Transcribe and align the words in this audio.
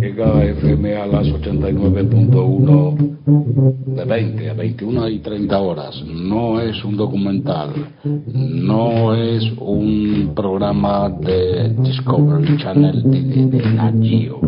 Llega 0.00 0.44
FM 0.44 0.96
a 0.96 1.06
las 1.06 1.26
89.1 1.26 3.21
de 3.26 4.04
20 4.04 4.50
a 4.50 4.54
21 4.54 5.08
y 5.08 5.18
30 5.20 5.58
horas. 5.58 6.02
No 6.06 6.60
es 6.60 6.84
un 6.84 6.96
documental, 6.96 7.70
no 8.04 9.14
es 9.14 9.44
un 9.58 10.32
programa 10.34 11.08
de 11.08 11.74
Discovery 11.78 12.56
Channel 12.58 13.02
de, 13.04 13.46
de, 13.46 13.72
Nat 13.72 13.94
Geo. 14.02 14.40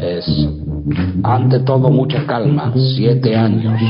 Es 0.00 0.26
ante 1.22 1.60
todo 1.60 1.90
mucha 1.90 2.24
calma, 2.26 2.72
siete 2.96 3.36
años, 3.36 3.80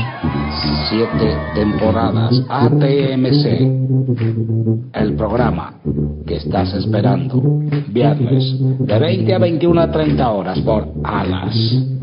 siete 0.89 1.37
temporadas, 1.55 2.43
ATMC, 2.49 3.45
el 4.93 5.13
programa 5.15 5.75
que 6.25 6.35
estás 6.35 6.73
esperando, 6.73 7.41
viernes 7.89 8.55
de 8.79 8.99
20 8.99 9.33
a 9.33 9.37
21 9.37 9.81
a 9.81 9.91
30 9.91 10.29
horas 10.29 10.59
por 10.59 10.87
Alas, 11.03 11.55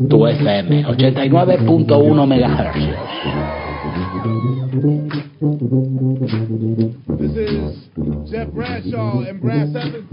tu 0.09 0.25
FM, 0.25 0.85
89.1 0.85 2.16
MHz. 2.25 3.07
This 7.19 7.31
is 7.37 8.31
Jeff 8.31 8.49
Bradshaw 8.49 9.21
and 9.21 9.39
Brass 9.39 9.71
7. 9.71 10.07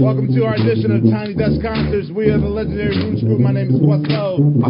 Welcome 0.00 0.34
to 0.34 0.44
our 0.44 0.54
edition 0.56 0.90
of 0.96 1.02
Tiny 1.12 1.34
Desk 1.34 1.62
Concerts. 1.62 2.10
We 2.10 2.28
are 2.30 2.38
the 2.38 2.48
legendary 2.48 2.96
Roots 2.96 3.22
Group. 3.22 3.40
My 3.40 3.52
name 3.52 3.70
is 3.74 3.78
Poisson. 3.78 4.60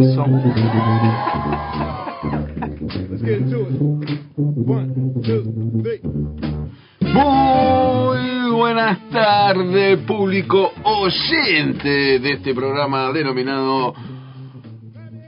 Let's 3.11 3.23
get 3.23 3.39
into 3.39 3.61
it. 3.67 3.81
One, 4.37 5.15
two, 5.25 5.81
three. 5.83 6.01
Muy 7.01 7.96
buenas 8.57 8.99
tardes, 9.11 9.99
público 10.07 10.73
oyente 10.83 12.19
de 12.19 12.33
este 12.33 12.55
programa 12.55 13.13
denominado 13.13 13.95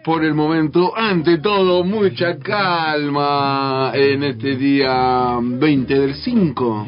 por 0.02 0.24
el 0.24 0.32
momento, 0.32 0.96
ante 0.96 1.36
todo, 1.36 1.84
mucha 1.84 2.38
calma 2.38 3.92
en 3.92 4.24
este 4.24 4.56
día 4.56 5.38
20 5.42 5.94
del 5.94 6.14
5, 6.14 6.86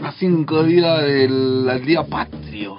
a 0.00 0.12
5 0.12 0.62
días 0.64 1.02
del 1.02 1.82
día 1.84 2.04
patrio, 2.04 2.78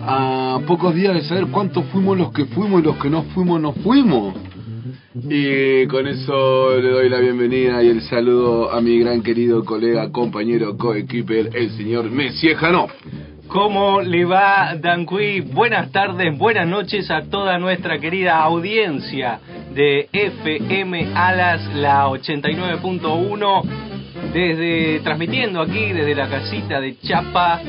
a 0.00 0.58
pocos 0.66 0.96
días 0.96 1.14
de 1.14 1.22
saber 1.22 1.46
cuántos 1.46 1.84
fuimos 1.86 2.18
los 2.18 2.32
que 2.32 2.46
fuimos 2.46 2.82
y 2.82 2.86
los 2.86 2.96
que 2.96 3.08
no 3.08 3.22
fuimos, 3.34 3.60
no 3.60 3.72
fuimos. 3.72 4.34
Y 5.16 5.86
con 5.86 6.08
eso 6.08 6.76
le 6.80 6.90
doy 6.90 7.08
la 7.08 7.20
bienvenida 7.20 7.80
y 7.84 7.88
el 7.88 8.02
saludo 8.02 8.72
a 8.72 8.80
mi 8.80 8.98
gran 8.98 9.22
querido 9.22 9.64
colega, 9.64 10.10
compañero, 10.10 10.76
coequiper, 10.76 11.50
el 11.54 11.70
señor 11.76 12.10
Messier 12.10 12.56
Janov. 12.56 12.90
¿Cómo 13.46 14.00
le 14.00 14.24
va, 14.24 14.74
Danqui? 14.74 15.40
Buenas 15.42 15.92
tardes, 15.92 16.36
buenas 16.36 16.66
noches 16.66 17.08
a 17.12 17.22
toda 17.30 17.60
nuestra 17.60 18.00
querida 18.00 18.42
audiencia 18.42 19.38
de 19.72 20.08
FM 20.12 21.12
Alas, 21.14 21.72
la 21.76 22.08
89.1, 22.08 23.62
desde 24.32 24.98
transmitiendo 25.04 25.60
aquí 25.60 25.92
desde 25.92 26.16
la 26.16 26.28
casita 26.28 26.80
de 26.80 26.98
Chapa 26.98 27.60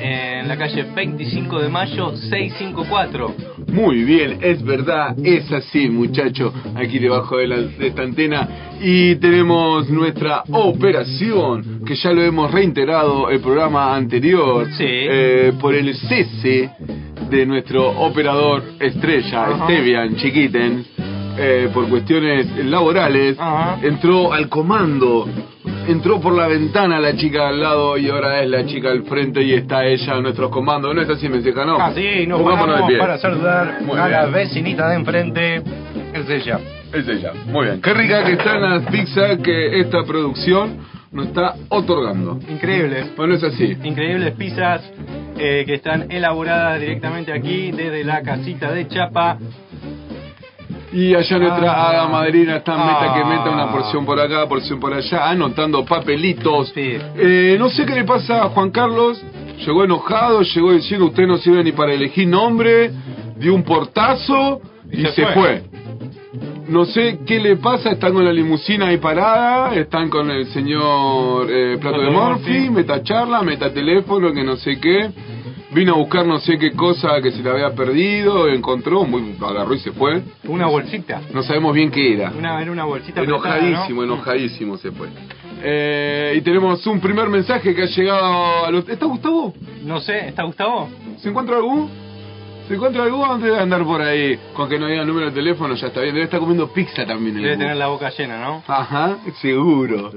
en 0.00 0.48
la 0.48 0.56
calle 0.56 0.84
25 0.94 1.60
de 1.60 1.68
mayo 1.68 2.16
654. 2.16 3.34
Muy 3.68 4.04
bien, 4.04 4.38
es 4.42 4.62
verdad, 4.62 5.16
es 5.24 5.50
así, 5.52 5.88
muchacho, 5.88 6.52
aquí 6.74 6.98
debajo 6.98 7.36
de, 7.38 7.46
la, 7.48 7.56
de 7.56 7.86
esta 7.88 8.02
antena. 8.02 8.48
Y 8.80 9.16
tenemos 9.16 9.88
nuestra 9.88 10.42
operación, 10.52 11.82
que 11.86 11.94
ya 11.96 12.12
lo 12.12 12.22
hemos 12.22 12.50
reiterado 12.50 13.30
el 13.30 13.40
programa 13.40 13.94
anterior, 13.96 14.66
Sí. 14.76 14.84
eh, 14.86 15.52
por 15.60 15.74
el 15.74 15.94
cese 15.94 16.70
de 17.30 17.46
nuestro 17.46 17.88
operador 17.88 18.62
estrella, 18.78 19.44
Ajá. 19.46 19.66
Esteban 19.72 20.16
Chiquiten, 20.16 20.84
eh, 21.38 21.68
por 21.74 21.88
cuestiones 21.88 22.46
laborales, 22.66 23.36
Ajá. 23.38 23.78
entró 23.82 24.32
al 24.32 24.48
comando. 24.48 25.26
Entró 25.88 26.20
por 26.20 26.34
la 26.36 26.48
ventana 26.48 26.98
la 26.98 27.14
chica 27.16 27.48
al 27.48 27.60
lado 27.60 27.96
y 27.96 28.08
ahora 28.08 28.42
es 28.42 28.50
la 28.50 28.66
chica 28.66 28.90
al 28.90 29.04
frente 29.04 29.42
y 29.42 29.52
está 29.54 29.84
ella 29.86 30.16
en 30.16 30.22
nuestros 30.24 30.50
comandos. 30.50 30.92
¿No 30.94 31.00
es 31.00 31.08
así, 31.08 31.28
Meseja? 31.28 31.64
No. 31.64 31.78
Así 31.78 32.26
nos 32.26 32.40
de 32.40 32.44
paramos 32.44 32.88
pie. 32.88 32.98
para 32.98 33.18
saludar 33.18 33.78
Muy 33.82 33.96
a 33.98 34.06
bien. 34.06 34.10
la 34.20 34.26
vecinita 34.26 34.88
de 34.88 34.96
enfrente, 34.96 35.56
es 36.12 36.28
ella. 36.28 36.58
Es 36.92 37.06
ella. 37.08 37.32
Muy 37.46 37.66
bien. 37.66 37.80
Qué 37.80 37.94
rica 37.94 38.24
que 38.24 38.32
están 38.32 38.62
las 38.62 38.82
pizzas 38.90 39.38
que 39.38 39.80
esta 39.80 40.02
producción 40.04 40.78
nos 41.12 41.28
está 41.28 41.54
otorgando. 41.68 42.38
Increíble. 42.48 43.04
Bueno, 43.16 43.34
es 43.34 43.44
así. 43.44 43.76
Increíbles 43.84 44.32
pizzas 44.34 44.82
eh, 45.38 45.62
que 45.66 45.74
están 45.74 46.10
elaboradas 46.10 46.80
directamente 46.80 47.32
aquí 47.32 47.70
desde 47.70 48.02
la 48.02 48.22
casita 48.22 48.72
de 48.72 48.88
Chapa. 48.88 49.38
Y 50.92 51.14
allá 51.14 51.38
nuestra 51.38 51.72
Ah. 51.72 51.88
hada 51.90 52.08
madrina 52.08 52.56
está 52.56 52.76
meta 52.76 53.12
que 53.14 53.20
Ah. 53.20 53.26
meta 53.28 53.50
una 53.50 53.70
porción 53.72 54.04
por 54.06 54.18
acá, 54.20 54.46
porción 54.48 54.78
por 54.80 54.94
allá, 54.94 55.28
anotando 55.30 55.84
papelitos. 55.84 56.68
Sí. 56.74 56.96
Eh, 57.16 57.56
no 57.58 57.68
sé 57.68 57.84
qué 57.84 57.94
le 57.94 58.04
pasa 58.04 58.44
a 58.44 58.48
Juan 58.50 58.70
Carlos. 58.70 59.22
Llegó 59.66 59.84
enojado, 59.84 60.42
llegó 60.42 60.72
diciendo 60.72 61.06
usted 61.06 61.26
no 61.26 61.38
sirve 61.38 61.64
ni 61.64 61.72
para 61.72 61.92
elegir 61.92 62.28
nombre, 62.28 62.90
dio 63.36 63.54
un 63.54 63.62
portazo 63.62 64.60
y, 64.92 65.00
Y 65.00 65.04
se 65.06 65.12
se, 65.12 65.26
fue. 65.26 65.32
fue. 65.34 65.62
No 66.68 66.84
sé 66.84 67.20
qué 67.26 67.38
le 67.40 67.56
pasa, 67.56 67.90
están 67.92 68.12
con 68.12 68.24
la 68.24 68.32
limusina 68.32 68.88
ahí 68.88 68.98
parada, 68.98 69.74
están 69.74 70.08
con 70.10 70.30
el 70.30 70.46
señor 70.48 71.46
eh, 71.50 71.78
Plato 71.80 72.00
de 72.00 72.10
Morphy, 72.10 72.70
meta 72.70 73.02
charla, 73.02 73.40
meta 73.42 73.72
teléfono, 73.72 74.32
que 74.32 74.42
no 74.44 74.56
sé 74.56 74.78
qué. 74.80 75.10
Vino 75.72 75.94
a 75.94 75.96
buscar 75.96 76.24
no 76.24 76.38
sé 76.38 76.58
qué 76.58 76.72
cosa 76.72 77.20
que 77.20 77.32
se 77.32 77.42
le 77.42 77.50
había 77.50 77.74
perdido, 77.74 78.48
encontró, 78.48 79.04
muy, 79.04 79.36
agarró 79.40 79.74
y 79.74 79.80
se 79.80 79.90
fue. 79.90 80.22
Una 80.44 80.66
bolsita. 80.66 81.20
No 81.32 81.42
sabemos 81.42 81.74
bien 81.74 81.90
qué 81.90 82.14
era. 82.14 82.30
Una, 82.30 82.62
era 82.62 82.70
una 82.70 82.84
bolsita 82.84 83.20
Enojadísimo, 83.22 83.74
apretada, 83.74 83.94
¿no? 83.94 84.04
enojadísimo 84.04 84.78
se 84.78 84.92
fue. 84.92 85.08
Eh, 85.62 86.34
y 86.36 86.40
tenemos 86.42 86.86
un 86.86 87.00
primer 87.00 87.28
mensaje 87.28 87.74
que 87.74 87.82
ha 87.82 87.86
llegado 87.86 88.64
a 88.64 88.70
los... 88.70 88.88
¿Está 88.88 89.06
Gustavo? 89.06 89.54
No 89.82 90.00
sé, 90.00 90.28
¿está 90.28 90.44
Gustavo? 90.44 90.88
¿Se 91.18 91.30
encuentra 91.30 91.56
algún? 91.56 92.05
¿Se 92.68 92.74
encuentra 92.74 93.04
algún 93.04 93.24
antes 93.24 93.48
de 93.48 93.56
andar 93.58 93.84
por 93.84 94.02
ahí? 94.02 94.36
Con 94.52 94.68
que 94.68 94.76
no 94.76 94.88
diga 94.88 95.02
el 95.02 95.06
número 95.06 95.26
de 95.26 95.32
teléfono 95.32 95.76
ya 95.76 95.86
está 95.86 96.00
bien. 96.00 96.14
Debe 96.14 96.24
estar 96.24 96.40
comiendo 96.40 96.66
pizza 96.72 97.06
también. 97.06 97.36
el 97.36 97.42
Debe 97.44 97.56
tener 97.58 97.76
la 97.76 97.86
boca 97.86 98.10
llena, 98.10 98.44
¿no? 98.44 98.64
Ajá, 98.66 99.18
seguro. 99.40 100.10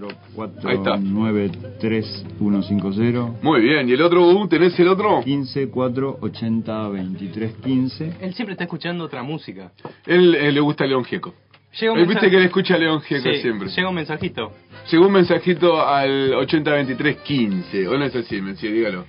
Ahí 0.66 0.76
está. 0.76 0.98
93150 0.98 3.34
Muy 3.44 3.62
bien. 3.62 3.88
¿Y 3.88 3.92
el 3.94 4.02
otro 4.02 4.24
Gu? 4.24 4.48
¿Tenés 4.48 4.80
el 4.80 4.88
otro? 4.88 5.22
15 5.24 5.70
4 5.70 6.18
80 6.22 6.90
23 6.90 7.54
15 7.64 8.14
Él 8.20 8.34
siempre 8.34 8.54
está 8.54 8.64
escuchando 8.64 9.04
otra 9.04 9.22
música. 9.22 9.72
Él, 10.08 10.34
él 10.34 10.56
le 10.56 10.60
gusta 10.60 10.88
León 10.88 11.04
Gieco. 11.06 11.36
Llega 11.80 11.94
un 11.94 12.00
Él 12.00 12.06
viste 12.08 12.16
mensaje- 12.24 12.32
que 12.32 12.38
él 12.38 12.44
escucha 12.46 12.74
a 12.74 12.78
León 12.80 13.02
Gieco 13.02 13.30
Sí, 13.32 13.42
siempre. 13.42 13.70
Llega 13.70 13.90
un 13.90 13.96
mensajito. 13.96 14.52
Llegó 14.92 15.06
un 15.06 15.14
mensajito 15.14 15.86
al 15.86 16.34
802315. 16.34 17.88
¿O 17.88 17.96
no 17.98 18.06
es 18.06 18.16
así, 18.16 18.42
Mencía? 18.42 18.72
Dígalo. 18.72 19.06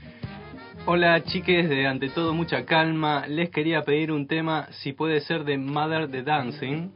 Hola 0.86 1.22
chiques 1.24 1.68
de 1.68 1.86
Ante 1.86 2.08
Todo 2.08 2.32
Mucha 2.34 2.64
Calma, 2.64 3.26
les 3.28 3.50
quería 3.50 3.82
pedir 3.82 4.10
un 4.10 4.26
tema, 4.26 4.66
si 4.82 4.92
puede 4.92 5.20
ser 5.20 5.44
de 5.44 5.56
Mother 5.58 6.10
the 6.10 6.22
Dancing. 6.22 6.88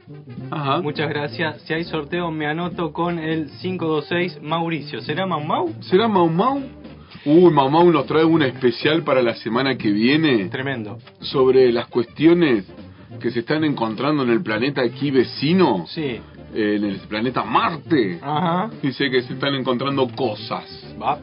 Ajá. 0.51 0.81
Muchas 0.81 1.07
gracias. 1.07 1.61
Si 1.61 1.73
hay 1.73 1.83
sorteo 1.85 2.31
me 2.31 2.45
anoto 2.47 2.91
con 2.91 3.19
el 3.19 3.47
526 3.61 4.41
Mauricio. 4.41 5.01
¿Será 5.01 5.25
Mau 5.25 5.41
Mau? 5.43 5.73
¿Será 5.81 6.07
Mau 6.07 6.27
Mau? 6.29 6.61
Uy, 7.25 7.51
Mau 7.51 7.69
Mau 7.69 7.89
nos 7.91 8.05
trae 8.05 8.23
una 8.25 8.47
especial 8.47 9.03
para 9.03 9.21
la 9.21 9.35
semana 9.35 9.77
que 9.77 9.91
viene 9.91 10.45
Tremendo. 10.49 10.97
sobre 11.21 11.71
las 11.71 11.87
cuestiones 11.87 12.65
que 13.21 13.31
se 13.31 13.39
están 13.39 13.63
encontrando 13.63 14.23
en 14.23 14.29
el 14.29 14.41
planeta 14.43 14.81
aquí 14.81 15.09
vecino, 15.11 15.85
Sí. 15.87 16.19
En 16.55 16.83
el 16.85 16.97
planeta 17.07 17.43
Marte. 17.43 18.19
Ajá. 18.21 18.69
Dice 18.81 19.09
que 19.09 19.21
se 19.21 19.33
están 19.33 19.53
encontrando 19.55 20.07
cosas. 20.09 20.63
Va, 21.01 21.19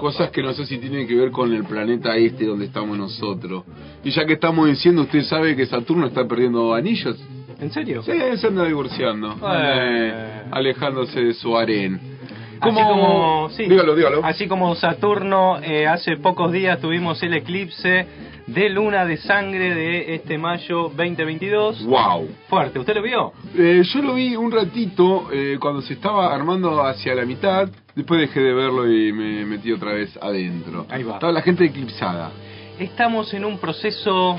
Cosas 0.00 0.30
que 0.30 0.42
no 0.42 0.52
sé 0.52 0.66
si 0.66 0.78
tienen 0.78 1.08
que 1.08 1.14
ver 1.14 1.30
con 1.30 1.52
el 1.52 1.64
planeta 1.64 2.16
este 2.16 2.46
donde 2.46 2.66
estamos 2.66 2.96
nosotros. 2.98 3.64
Y 4.04 4.10
ya 4.10 4.26
que 4.26 4.34
estamos 4.34 4.68
diciendo, 4.68 5.02
usted 5.02 5.22
sabe 5.22 5.56
que 5.56 5.66
Saturno 5.66 6.06
está 6.06 6.26
perdiendo 6.26 6.74
anillos. 6.74 7.16
¿En 7.58 7.70
serio? 7.72 8.02
Sí, 8.02 8.12
se 8.36 8.46
anda 8.46 8.64
divorciando. 8.64 9.32
Eh. 9.32 9.36
eh, 9.42 10.42
alejándose 10.50 11.20
de 11.20 11.34
su 11.34 11.56
harén. 11.56 12.15
Así 12.60 12.74
como, 12.74 13.48
sí. 13.50 13.64
Dígalo, 13.64 13.94
dígalo. 13.94 14.24
Así 14.24 14.46
como 14.48 14.74
Saturno, 14.74 15.58
eh, 15.62 15.86
hace 15.86 16.16
pocos 16.16 16.52
días 16.52 16.80
tuvimos 16.80 17.22
el 17.22 17.34
eclipse 17.34 18.06
de 18.46 18.68
luna 18.70 19.04
de 19.04 19.16
sangre 19.16 19.74
de 19.74 20.14
este 20.14 20.38
mayo 20.38 20.90
2022. 20.94 21.84
Wow. 21.84 22.28
Fuerte, 22.48 22.78
¿usted 22.78 22.94
lo 22.94 23.02
vio? 23.02 23.32
Eh, 23.56 23.82
yo 23.84 24.02
lo 24.02 24.14
vi 24.14 24.36
un 24.36 24.52
ratito 24.52 25.28
eh, 25.32 25.58
cuando 25.60 25.82
se 25.82 25.94
estaba 25.94 26.34
armando 26.34 26.82
hacia 26.82 27.14
la 27.14 27.24
mitad. 27.24 27.68
Después 27.94 28.20
dejé 28.20 28.40
de 28.40 28.52
verlo 28.52 28.90
y 28.90 29.12
me 29.12 29.44
metí 29.44 29.72
otra 29.72 29.92
vez 29.92 30.16
adentro. 30.20 30.86
Ahí 30.90 31.02
va. 31.02 31.14
Estaba 31.14 31.32
la 31.32 31.42
gente 31.42 31.64
eclipsada. 31.64 32.30
Estamos 32.78 33.32
en 33.32 33.44
un 33.44 33.58
proceso 33.58 34.38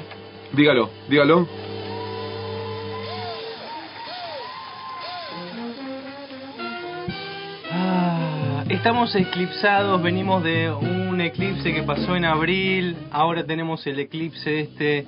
Dígalo, 0.54 0.90
dígalo. 1.10 1.48
Estamos 8.70 9.16
eclipsados, 9.16 10.02
venimos 10.02 10.44
de 10.44 10.72
un 10.72 11.20
eclipse 11.22 11.74
que 11.74 11.84
pasó 11.84 12.16
en 12.16 12.26
abril, 12.26 12.96
ahora 13.12 13.46
tenemos 13.46 13.86
el 13.88 14.00
eclipse 14.00 14.60
este 14.62 15.06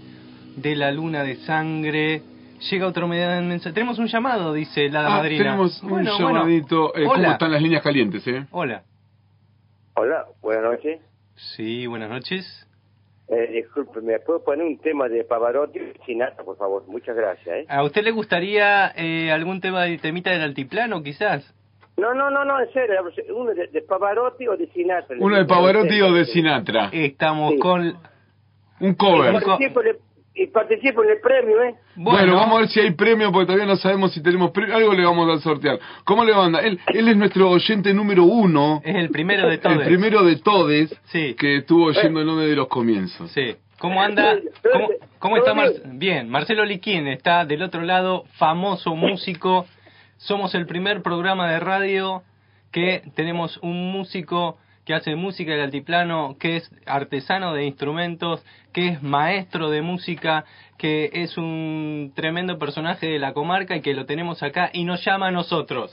de 0.56 0.76
la 0.76 0.92
luna 0.92 1.24
de 1.24 1.36
sangre. 1.38 2.22
Llega 2.70 2.88
otro 2.88 3.08
mensaje. 3.08 3.72
Tenemos 3.74 4.00
un 4.00 4.08
llamado, 4.08 4.52
dice 4.54 4.90
la 4.90 5.06
Ah, 5.06 5.10
madrina. 5.10 5.44
tenemos 5.46 5.82
un 5.82 5.90
Bueno, 5.90 6.12
bueno. 6.20 6.40
llamadito. 6.40 6.94
Eh, 6.96 7.06
¿Cómo 7.06 7.24
están 7.32 7.52
las 7.52 7.62
líneas 7.62 7.82
calientes, 7.82 8.28
eh? 8.28 8.46
Hola. 8.52 8.84
Hola, 9.96 10.26
buenas 10.42 10.64
noches. 10.64 11.00
Sí, 11.56 11.88
buenas 11.88 12.10
noches. 12.10 12.68
Eh, 13.30 13.50
disculpe, 13.54 14.02
¿me 14.02 14.20
puedo 14.20 14.44
poner 14.44 14.66
un 14.66 14.78
tema 14.80 15.08
de 15.08 15.24
Pavarotti 15.24 15.80
y 15.80 16.06
Sinatra, 16.06 16.44
por 16.44 16.58
favor? 16.58 16.84
Muchas 16.88 17.16
gracias, 17.16 17.48
¿eh? 17.48 17.66
¿A 17.70 17.84
usted 17.84 18.04
le 18.04 18.12
gustaría 18.12 18.92
eh, 18.96 19.32
algún 19.32 19.62
tema 19.62 19.84
de 19.84 19.98
temita 20.00 20.32
del 20.32 20.42
altiplano, 20.42 21.02
quizás? 21.04 21.54
No, 22.00 22.14
no, 22.14 22.30
no, 22.30 22.46
no, 22.46 22.60
en 22.60 22.72
serio, 22.72 22.96
uno 23.36 23.54
de, 23.54 23.68
de 23.68 23.82
Pavarotti 23.82 24.48
o 24.48 24.56
de 24.58 24.68
Sinatra. 24.68 25.16
Uno 25.20 25.36
de 25.38 25.46
Pavarotti 25.46 26.02
o 26.02 26.14
de 26.14 26.26
Sinatra. 26.26 26.90
Estamos 26.92 27.54
Sí. 27.54 27.60
con... 27.60 27.82
Un 28.82 28.92
Y 28.92 28.96
cover. 28.96 29.34
participo, 29.44 29.82
en 29.82 29.88
el- 29.90 29.98
y 30.36 30.48
participo 30.48 31.04
en 31.04 31.10
el 31.10 31.20
premio, 31.20 31.62
¿eh? 31.64 31.76
Bueno, 31.98 32.36
vamos 32.36 32.56
a 32.56 32.60
ver 32.62 32.70
si 32.70 32.80
hay 32.80 32.92
premio, 32.92 33.30
porque 33.30 33.48
todavía 33.48 33.66
no 33.66 33.76
sabemos 33.76 34.14
si 34.14 34.24
tenemos 34.24 34.52
premio. 34.52 34.74
Algo 34.78 34.94
le 34.94 35.04
vamos 35.04 35.38
a 35.38 35.42
sortear. 35.42 35.78
¿Cómo 36.06 36.24
le 36.24 36.34
manda? 36.34 36.60
Él, 36.62 36.80
él 36.94 37.08
es 37.10 37.18
nuestro 37.18 37.50
oyente 37.50 37.94
número 37.94 38.24
uno. 38.24 38.82
Es 38.86 38.96
el 38.96 39.10
primero 39.10 39.50
de 39.50 39.58
todos. 39.58 39.76
El 39.80 39.84
primero 39.86 40.24
de 40.24 40.38
todes 40.38 40.98
Sí. 41.12 41.36
que 41.38 41.58
estuvo 41.58 41.88
oyendo 41.88 42.38
desde 42.38 42.56
los 42.56 42.70
comienzos. 42.70 43.30
Sí. 43.32 43.58
¿Cómo 43.80 44.02
anda? 44.02 44.38
¿Cómo, 44.72 44.90
cómo 45.20 45.38
está 45.38 45.54
Mar 45.54 45.70
Bien, 45.86 46.30
Marcelo 46.30 46.64
Liquín 46.64 47.08
está 47.08 47.44
del 47.46 47.62
otro 47.64 47.82
lado, 47.82 48.24
famoso 48.38 48.96
músico. 48.96 49.66
Somos 50.20 50.54
el 50.54 50.66
primer 50.66 51.02
programa 51.02 51.50
de 51.50 51.60
radio 51.60 52.24
que 52.72 53.02
tenemos 53.16 53.58
un 53.64 53.92
músico 53.92 54.58
que 54.86 54.94
hace 54.94 55.16
música 55.16 55.52
del 55.52 55.62
altiplano, 55.62 56.36
que 56.40 56.58
es 56.58 56.72
artesano 56.86 57.54
de 57.54 57.66
instrumentos, 57.66 58.44
que 58.74 58.90
es 58.90 59.04
maestro 59.04 59.70
de 59.70 59.82
música, 59.82 60.46
que 60.78 61.10
es 61.14 61.38
un 61.38 62.12
tremendo 62.16 62.58
personaje 62.58 63.08
de 63.08 63.20
la 63.20 63.34
comarca 63.34 63.76
y 63.76 63.82
que 63.82 63.94
lo 63.94 64.06
tenemos 64.06 64.42
acá 64.44 64.70
y 64.74 64.84
nos 64.84 65.04
llama 65.06 65.28
a 65.28 65.32
nosotros. 65.32 65.92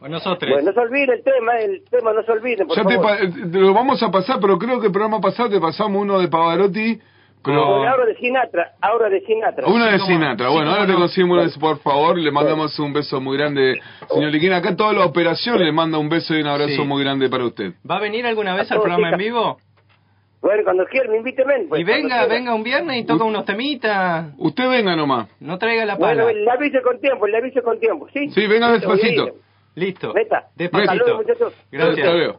A 0.00 0.08
nosotros. 0.08 0.50
Bueno, 0.50 0.66
no 0.68 0.74
se 0.74 0.80
olviden 0.80 1.10
el 1.10 1.22
tema, 1.24 1.58
el 1.60 1.84
tema 1.90 2.12
no 2.12 2.22
se 2.24 2.32
olviden, 2.32 2.66
por 2.66 2.76
Ya 2.76 2.84
te, 2.84 2.94
favor. 2.96 3.06
pa- 3.06 3.22
eh, 3.22 3.28
te 3.50 3.58
lo 3.58 3.72
vamos 3.72 4.02
a 4.02 4.10
pasar, 4.10 4.38
pero 4.40 4.58
creo 4.58 4.78
que 4.80 4.86
el 4.88 4.92
programa 4.92 5.20
pasado 5.20 5.48
te 5.48 5.60
pasamos 5.60 6.02
uno 6.02 6.18
de 6.18 6.28
Pavarotti, 6.28 7.00
ahora 7.52 8.06
de 8.06 8.16
Sinatra, 8.16 8.72
ahora 8.80 9.08
de 9.08 9.20
Sinatra. 9.20 9.66
Uno 9.66 9.84
de. 9.84 9.98
Sinatra. 10.00 10.48
Bueno, 10.48 10.70
ahora 10.70 10.86
te 10.86 10.92
de 10.92 11.44
ese, 11.46 11.58
por 11.60 11.78
favor. 11.80 12.18
Le 12.18 12.30
mandamos 12.30 12.78
un 12.78 12.92
beso 12.92 13.20
muy 13.20 13.36
grande, 13.36 13.80
señor 14.08 14.30
Liquín. 14.30 14.52
Acá 14.52 14.74
toda 14.76 14.92
la 14.92 15.04
operación 15.04 15.58
le 15.62 15.72
manda 15.72 15.98
un 15.98 16.08
beso 16.08 16.34
y 16.34 16.40
un 16.40 16.46
abrazo 16.46 16.74
Sí. 16.74 16.82
muy 16.82 17.02
grande 17.02 17.28
para 17.28 17.44
usted. 17.44 17.72
¿Va 17.88 17.96
a 17.96 18.00
venir 18.00 18.26
alguna 18.26 18.54
vez 18.54 18.70
al 18.72 18.80
programa 18.80 19.10
en 19.10 19.18
vivo? 19.18 19.58
Bueno, 20.40 20.62
cuando 20.64 20.84
quieran, 20.84 21.14
invíteme. 21.14 21.54
Pues, 21.68 21.80
y 21.80 21.84
venga, 21.84 22.26
venga 22.26 22.54
un 22.54 22.62
viernes 22.62 22.98
y 22.98 23.04
toca 23.04 23.24
unos 23.24 23.46
temitas. 23.46 24.26
Usted 24.36 24.68
venga 24.68 24.94
nomás. 24.94 25.28
No 25.40 25.56
traiga 25.58 25.86
la 25.86 25.96
pala. 25.96 26.24
Bueno, 26.24 26.38
le 26.38 26.50
aviso 26.50 26.82
con 26.82 27.00
tiempo, 27.00 27.26
le 27.26 27.38
aviso 27.38 27.62
con 27.62 27.80
tiempo, 27.80 28.08
¿sí? 28.12 28.28
Sí, 28.28 28.46
venga 28.46 28.70
despacito. 28.72 29.30
Listo. 29.74 30.14
Hasta 30.14 30.50
Despacito. 30.54 30.94
luego, 30.94 31.22
muchachos. 31.22 31.52
Gracias. 31.72 32.36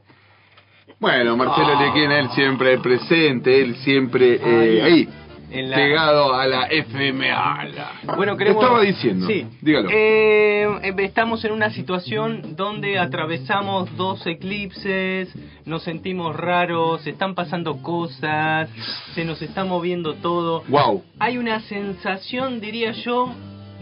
Bueno, 1.00 1.36
Marcelo 1.38 1.74
Ah. 1.78 1.86
Liquín, 1.86 2.12
él 2.12 2.30
siempre 2.32 2.78
presente, 2.80 3.62
él 3.62 3.76
siempre 3.78 4.40
eh, 4.44 4.82
ahí, 4.82 5.10
En 5.52 5.70
la- 5.70 5.76
pegado 5.76 6.34
a 6.34 6.48
la 6.48 6.64
FM 6.68 7.30
Ala. 7.32 7.92
Bueno, 8.16 8.36
queremos... 8.38 8.64
estaba 8.64 8.82
diciendo? 8.82 9.28
Sí. 9.28 9.46
Dígalo. 9.62 9.90
Eh, 9.92 10.64
eh, 10.84 10.94
estamos 11.00 11.44
en 11.46 11.52
una 11.52 11.70
situación 11.70 12.56
donde 12.56 12.98
atravesamos 12.98 13.96
dos 13.98 14.26
eclipses, 14.26 15.34
nos 15.66 15.84
sentimos 15.84 16.36
raros, 16.36 17.06
están 17.06 17.36
pasando 17.36 17.82
cosas, 17.82 18.70
se 19.14 19.26
nos 19.26 19.42
está 19.42 19.66
moviendo 19.66 20.16
todo. 20.16 20.64
Wow. 20.70 21.04
Hay 21.20 21.38
una 21.38 21.60
sensación, 21.62 22.62
diría 22.62 22.92
yo, 22.94 23.34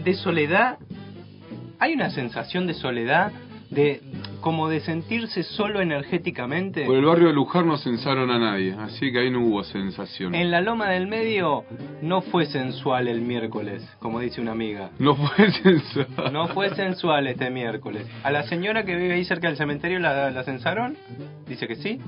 de 0.02 0.14
soledad. 0.14 0.78
Hay 1.78 1.92
una 1.94 2.10
sensación 2.10 2.66
de 2.66 2.74
soledad, 2.74 3.32
de 3.74 4.00
como 4.40 4.68
de 4.68 4.80
sentirse 4.80 5.42
solo 5.42 5.80
energéticamente. 5.80 6.84
Por 6.84 6.96
el 6.96 7.04
barrio 7.04 7.28
de 7.28 7.32
Luján 7.32 7.66
no 7.66 7.78
censaron 7.78 8.30
a 8.30 8.38
nadie, 8.38 8.74
así 8.78 9.10
que 9.10 9.20
ahí 9.20 9.30
no 9.30 9.40
hubo 9.40 9.64
sensación. 9.64 10.34
En 10.34 10.50
la 10.50 10.60
loma 10.60 10.90
del 10.90 11.06
medio 11.06 11.64
no 12.02 12.20
fue 12.20 12.46
sensual 12.46 13.08
el 13.08 13.22
miércoles, 13.22 13.82
como 14.00 14.20
dice 14.20 14.40
una 14.40 14.52
amiga. 14.52 14.90
No 14.98 15.14
fue 15.16 15.50
censurado. 15.62 16.30
No 16.30 16.48
fue 16.48 16.74
sensual 16.74 17.26
este 17.26 17.50
miércoles. 17.50 18.06
¿A 18.22 18.30
la 18.30 18.42
señora 18.44 18.84
que 18.84 18.94
vive 18.94 19.14
ahí 19.14 19.24
cerca 19.24 19.48
del 19.48 19.56
cementerio 19.56 19.98
la, 19.98 20.30
la 20.30 20.44
censaron? 20.44 20.96
Dice 21.46 21.66
que 21.66 21.76
sí. 21.76 22.00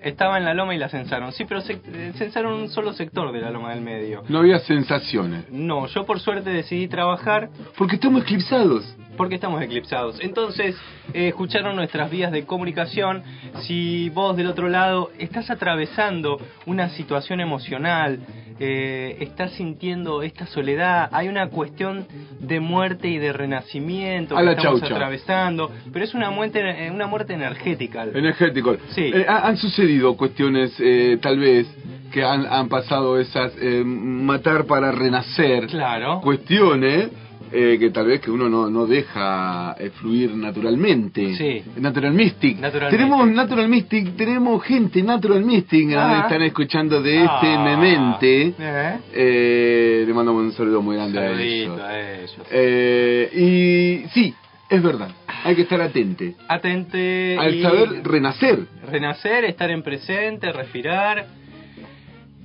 Estaba 0.00 0.38
en 0.38 0.44
la 0.44 0.54
loma 0.54 0.74
y 0.74 0.78
la 0.78 0.88
censaron. 0.88 1.32
Sí, 1.32 1.44
pero 1.44 1.60
se, 1.60 1.72
eh, 1.72 2.12
censaron 2.16 2.52
un 2.52 2.68
solo 2.68 2.92
sector 2.92 3.32
de 3.32 3.40
la 3.40 3.50
loma 3.50 3.70
del 3.70 3.80
medio. 3.80 4.22
No 4.28 4.38
había 4.38 4.58
sensaciones. 4.60 5.50
No, 5.50 5.86
yo 5.86 6.06
por 6.06 6.20
suerte 6.20 6.50
decidí 6.50 6.86
trabajar 6.86 7.50
Porque 7.76 7.96
estamos 7.96 8.22
eclipsados. 8.22 8.96
Porque 9.18 9.34
estamos 9.34 9.60
eclipsados. 9.60 10.18
Entonces, 10.20 10.74
eh, 11.12 11.28
escucharon 11.28 11.76
nuestras 11.76 12.10
vías 12.10 12.32
de 12.32 12.46
comunicación. 12.46 13.22
Si 13.64 14.08
vos 14.10 14.34
del 14.36 14.46
otro 14.46 14.68
lado 14.70 15.10
estás 15.18 15.50
atravesando 15.50 16.40
una 16.64 16.88
situación 16.90 17.40
emocional, 17.40 18.20
eh, 18.60 19.16
estás 19.20 19.52
sintiendo 19.52 20.22
esta 20.22 20.46
soledad, 20.46 21.08
hay 21.12 21.28
una 21.28 21.48
cuestión 21.48 22.06
de 22.40 22.58
muerte 22.60 23.08
y 23.08 23.18
de 23.18 23.32
renacimiento 23.32 24.34
que 24.36 24.42
estamos 24.50 24.80
chaucha. 24.80 24.94
atravesando, 24.94 25.70
pero 25.92 26.04
es 26.04 26.14
una 26.14 26.30
muerte, 26.30 26.60
eh, 26.86 26.90
una 26.90 27.06
muerte 27.06 27.34
energética. 27.34 28.04
Energético. 28.04 28.76
Sí. 28.90 29.10
Eh, 29.14 29.26
ha- 29.28 29.46
han 29.46 29.56
sucedido 29.58 30.16
cuestiones, 30.16 30.74
eh, 30.80 31.18
tal 31.20 31.38
vez, 31.38 31.66
que 32.12 32.24
han, 32.24 32.46
han 32.46 32.68
pasado 32.68 33.20
esas, 33.20 33.52
matar 33.84 34.64
para 34.64 34.90
renacer. 34.92 35.66
Claro. 35.66 36.20
Cuestiones 36.22 37.10
eh, 37.52 37.76
que 37.78 37.90
tal 37.90 38.06
vez 38.06 38.20
que 38.20 38.30
uno 38.30 38.48
no, 38.48 38.68
no 38.70 38.86
deja 38.86 39.74
eh, 39.78 39.90
fluir 39.90 40.34
naturalmente. 40.34 41.34
Sí. 41.34 41.62
Natural 41.80 42.12
Mystic. 42.12 42.58
Natural 42.58 42.90
tenemos 42.90 43.18
Mystic. 43.26 43.36
Natural 43.36 43.68
Mystic, 43.68 44.16
tenemos 44.16 44.62
gente 44.64 45.02
Natural 45.02 45.44
Mystic, 45.44 45.88
Ah. 45.96 46.20
están 46.24 46.42
escuchando 46.42 47.00
de 47.02 47.16
este 47.24 47.28
Ah. 47.54 47.64
memente. 47.64 48.54
Eh. 48.58 48.96
Eh, 49.12 50.04
le 50.06 50.14
mandamos 50.14 50.42
un 50.42 50.52
saludo 50.52 50.82
muy 50.82 50.96
grande 50.96 51.18
a 51.18 51.22
Saludito 51.30 51.74
ellos. 51.74 51.80
a 51.80 52.00
ellos. 52.00 52.36
Eh, 52.50 54.02
y 54.04 54.08
sí, 54.10 54.34
es 54.70 54.82
verdad, 54.82 55.10
hay 55.44 55.54
que 55.56 55.62
estar 55.62 55.80
atente. 55.80 56.34
Atente 56.48 57.36
Al 57.38 57.54
y- 57.54 57.62
saber 57.62 58.02
renacer. 58.04 58.60
renacer, 58.90 59.44
estar 59.46 59.70
en 59.70 59.82
presente, 59.82 60.52
respirar 60.52 61.26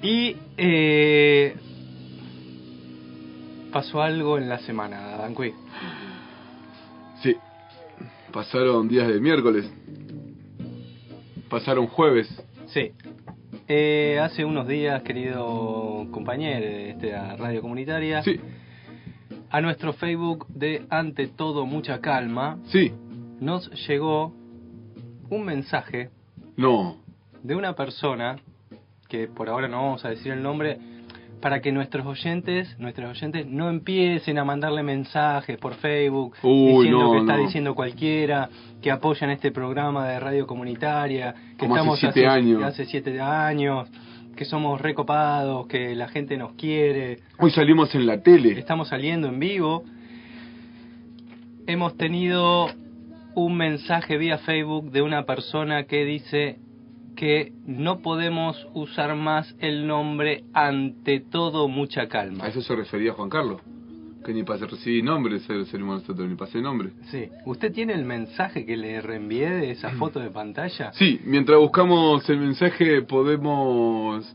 y 0.02 0.36
eh, 0.58 1.56
pasó 3.74 4.02
algo 4.02 4.38
en 4.38 4.48
la 4.48 4.60
semana, 4.60 5.18
Danqui. 5.18 5.52
Sí. 7.22 7.36
Pasaron 8.32 8.88
días 8.88 9.08
de 9.08 9.20
miércoles. 9.20 9.70
Pasaron 11.50 11.88
jueves. 11.88 12.28
Sí. 12.68 12.92
Eh, 13.68 14.20
hace 14.22 14.44
unos 14.46 14.68
días, 14.68 15.02
querido 15.04 16.06
compañero 16.12 16.66
de 16.66 16.90
esta 16.92 17.36
radio 17.38 17.62
comunitaria, 17.62 18.22
Sí, 18.24 18.40
a 19.50 19.62
nuestro 19.62 19.94
Facebook 19.94 20.48
de 20.48 20.86
Ante 20.90 21.28
Todo 21.28 21.66
Mucha 21.66 22.00
Calma, 22.02 22.58
sí. 22.66 22.92
nos 23.40 23.70
llegó 23.88 24.34
un 25.30 25.46
mensaje 25.46 26.10
No. 26.58 26.98
de 27.44 27.56
una 27.56 27.74
persona, 27.76 28.36
que 29.08 29.28
por 29.28 29.48
ahora 29.50 29.68
no 29.68 29.78
vamos 29.84 30.04
a 30.06 30.10
decir 30.10 30.32
el 30.34 30.42
nombre, 30.44 30.78
para 31.44 31.60
que 31.60 31.74
nuestros 31.74 32.06
oyentes, 32.06 32.74
nuestros 32.80 33.12
oyentes 33.12 33.46
no 33.46 33.70
empiecen 33.70 34.38
a 34.38 34.46
mandarle 34.46 34.82
mensajes 34.82 35.58
por 35.58 35.74
Facebook 35.76 36.36
Uy, 36.42 36.86
diciendo 36.86 37.00
no, 37.04 37.12
que 37.12 37.18
está 37.20 37.36
no. 37.36 37.44
diciendo 37.44 37.76
cualquiera, 37.76 38.50
que 38.82 38.90
apoyan 38.90 39.30
este 39.30 39.52
programa 39.52 40.08
de 40.08 40.22
radio 40.22 40.48
comunitaria, 40.48 41.34
que 41.58 41.68
Como 41.68 41.76
hace 41.76 41.82
estamos 41.82 42.00
siete 42.00 42.28
años. 42.28 42.64
hace 42.64 42.86
siete 42.86 43.20
años, 43.20 43.90
que 44.38 44.46
somos 44.46 44.80
recopados, 44.80 45.68
que 45.68 45.94
la 45.96 46.08
gente 46.08 46.38
nos 46.38 46.54
quiere, 46.54 47.20
Hoy 47.38 47.52
salimos 47.52 47.94
en 47.94 48.06
la 48.06 48.22
tele. 48.22 48.58
estamos 48.58 48.88
saliendo 48.88 49.28
en 49.28 49.38
vivo. 49.38 49.84
Hemos 51.68 51.98
tenido 51.98 52.70
un 53.36 53.58
mensaje 53.58 54.18
vía 54.18 54.38
Facebook 54.38 54.92
de 54.92 55.02
una 55.02 55.26
persona 55.26 55.84
que 55.88 56.06
dice 56.06 56.60
que 57.16 57.54
no 57.66 58.00
podemos 58.00 58.68
usar 58.74 59.16
más 59.16 59.56
el 59.60 59.88
nombre 59.88 60.44
ante 60.54 61.20
todo 61.20 61.68
mucha 61.68 62.08
calma. 62.08 62.46
A 62.46 62.48
eso 62.48 62.62
se 62.62 62.76
refería 62.76 63.14
Juan 63.14 63.30
Carlos. 63.30 63.62
Que 64.26 64.34
ni 64.34 64.44
para 64.44 64.66
recibir 64.66 65.04
nombre 65.04 65.40
se 65.40 65.66
salimos 65.66 66.02
nosotros, 66.02 66.30
ni 66.30 66.36
pase 66.36 66.62
nombre. 66.62 66.92
Sí. 67.12 67.28
¿Usted 67.46 67.74
tiene 67.74 67.94
el 67.94 68.06
mensaje 68.06 68.66
que 68.66 68.78
le 68.78 69.02
reenvié 69.02 69.50
de 69.50 69.72
esa 69.72 69.92
foto 69.92 70.20
de 70.22 70.30
pantalla? 70.30 70.94
Sí, 70.94 71.20
mientras 71.26 71.60
buscamos 71.60 72.28
el 72.30 72.40
mensaje 72.40 73.02
podemos 73.02 74.34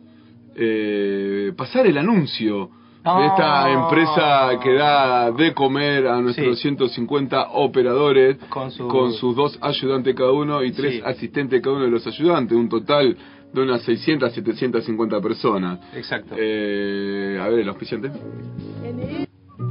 eh, 0.55 1.53
pasar 1.57 1.87
el 1.87 1.97
anuncio 1.97 2.71
de 3.05 3.27
esta 3.27 3.65
Ah. 3.65 3.71
empresa 3.73 4.61
que 4.63 4.73
da 4.75 5.31
de 5.31 5.55
comer 5.55 6.07
a 6.09 6.21
nuestros 6.21 6.57
Sí. 6.57 6.63
150 6.63 7.49
operadores 7.53 8.37
Con 8.51 8.71
su- 8.71 8.87
con 8.89 9.13
sus 9.13 9.35
dos 9.37 9.59
ayudantes 9.63 10.15
cada 10.15 10.33
uno 10.33 10.63
y 10.63 10.73
tres 10.73 10.95
Sí. 10.97 11.03
asistentes 11.05 11.61
cada 11.63 11.77
uno 11.77 11.85
de 11.87 11.91
los 11.91 12.07
ayudantes, 12.07 12.57
un 12.57 12.69
total 12.69 13.17
de 13.53 13.63
unas 13.63 13.81
600, 13.83 14.33
750 14.33 15.21
personas. 15.21 15.79
Exacto. 15.95 16.35
Eh, 16.37 17.39
a 17.41 17.49
ver, 17.49 17.61
el 17.61 17.69
auspiciante. 17.69 18.11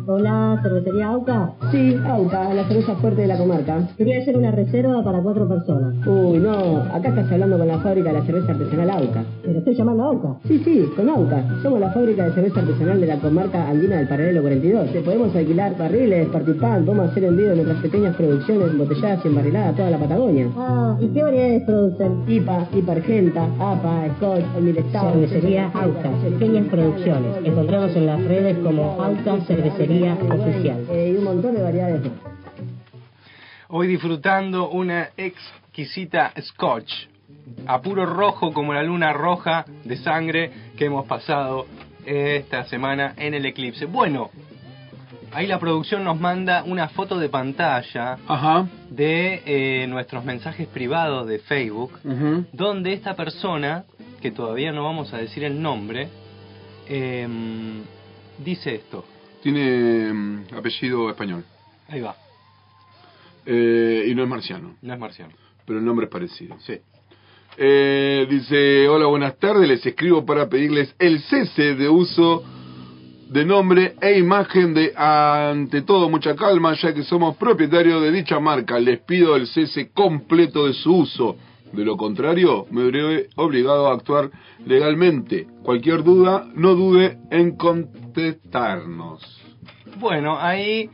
Hola, 0.09 0.57
¿cervecería 0.63 1.09
AUCA? 1.09 1.51
Sí, 1.69 1.93
AUCA, 2.07 2.53
la 2.53 2.65
cerveza 2.69 2.95
fuerte 2.95 3.23
de 3.23 3.27
la 3.27 3.37
comarca. 3.37 3.89
Quería 3.97 4.19
hacer 4.19 4.37
una 4.37 4.51
reserva 4.51 5.03
para 5.03 5.21
cuatro 5.21 5.49
personas. 5.49 5.95
Uy, 6.07 6.39
no, 6.39 6.77
acá 6.93 7.09
estás 7.09 7.29
hablando 7.29 7.57
con 7.57 7.67
la 7.67 7.77
fábrica 7.79 8.13
de 8.13 8.19
la 8.19 8.25
cerveza 8.25 8.53
artesanal 8.53 8.89
AUCA. 8.89 9.25
¿Pero 9.43 9.59
estoy 9.59 9.75
llamando 9.75 10.03
a 10.03 10.07
AUCA? 10.07 10.35
Sí, 10.47 10.61
sí, 10.63 10.85
con 10.95 11.09
AUCA. 11.09 11.43
Somos 11.61 11.81
la 11.81 11.91
fábrica 11.91 12.23
de 12.23 12.31
cerveza 12.31 12.61
artesanal 12.61 13.01
de 13.01 13.07
la 13.07 13.17
comarca 13.17 13.67
andina 13.67 13.97
del 13.97 14.07
Paralelo 14.07 14.41
42. 14.43 14.93
Te 14.93 15.01
podemos 15.01 15.35
alquilar 15.35 15.77
barriles, 15.77 16.29
participar, 16.29 16.85
podemos 16.85 17.11
hacer 17.11 17.25
envío 17.25 17.49
de 17.49 17.55
nuestras 17.55 17.81
pequeñas 17.81 18.15
producciones 18.15 18.71
embotelladas 18.71 19.25
y 19.25 19.27
embarriladas 19.27 19.73
a 19.73 19.75
toda 19.75 19.89
la 19.89 19.97
Patagonia. 19.97 20.47
Ah, 20.55 20.97
¿y 21.01 21.07
qué 21.09 21.21
variedades 21.21 21.63
producen? 21.63 22.23
IPA, 22.29 22.67
IPA 22.73 22.91
Argenta, 22.93 23.43
APA, 23.59 24.07
Scotch, 24.15 24.45
Estado. 24.77 25.11
Cervecería 25.11 25.69
AUCA, 25.73 26.11
pequeñas 26.23 26.65
producciones. 26.67 27.35
Encontramos 27.43 27.93
en 27.93 28.05
las 28.05 28.23
redes 28.23 28.57
como 28.59 29.03
AUCA 29.03 29.41
Cervecería 29.45 29.96
Oficial. 30.03 30.85
y 30.91 31.15
un 31.17 31.23
montón 31.23 31.55
de 31.55 31.63
variedades 31.63 32.01
más. 32.01 32.11
Hoy 33.69 33.87
disfrutando 33.87 34.69
una 34.69 35.09
exquisita 35.17 36.31
scotch 36.41 36.91
a 37.65 37.81
puro 37.81 38.05
rojo 38.05 38.53
como 38.53 38.73
la 38.73 38.83
luna 38.83 39.11
roja 39.13 39.65
de 39.83 39.97
sangre 39.97 40.51
que 40.77 40.85
hemos 40.85 41.05
pasado 41.05 41.65
esta 42.05 42.63
semana 42.65 43.13
en 43.17 43.33
el 43.33 43.45
eclipse. 43.45 43.85
Bueno, 43.85 44.29
ahí 45.33 45.47
la 45.47 45.59
producción 45.59 46.03
nos 46.05 46.17
manda 46.19 46.63
una 46.63 46.87
foto 46.89 47.19
de 47.19 47.27
pantalla 47.27 48.17
Ajá. 48.27 48.67
de 48.89 49.41
eh, 49.45 49.87
nuestros 49.87 50.23
mensajes 50.23 50.67
privados 50.67 51.27
de 51.27 51.39
Facebook, 51.39 51.99
donde 52.53 52.93
esta 52.93 53.15
persona, 53.15 53.83
que 54.21 54.31
todavía 54.31 54.71
no 54.71 54.83
vamos 54.85 55.13
a 55.13 55.17
decir 55.17 55.43
el 55.43 55.61
nombre, 55.61 56.07
em, 56.87 57.81
dice 58.43 58.75
esto. 58.75 59.03
Tiene 59.41 60.13
mm, 60.13 60.39
apellido 60.57 61.09
español. 61.09 61.43
Ahí 61.89 62.01
va, 62.01 62.15
Eh, 63.45 64.07
y 64.09 64.15
no 64.15 64.23
es 64.23 64.29
marciano, 64.29 64.75
no 64.81 64.93
es 64.93 64.99
marciano. 64.99 65.33
pero 65.65 65.79
el 65.79 65.85
nombre 65.85 66.05
es 66.05 66.11
parecido. 66.11 66.57
Sí. 66.59 66.73
Eh, 67.57 68.27
dice, 68.29 68.87
hola, 68.87 69.05
buenas 69.07 69.37
tardes, 69.37 69.67
les 69.67 69.85
escribo 69.85 70.25
para 70.25 70.47
pedirles 70.47 70.93
el 70.99 71.19
cese 71.21 71.75
de 71.75 71.89
uso 71.89 72.43
de 73.29 73.43
nombre 73.43 73.95
e 74.01 74.17
imagen 74.19 74.73
de 74.73 74.93
ante 74.95 75.81
todo 75.81 76.09
mucha 76.09 76.35
calma, 76.35 76.73
ya 76.75 76.93
que 76.93 77.03
somos 77.03 77.35
propietarios 77.37 78.01
de 78.01 78.11
dicha 78.11 78.39
marca. 78.39 78.79
Les 78.79 78.99
pido 78.99 79.35
el 79.35 79.47
cese 79.47 79.89
completo 79.91 80.67
de 80.67 80.73
su 80.73 80.95
uso. 80.95 81.35
De 81.73 81.83
lo 81.83 81.97
contrario, 81.97 82.65
me 82.71 82.83
veré 82.89 83.27
obligado 83.35 83.89
a 83.89 83.93
actuar 83.95 84.29
legalmente. 84.65 85.47
Cualquier 85.63 86.03
duda, 86.03 86.47
no 86.55 86.75
dude 86.75 87.17
en 87.31 87.57
contestarnos. 88.21 89.21
Bueno, 89.99 90.37
ahí 90.39 90.89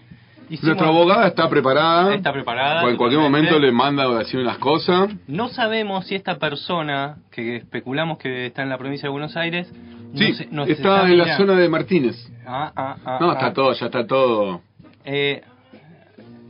hicimos... 0.50 0.63
Nuestra 0.63 0.88
abogada 0.88 1.27
está 1.27 1.50
preparada. 1.50 2.13
Está 2.13 2.34
preparada, 2.34 2.89
En 2.89 2.98
cualquier 2.98 3.22
momento 3.22 3.60
le 3.60 3.72
manda 3.72 4.03
a 4.03 4.18
decir 4.20 4.39
unas 4.39 4.58
cosas. 4.58 5.10
No 5.27 5.50
sabemos 5.50 6.06
si 6.08 6.15
esta 6.15 6.38
persona, 6.38 7.18
que 7.32 7.58
especulamos 7.58 8.18
que 8.18 8.48
está 8.48 8.63
en 8.63 8.70
la 8.70 8.77
provincia 8.77 9.08
de 9.08 9.12
Buenos 9.12 9.36
Aires, 9.38 9.72
Sí, 10.15 10.32
nos 10.51 10.70
está 10.70 11.10
en 11.10 11.18
la 11.18 11.38
zona 11.38 11.53
de 11.56 11.68
Martínez. 11.70 12.15
Ah, 12.46 12.72
ah, 12.75 12.96
ah, 13.03 13.18
No, 13.20 13.32
está 13.32 13.51
todo, 13.51 13.74
ya 13.74 13.88
está 13.88 14.06
todo. 14.06 14.62
Eh, 15.06 15.42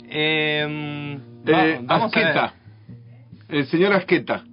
em, 0.10 1.16
va- 1.48 1.66
Eh, 1.66 1.80
vamos 1.82 2.14
a 2.14 2.20
ver. 2.20 2.28
Asqueta. 2.28 2.54
El 3.48 3.66
señor 3.68 3.94
Asqueta. 3.94 4.44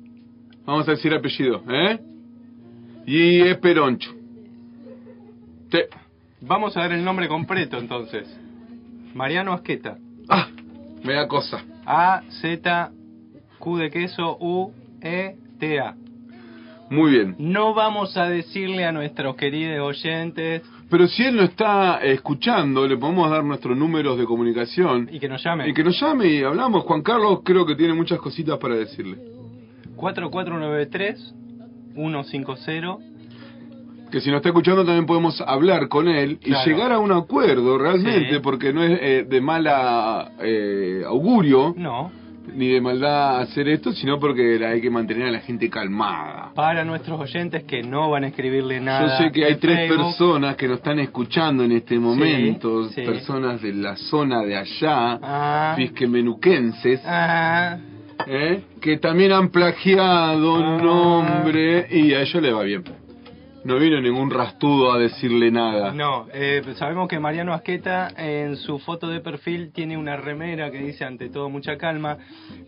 Vamos 0.65 0.87
a 0.87 0.93
decir 0.93 1.13
apellido, 1.13 1.65
¿eh? 1.69 1.99
Y 3.05 3.41
es 3.41 3.57
Peroncho. 3.59 4.13
Te- 5.71 5.89
Vamos 6.43 6.77
a 6.77 6.83
ver 6.83 6.93
el 6.93 7.05
nombre 7.05 7.29
completo 7.29 7.79
entonces. 7.79 8.29
Mariano 9.15 9.53
Asqueta. 9.53 9.99
Ah, 10.29 10.49
me 11.05 11.15
da 11.15 11.27
cosa. 11.29 11.63
A 11.85 12.23
Z 12.41 12.91
Q 13.59 13.77
de 13.79 13.91
queso 13.91 14.37
U 14.41 14.73
E 15.03 15.37
T 15.59 15.81
A. 15.81 15.95
Muy 16.89 17.13
bien. 17.13 17.37
No 17.39 17.75
vamos 17.75 18.17
a 18.17 18.29
decirle 18.29 18.85
a 18.85 18.91
nuestros 18.93 19.37
queridos 19.37 19.87
oyentes 19.87 20.63
Pero 20.91 21.07
si 21.07 21.23
él 21.25 21.37
no 21.37 21.43
está 21.45 21.99
escuchando, 22.03 22.85
le 22.89 22.97
podemos 22.97 23.31
dar 23.31 23.45
nuestros 23.45 23.77
números 23.77 24.19
de 24.19 24.25
comunicación. 24.25 25.09
y 25.13 25.21
que 25.21 25.29
nos 25.29 25.43
llamen. 25.45 25.69
Y 25.69 25.75
que 25.75 25.85
nos 25.85 26.01
llame 26.01 26.27
y 26.27 26.43
hablamos. 26.43 26.83
Juan 26.85 27.03
Carlos 27.03 27.41
creo 27.45 27.65
que 27.67 27.77
tiene 27.77 27.95
muchas 27.95 28.19
cositas 28.19 28.59
para 28.59 28.75
decirle. 28.75 29.19
4493 29.97 31.35
150 31.95 32.99
Que 34.11 34.21
si 34.21 34.29
nos 34.31 34.39
está 34.39 34.49
escuchando 34.49 34.85
también 34.85 35.07
podemos 35.07 35.41
hablar 35.41 35.89
con 35.89 36.09
él 36.09 36.39
y 36.43 36.51
Claro. 36.51 36.71
llegar 36.71 36.93
a 36.93 36.99
un 36.99 37.13
acuerdo 37.13 37.79
realmente, 37.79 38.35
Sí. 38.35 38.41
porque 38.43 38.73
no 38.73 38.83
es 38.83 38.99
eh, 39.01 39.27
de 39.29 39.41
mala 39.41 40.33
eh, 40.43 41.03
augurio 41.07 41.75
No, 41.77 42.11
ni 42.55 42.69
de 42.69 42.81
maldad 42.81 43.39
hacer 43.41 43.69
esto, 43.69 43.93
sino 43.93 44.19
porque 44.19 44.59
hay 44.67 44.81
que 44.81 44.91
mantener 44.91 45.29
a 45.29 45.31
la 45.31 45.39
gente 45.41 45.71
calmada. 45.71 46.51
para 46.57 46.85
nuestros 46.85 47.21
oyentes 47.21 47.63
que 47.65 47.83
no 47.85 48.11
van 48.11 48.25
a 48.25 48.29
escribirle 48.29 48.81
nada. 48.81 49.19
Yo 49.19 49.25
sé 49.25 49.31
que 49.33 49.45
hay 49.45 49.55
tres 49.57 49.89
personas 49.89 50.57
que 50.57 50.67
nos 50.67 50.79
están 50.79 50.99
escuchando 50.99 51.63
en 51.63 51.71
este 51.73 51.97
momento, 51.99 52.89
sí. 52.89 53.03
personas 53.03 53.63
de 53.63 53.73
la 53.75 53.95
zona 53.97 54.43
de 54.43 54.57
allá, 54.57 55.19
Ah, 55.23 55.75
fisquemenuquenses, 55.77 57.01
ah, 57.07 57.79
¿eh? 58.27 58.63
que 58.81 58.97
también 58.99 59.31
han 59.33 59.51
plagiado 59.51 60.57
Ah. 60.57 60.79
nombre 60.83 61.87
y 61.91 62.13
a 62.15 62.23
ellos 62.23 62.43
les 62.43 62.53
va 62.55 62.63
bien. 62.65 62.83
No 63.63 63.79
vino 63.79 64.01
ningún 64.01 64.31
rastudo 64.31 64.91
a 64.91 64.99
decirle 64.99 65.51
nada. 65.51 65.93
no, 65.93 66.27
eh, 66.33 66.63
sabemos 66.77 67.09
que 67.09 67.19
Mariano 67.21 67.53
Asqueta 67.53 68.09
en 68.17 68.57
su 68.57 68.79
foto 68.79 69.07
de 69.09 69.21
perfil 69.21 69.71
tiene 69.73 69.99
una 69.99 70.17
remera 70.17 70.71
que 70.71 70.79
dice 70.79 71.05
ante 71.05 71.29
todo 71.29 71.51
mucha 71.51 71.77
calma, 71.77 72.17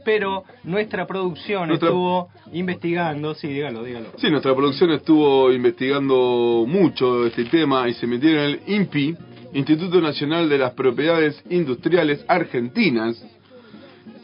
pero 0.05 0.45
nuestra 0.65 1.07
producción 1.07 1.69
Nuestra- 1.69 1.89
estuvo 1.89 2.29
investigando, 2.53 3.35
sí, 3.35 3.49
dígalo, 3.49 3.83
dígalo. 3.85 4.09
Sí, 4.19 4.29
nuestra 4.31 4.55
producción 4.55 4.91
estuvo 4.91 5.51
investigando 5.51 6.65
mucho 6.69 7.27
este 7.27 7.47
tema 7.47 7.89
y 7.89 7.95
se 7.95 8.07
metieron 8.07 8.45
en 8.45 8.51
el 8.51 8.61
INPI, 8.67 9.17
Instituto 9.55 10.01
Nacional 10.01 10.49
de 10.49 10.59
las 10.59 10.73
Propiedades 10.73 11.43
Industriales 11.51 12.23
Argentinas, 12.29 13.23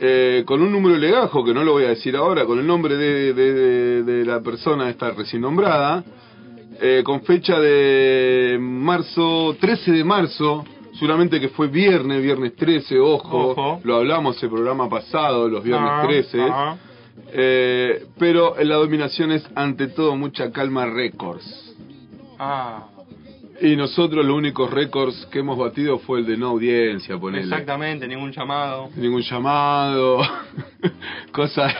eh, 0.01 0.43
con 0.47 0.61
un 0.63 0.71
número 0.71 0.97
legajo, 0.97 1.45
que 1.45 1.55
no 1.55 1.65
lo 1.65 1.73
voy 1.73 1.85
a 1.85 1.89
decir 1.89 2.15
ahora, 2.15 2.45
con 2.45 2.59
el 2.59 2.67
nombre 2.67 2.97
de, 2.97 3.33
de- 3.33 3.53
de- 3.55 4.03
de 4.03 4.25
la 4.25 4.41
persona 4.41 4.89
esta 4.91 5.11
recién 5.11 5.43
nombrada, 5.43 6.05
eh, 6.81 7.03
con 7.05 7.23
fecha 7.23 7.59
de 7.59 8.57
marzo, 8.61 9.57
13 9.61 9.93
de 9.93 10.05
marzo, 10.05 10.65
seguramente 10.95 11.41
que 11.41 11.49
fue 11.49 11.69
viernes, 11.69 12.23
viernes 12.23 12.55
13, 12.57 12.99
ojo, 12.99 13.51
Ojo. 13.51 13.81
lo 13.85 13.97
hablamos 13.97 14.43
el 14.43 14.49
programa 14.51 14.89
pasado, 14.89 15.49
los 15.49 15.63
viernes 15.63 15.91
Ah, 15.93 16.03
13, 16.07 16.39
ah. 16.51 16.77
eh, 17.33 18.07
pero 18.19 18.55
la 18.63 18.77
dominación 18.77 19.33
es 19.33 19.45
ante 19.55 19.89
todo 19.89 20.17
mucha 20.17 20.51
calma 20.53 20.87
récords. 20.87 21.75
Ah, 22.39 22.87
Y 23.61 23.75
nosotros 23.75 24.25
los 24.25 24.37
únicos 24.37 24.71
récords 24.71 25.27
que 25.33 25.41
hemos 25.41 25.59
batido 25.59 25.99
fue 25.99 26.21
el 26.21 26.27
de 26.27 26.37
no 26.37 26.49
audiencia, 26.51 27.19
ponele. 27.19 27.43
exactamente, 27.45 28.07
ningún 28.07 28.31
llamado. 28.31 28.89
Ningún 28.95 29.23
llamado, 29.23 30.21
cosas. 31.33 31.75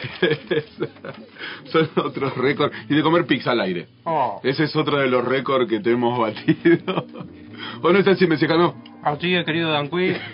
Son 1.67 1.89
otros 1.97 2.37
récords. 2.37 2.75
Y 2.89 2.95
de 2.97 3.03
comer 3.03 3.27
pizza 3.27 3.53
al 3.53 3.61
aire. 3.61 3.87
Oh, 4.05 4.41
Ese 4.43 4.65
es 4.65 4.75
otro 4.75 4.99
de 4.99 5.09
los 5.09 5.25
récords 5.25 5.69
que 5.69 5.81
te 5.81 5.93
hemos 5.93 6.19
batido. 6.19 7.05
¿O 7.83 7.93
no 7.93 7.99
es 7.99 8.07
así, 8.09 8.27
mexicano? 8.27 8.75
así 9.03 9.35
es, 9.35 9.45
querido 9.45 9.71
Danqui. 9.71 10.15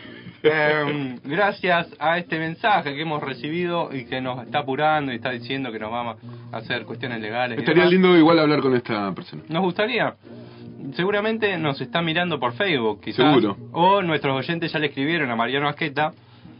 Em, 0.47 1.17
gracias 1.25 1.89
a 1.99 2.19
este 2.19 2.39
mensaje 2.39 2.95
que 2.95 3.01
hemos 3.01 3.23
recibido 3.23 3.89
y 3.91 4.05
que 4.05 4.21
nos 4.21 4.45
está 4.45 4.59
apurando 4.59 5.11
y 5.11 5.15
está 5.15 5.31
diciendo 5.31 5.73
que 5.73 5.79
nos 5.79 5.91
vamos 5.91 6.19
a 6.53 6.59
hacer 6.59 6.85
cuestiones 6.85 7.23
legales. 7.23 7.59
Estaría 7.59 7.87
lindo 7.87 8.15
igual 8.15 8.39
hablar 8.39 8.61
con 8.61 8.77
esta 8.77 9.11
persona. 9.15 9.43
Nos 9.49 9.63
gustaría. 9.63 10.15
Seguramente 10.95 11.57
nos 11.59 11.81
está 11.81 12.03
mirando 12.03 12.39
por 12.39 12.53
Facebook, 12.53 13.01
quizás. 13.01 13.27
Seguro. 13.27 13.57
O 13.73 14.03
nuestros 14.03 14.37
oyentes 14.37 14.73
ya 14.73 14.79
le 14.79 14.87
escribieron 14.87 15.31
a 15.31 15.37
Mariano 15.37 15.69
Asqueta, 15.69 16.13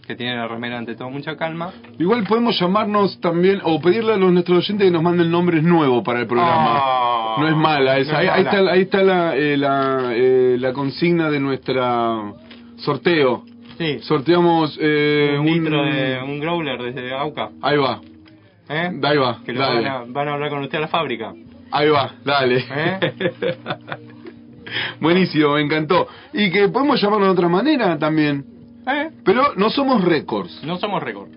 que 0.07 0.17
tiene 0.17 0.37
la 0.37 0.49
remera 0.49 0.79
ante 0.79 0.95
todo 0.95 1.11
mucha 1.11 1.37
calma. 1.37 1.73
Igual 1.99 2.25
podemos 2.25 2.59
llamarnos 2.59 3.21
también, 3.21 3.61
o 3.65 3.81
pedirle 3.81 4.15
a 4.15 4.17
los 4.17 4.33
nuestros 4.33 4.59
oyentes 4.59 4.87
que 4.87 4.91
nos 4.91 5.03
manden 5.03 5.31
nombres 5.31 5.63
nuevos 5.63 6.03
para 6.05 6.21
el 6.21 6.27
programa. 6.27 6.81
Ah, 6.83 7.37
no 7.39 7.49
es 7.49 7.57
mala 7.57 7.99
esa. 7.99 8.13
no 8.13 8.19
ahí, 8.19 8.27
es 8.27 8.33
ahí 8.33 8.45
mala. 8.45 8.59
está, 8.59 8.73
ahí 8.73 8.81
está 8.83 9.03
la, 9.03 9.37
eh, 9.37 9.57
la, 9.57 10.13
eh, 10.13 10.57
la 10.59 10.73
consigna 10.73 11.31
de 11.31 11.41
nuestra 11.41 12.33
sorteo. 12.77 13.45
Sí. 13.79 13.99
Sorteamos 14.01 14.79
eh, 14.81 15.37
un 15.39 15.47
litro 15.47 15.85
de 15.85 16.21
un 16.23 16.39
growler 16.39 16.81
desde 16.81 17.13
Auca. 17.13 17.51
Ahí 17.61 17.77
va, 17.77 18.01
¿eh? 18.69 18.91
ahí 19.03 19.17
va, 19.17 19.41
Que 19.45 19.53
lo 19.53 19.61
van 19.61 19.87
a, 19.87 20.05
van 20.07 20.29
a 20.29 20.35
hablar 20.35 20.51
con 20.51 20.61
usted 20.61 20.79
a 20.79 20.83
la 20.83 20.89
fábrica. 20.89 21.33
Ahí 21.73 21.89
va, 21.89 22.15
dale. 22.25 22.65
¿Eh? 22.71 23.01
Buenísimo, 25.01 25.55
me 25.55 25.63
encantó. 25.63 26.07
Y 26.33 26.51
que 26.51 26.69
podemos 26.69 27.01
llamarlo 27.01 27.27
de 27.27 27.33
otra 27.33 27.49
manera 27.49 27.99
también. 27.99 28.45
¿Eh? 28.87 29.11
Pero 29.25 29.55
no 29.57 29.71
somos 29.71 30.05
récords. 30.05 30.63
No 30.65 30.77
somos 30.79 31.03
récord. 31.03 31.29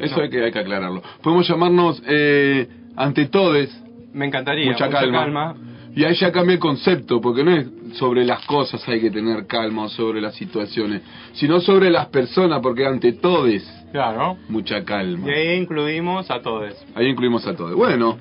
Eso 0.00 0.16
No. 0.16 0.22
hay, 0.22 0.30
que, 0.30 0.44
hay 0.44 0.52
que 0.52 0.58
aclararlo. 0.58 1.02
Podemos 1.22 1.48
llamarnos 1.48 2.02
eh, 2.06 2.66
ante 2.96 3.26
todes, 3.26 3.70
Me 4.12 4.26
encantaría. 4.26 4.70
mucha, 4.70 4.88
calma. 4.90 5.54
Y 5.94 6.04
ahí 6.04 6.14
ya 6.14 6.30
cambia 6.30 6.52
el 6.54 6.58
concepto, 6.58 7.22
porque 7.22 7.42
no 7.42 7.50
es 7.56 7.66
sobre 7.94 8.24
las 8.26 8.44
cosas 8.44 8.86
hay 8.86 9.00
que 9.00 9.10
tener 9.10 9.46
calma 9.46 9.84
o 9.84 9.88
sobre 9.88 10.20
las 10.20 10.34
situaciones, 10.34 11.00
sino 11.32 11.58
sobre 11.60 11.88
las 11.90 12.06
personas, 12.08 12.60
porque 12.60 12.84
ante 12.84 13.12
todes, 13.14 13.64
Claro. 13.92 14.36
mucha 14.50 14.84
calma. 14.84 15.26
Y 15.26 15.30
ahí 15.30 15.56
incluimos 15.58 16.30
a 16.30 16.42
todos. 16.42 16.74
Ahí 16.94 17.06
incluimos 17.06 17.46
a 17.46 17.56
todos. 17.56 17.74
Bueno, 17.74 18.18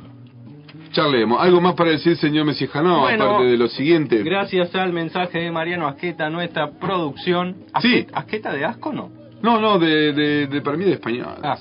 charlemos. 0.96 1.40
¿Algo 1.42 1.62
más 1.62 1.76
para 1.76 1.92
decir, 1.92 2.16
señor 2.18 2.46
Messijano, 2.46 3.02
Bueno, 3.02 3.26
aparte 3.26 3.46
de 3.48 3.58
lo 3.58 3.68
siguiente? 3.68 4.24
Gracias 4.24 4.74
al 4.76 4.94
mensaje 4.94 5.40
de 5.40 5.52
Mariano 5.52 5.88
Asqueta, 5.88 6.30
nuestra 6.30 6.72
producción. 6.72 7.58
Sí. 7.82 7.94
¿Asqueta, 7.94 8.20
¿Asqueta 8.20 8.54
de 8.54 8.66
asco 8.66 8.94
no? 8.94 9.12
No, 9.42 9.60
no, 9.60 9.78
de, 9.78 10.14
de, 10.14 10.48
de 10.48 10.62
para 10.62 10.78
mí 10.78 10.86
de 10.86 10.94
español. 10.94 11.36
Ah. 11.44 11.58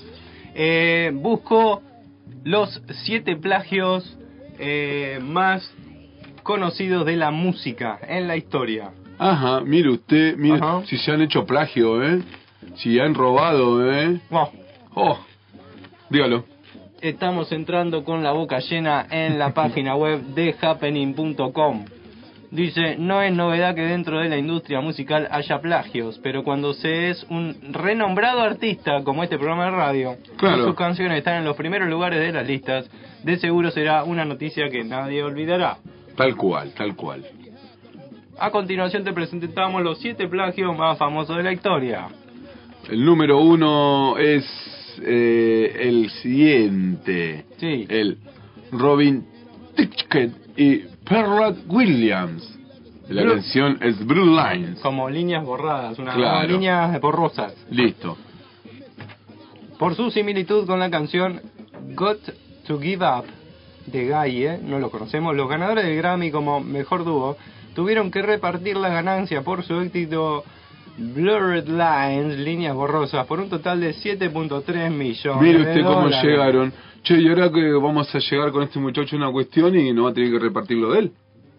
Eh, 0.55 1.11
busco 1.13 1.83
los 2.45 2.81
siete 3.05 3.37
plagios 3.37 4.17
eh, 4.59 5.19
más 5.21 5.69
conocidos 6.43 7.05
de 7.05 7.17
la 7.17 7.31
música 7.31 7.99
en 8.07 8.29
la 8.29 8.37
historia. 8.37 8.93
Ajá, 9.19 9.61
mire 9.61 9.91
usted, 9.91 10.37
mire, 10.37 10.57
Ajá. 10.57 10.83
si 10.87 10.97
se 10.99 11.11
han 11.11 11.21
hecho 11.23 11.45
plagio, 11.45 12.03
¿eh? 12.03 12.23
Si 12.77 12.99
han 13.01 13.15
robado, 13.15 13.91
¿eh? 13.93 14.21
Oh, 14.95 15.19
dígalo. 16.09 16.45
Estamos 17.05 17.53
entrando 17.53 18.03
con 18.03 18.23
la 18.23 18.33
boca 18.33 18.61
llena 18.61 19.07
en 19.11 19.39
la 19.39 19.53
página 19.55 19.95
web 19.95 20.23
de 20.35 20.55
happening.com. 20.59 21.85
Dice, 22.51 22.97
no 22.97 23.21
es 23.21 23.31
novedad 23.31 23.75
que 23.75 23.83
dentro 23.83 24.21
de 24.21 24.31
la 24.31 24.39
industria 24.39 24.81
musical 24.81 25.29
haya 25.31 25.61
plagios, 25.61 26.19
pero 26.23 26.43
cuando 26.43 26.73
se 26.73 27.11
es 27.11 27.23
un 27.29 27.59
renombrado 27.73 28.41
artista 28.41 29.03
como 29.05 29.23
este 29.23 29.37
programa 29.37 29.67
de 29.67 29.71
radio, 29.73 30.17
Claro. 30.39 30.63
y 30.63 30.65
sus 30.65 30.75
canciones 30.77 31.19
están 31.19 31.37
en 31.41 31.45
los 31.45 31.57
primeros 31.57 31.91
lugares 31.91 32.21
de 32.21 32.33
las 32.33 32.47
listas, 32.47 32.89
de 33.23 33.37
seguro 33.37 33.71
será 33.71 34.05
una 34.05 34.25
noticia 34.25 34.71
que 34.71 34.83
nadie 34.83 35.23
olvidará. 35.23 35.77
Tal 36.17 36.35
cual, 36.37 36.73
tal 36.75 36.97
cual. 36.97 37.23
A 38.39 38.51
continuación 38.51 39.05
te 39.05 39.13
presentamos 39.13 39.83
los 39.83 39.99
siete 39.99 40.27
plagios 40.27 40.75
más 40.75 40.97
famosos 40.97 41.37
de 41.37 41.43
la 41.43 41.53
historia. 41.53 42.09
El 42.89 43.05
número 43.05 43.41
uno 43.41 44.17
es 44.17 44.43
eh, 45.03 45.77
el 45.81 46.11
siguiente. 46.23 47.45
Sí. 47.59 47.87
El 47.89 48.19
Robin 48.73 49.25
Tichket 49.77 50.33
y 50.57 50.77
Perrot 51.09 51.59
Williams. 51.69 52.51
La 53.09 53.23
Blue- 53.23 53.35
canción 53.35 53.79
es 53.83 54.05
Blue 54.07 54.25
Lines. 54.37 54.81
Como 54.81 55.11
líneas 55.11 55.45
borradas, 55.45 55.99
una, 55.99 56.15
Claro. 56.15 56.49
líneas 56.53 56.99
borrosas. 57.01 57.55
Listo. 57.71 58.17
Por 59.79 59.95
su 59.95 60.11
similitud 60.11 60.67
con 60.67 60.79
la 60.81 60.91
canción 60.91 61.41
Got 61.95 62.21
to 62.67 62.81
Give 62.81 63.05
Up 63.07 63.25
de 63.87 64.07
Gaye, 64.07 64.59
no 64.63 64.79
lo 64.79 64.91
conocemos, 64.91 65.37
los 65.37 65.49
ganadores 65.49 65.85
del 65.85 65.97
Grammy 65.97 66.31
como 66.31 66.61
mejor 66.61 67.05
dúo 67.05 67.37
tuvieron 67.75 68.11
que 68.11 68.23
repartir 68.23 68.77
la 68.77 68.89
ganancia 68.89 69.43
por 69.43 69.63
su 69.65 69.81
éxito 69.81 70.45
Blurred 70.97 71.67
Lines, 71.67 72.39
líneas 72.39 72.75
borrosas, 72.75 73.27
por 73.27 73.41
un 73.41 73.49
total 73.49 73.81
de 73.81 73.95
7.3 73.95 74.91
millones. 74.91 75.43
Mire 75.43 75.59
de 75.59 75.71
usted 75.71 75.83
cómo 75.83 76.03
dólares. 76.03 76.25
llegaron. 76.25 76.73
Che, 77.03 77.21
y 77.21 77.29
ahora 77.29 77.51
que 77.51 77.73
vamos 77.73 78.15
a 78.15 78.19
llegar 78.19 78.53
con 78.53 78.63
este 78.63 78.79
muchacho 78.79 79.17
a 79.17 79.19
una 79.19 79.33
cuestión 79.33 79.77
y 79.77 79.93
no 79.93 80.05
va 80.05 80.11
a 80.11 80.15
tener 80.15 80.31
que 80.31 80.39
repartirlo 80.39 80.93
de 80.93 80.99
él. 81.01 81.13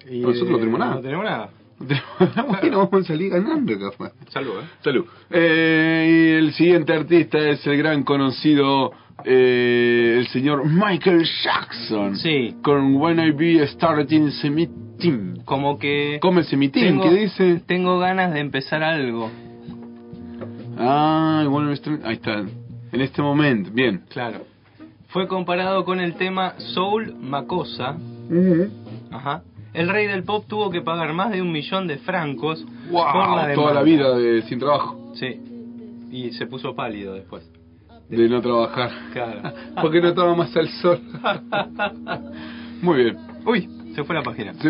Y, 0.10 0.20
Nosotros 0.20 0.52
no 0.52 0.58
tenemos 0.58 0.80
nada. 0.80 0.96
No 0.96 1.02
tenemos 1.02 1.26
nada. 1.26 1.50
bueno, 2.62 2.78
vamos 2.90 3.06
a 3.06 3.08
salir 3.08 3.32
ganando, 3.32 3.74
capaz. 3.78 4.14
Salud, 4.30 4.54
¿eh? 4.54 4.68
Salud. 4.82 5.06
Eh, 5.30 6.08
y 6.08 6.46
el 6.46 6.54
siguiente 6.54 6.94
artista 6.94 7.38
es 7.38 7.66
el 7.68 7.78
gran 7.78 8.04
conocido, 8.04 8.92
eh, 9.26 10.18
el 10.20 10.28
señor 10.28 10.66
Michael 10.66 11.28
Jackson. 11.44 12.16
Sí. 12.18 12.56
Con 12.62 12.96
When 12.96 13.20
I 13.20 13.32
Be 13.32 13.66
Starting 13.68 14.32
Semitin. 14.32 15.42
Como 15.46 15.80
que... 15.80 16.20
Come 16.22 16.44
Semitin, 16.44 16.84
tengo, 16.84 17.04
¿qué 17.04 17.10
dice? 17.12 17.62
Tengo 17.66 17.98
ganas 18.00 18.34
de 18.34 18.40
empezar 18.40 18.84
algo. 18.84 19.32
Ah, 20.78 21.46
bueno, 21.50 21.72
ahí 22.04 22.14
está. 22.14 22.46
En 22.92 23.02
este 23.02 23.22
momento, 23.22 23.72
bien. 23.74 24.04
Claro. 24.10 24.42
Fue 25.08 25.28
comparado 25.28 25.86
con 25.86 26.00
el 26.00 26.16
tema 26.16 26.54
Soul 26.58 27.16
Makosa. 27.20 27.98
Ajá. 29.12 29.44
El 29.74 29.90
rey 29.90 30.08
del 30.08 30.24
pop 30.24 30.46
tuvo 30.48 30.70
que 30.70 30.82
pagar 30.82 31.14
más 31.14 31.32
de 31.32 31.42
un 31.42 31.52
millón 31.52 31.88
de 31.88 31.98
francos 31.98 32.66
por 32.92 33.36
la 33.36 33.48
Wow, 33.48 33.56
toda 33.56 33.74
la 33.74 33.84
vida 33.84 34.16
de, 34.18 34.42
sin 34.44 34.60
trabajo, 34.60 35.14
Sí. 35.16 35.40
Y 36.12 36.32
se 36.32 36.46
puso 36.46 36.76
pálido 36.76 37.14
después. 37.14 37.50
De 38.10 38.30
no 38.30 38.42
trabajar. 38.42 38.92
Claro. 39.14 39.42
Porque 39.82 40.02
no 40.02 40.10
estaba 40.10 40.36
más 40.36 40.56
al 40.56 40.68
sol. 40.70 41.00
Muy 42.82 43.04
bien. 43.04 43.18
Uy, 43.46 43.70
se 43.96 44.04
fue 44.04 44.16
la 44.16 44.24
página. 44.24 44.54
Sí, 44.56 44.70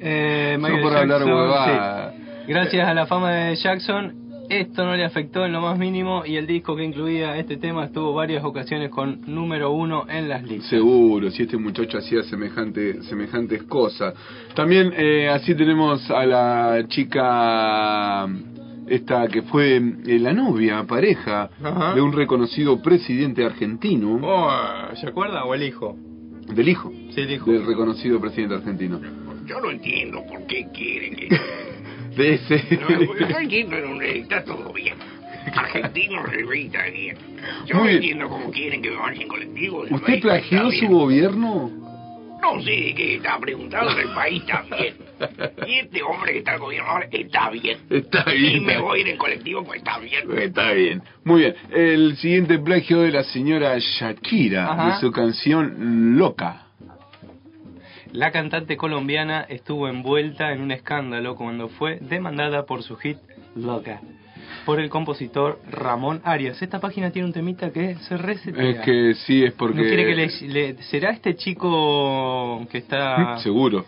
Eh, 0.00 0.56
No 0.60 0.68
Michael 0.68 0.82
por 0.82 0.96
hablar 0.96 1.20
Jackson, 1.24 2.12
sí. 2.14 2.52
Gracias 2.52 2.88
a 2.88 2.94
la 2.94 3.06
fama 3.06 3.32
de 3.32 3.56
Jackson, 3.56 4.14
esto 4.48 4.84
no 4.84 4.94
le 4.94 5.04
afectó 5.04 5.44
en 5.44 5.52
lo 5.52 5.60
más 5.60 5.76
mínimo 5.76 6.22
y 6.24 6.36
el 6.36 6.46
disco 6.46 6.76
que 6.76 6.84
incluía 6.84 7.36
este 7.36 7.56
tema 7.56 7.86
estuvo 7.86 8.14
varias 8.14 8.44
ocasiones 8.44 8.90
con 8.90 9.20
número 9.26 9.72
uno 9.72 10.06
en 10.08 10.28
las 10.28 10.44
listas. 10.44 10.70
Seguro, 10.70 11.30
si 11.30 11.42
este 11.42 11.56
muchacho 11.56 11.98
hacía 11.98 12.22
semejante, 12.22 13.02
semejantes 13.02 13.64
cosas. 13.64 14.14
También 14.54 14.92
eh, 14.96 15.28
así 15.28 15.54
tenemos 15.56 16.08
a 16.10 16.24
la 16.24 16.84
chica 16.88 18.28
esta 18.88 19.26
que 19.28 19.42
fue 19.42 19.76
eh, 19.76 20.18
la 20.18 20.32
novia, 20.32 20.84
pareja 20.84 21.50
Ajá. 21.62 21.94
de 21.94 22.00
un 22.00 22.12
reconocido 22.12 22.80
presidente 22.82 23.44
argentino, 23.44 24.20
Oh, 24.22 24.50
¿Se 25.00 25.06
acuerda? 25.08 25.44
¿O 25.44 25.54
el 25.54 25.62
hijo? 25.62 25.96
del 26.54 26.68
hijo 26.68 26.92
Sí, 27.10 27.20
el 27.22 27.30
hijo. 27.32 27.50
del 27.50 27.66
reconocido 27.66 28.20
presidente 28.20 28.54
argentino. 28.54 29.00
Yo 29.46 29.60
no 29.60 29.70
entiendo 29.70 30.22
por 30.28 30.46
qué 30.46 30.66
quieren 30.72 31.16
que... 31.16 31.28
De 32.16 32.34
ese. 32.34 32.78
No, 32.80 32.88
yo 33.28 33.38
entiendo 33.38 33.76
en 33.76 33.82
donde 33.82 34.18
está 34.20 34.42
todo 34.44 34.72
bien. 34.72 34.94
Argentino 35.54 36.22
revista 36.24 36.78
bien. 36.92 37.16
Yo 37.66 37.76
no 37.76 37.88
entiendo 37.88 38.28
cómo 38.28 38.50
quieren 38.50 38.80
que 38.82 38.90
me 38.90 38.96
vayan 38.96 39.28
colectivo. 39.28 39.84
¿Usted 39.90 40.20
plagió 40.22 40.64
su 40.70 40.80
bien. 40.80 40.92
gobierno? 40.92 41.70
No 42.54 42.62
sé 42.62 42.70
de 42.70 42.94
qué 42.94 43.14
está 43.16 43.38
preguntando 43.38 43.94
del 43.94 44.08
país 44.14 44.44
también. 44.46 44.94
Y 45.66 45.78
este 45.80 46.02
hombre 46.02 46.32
que 46.32 46.38
está 46.38 46.52
al 46.52 46.60
gobierno 46.60 46.90
ahora 46.90 47.08
está 47.10 47.50
bien. 47.50 47.78
Está 47.90 48.24
Y 48.34 48.38
bien. 48.38 48.64
me 48.64 48.78
voy 48.78 48.98
a 48.98 49.02
ir 49.02 49.08
en 49.08 49.16
colectivo, 49.16 49.64
pues 49.64 49.78
está 49.78 49.98
bien. 49.98 50.24
Está 50.38 50.72
bien. 50.72 51.02
Muy 51.24 51.40
bien. 51.40 51.54
El 51.72 52.16
siguiente 52.16 52.58
plagio 52.58 53.00
de 53.00 53.10
la 53.10 53.24
señora 53.24 53.76
Shakira, 53.78 54.72
Ajá. 54.72 54.94
de 54.94 55.00
su 55.00 55.10
canción 55.10 56.16
Loca. 56.18 56.62
La 58.12 58.30
cantante 58.30 58.76
colombiana 58.76 59.44
estuvo 59.48 59.88
envuelta 59.88 60.52
en 60.52 60.60
un 60.62 60.70
escándalo 60.70 61.34
cuando 61.34 61.68
fue 61.68 61.98
demandada 62.00 62.64
por 62.64 62.82
su 62.82 62.96
hit 62.96 63.18
Loca 63.56 64.00
por 64.64 64.80
el 64.80 64.88
compositor 64.90 65.60
Ramón 65.70 66.20
Arias. 66.24 66.60
Esta 66.62 66.80
página 66.80 67.10
tiene 67.10 67.26
un 67.26 67.32
temita 67.32 67.70
que 67.72 67.96
se 67.96 68.16
resetea. 68.16 68.70
Es 68.70 68.80
que 68.80 69.14
sí, 69.26 69.44
es 69.44 69.52
porque... 69.52 69.76
¿No 69.76 69.82
quiere 69.82 70.04
que 70.06 70.14
le, 70.14 70.48
le- 70.48 70.82
¿Será 70.84 71.10
este 71.10 71.36
chico 71.36 72.66
que 72.70 72.78
está 72.78 73.38
Seguro. 73.38 73.84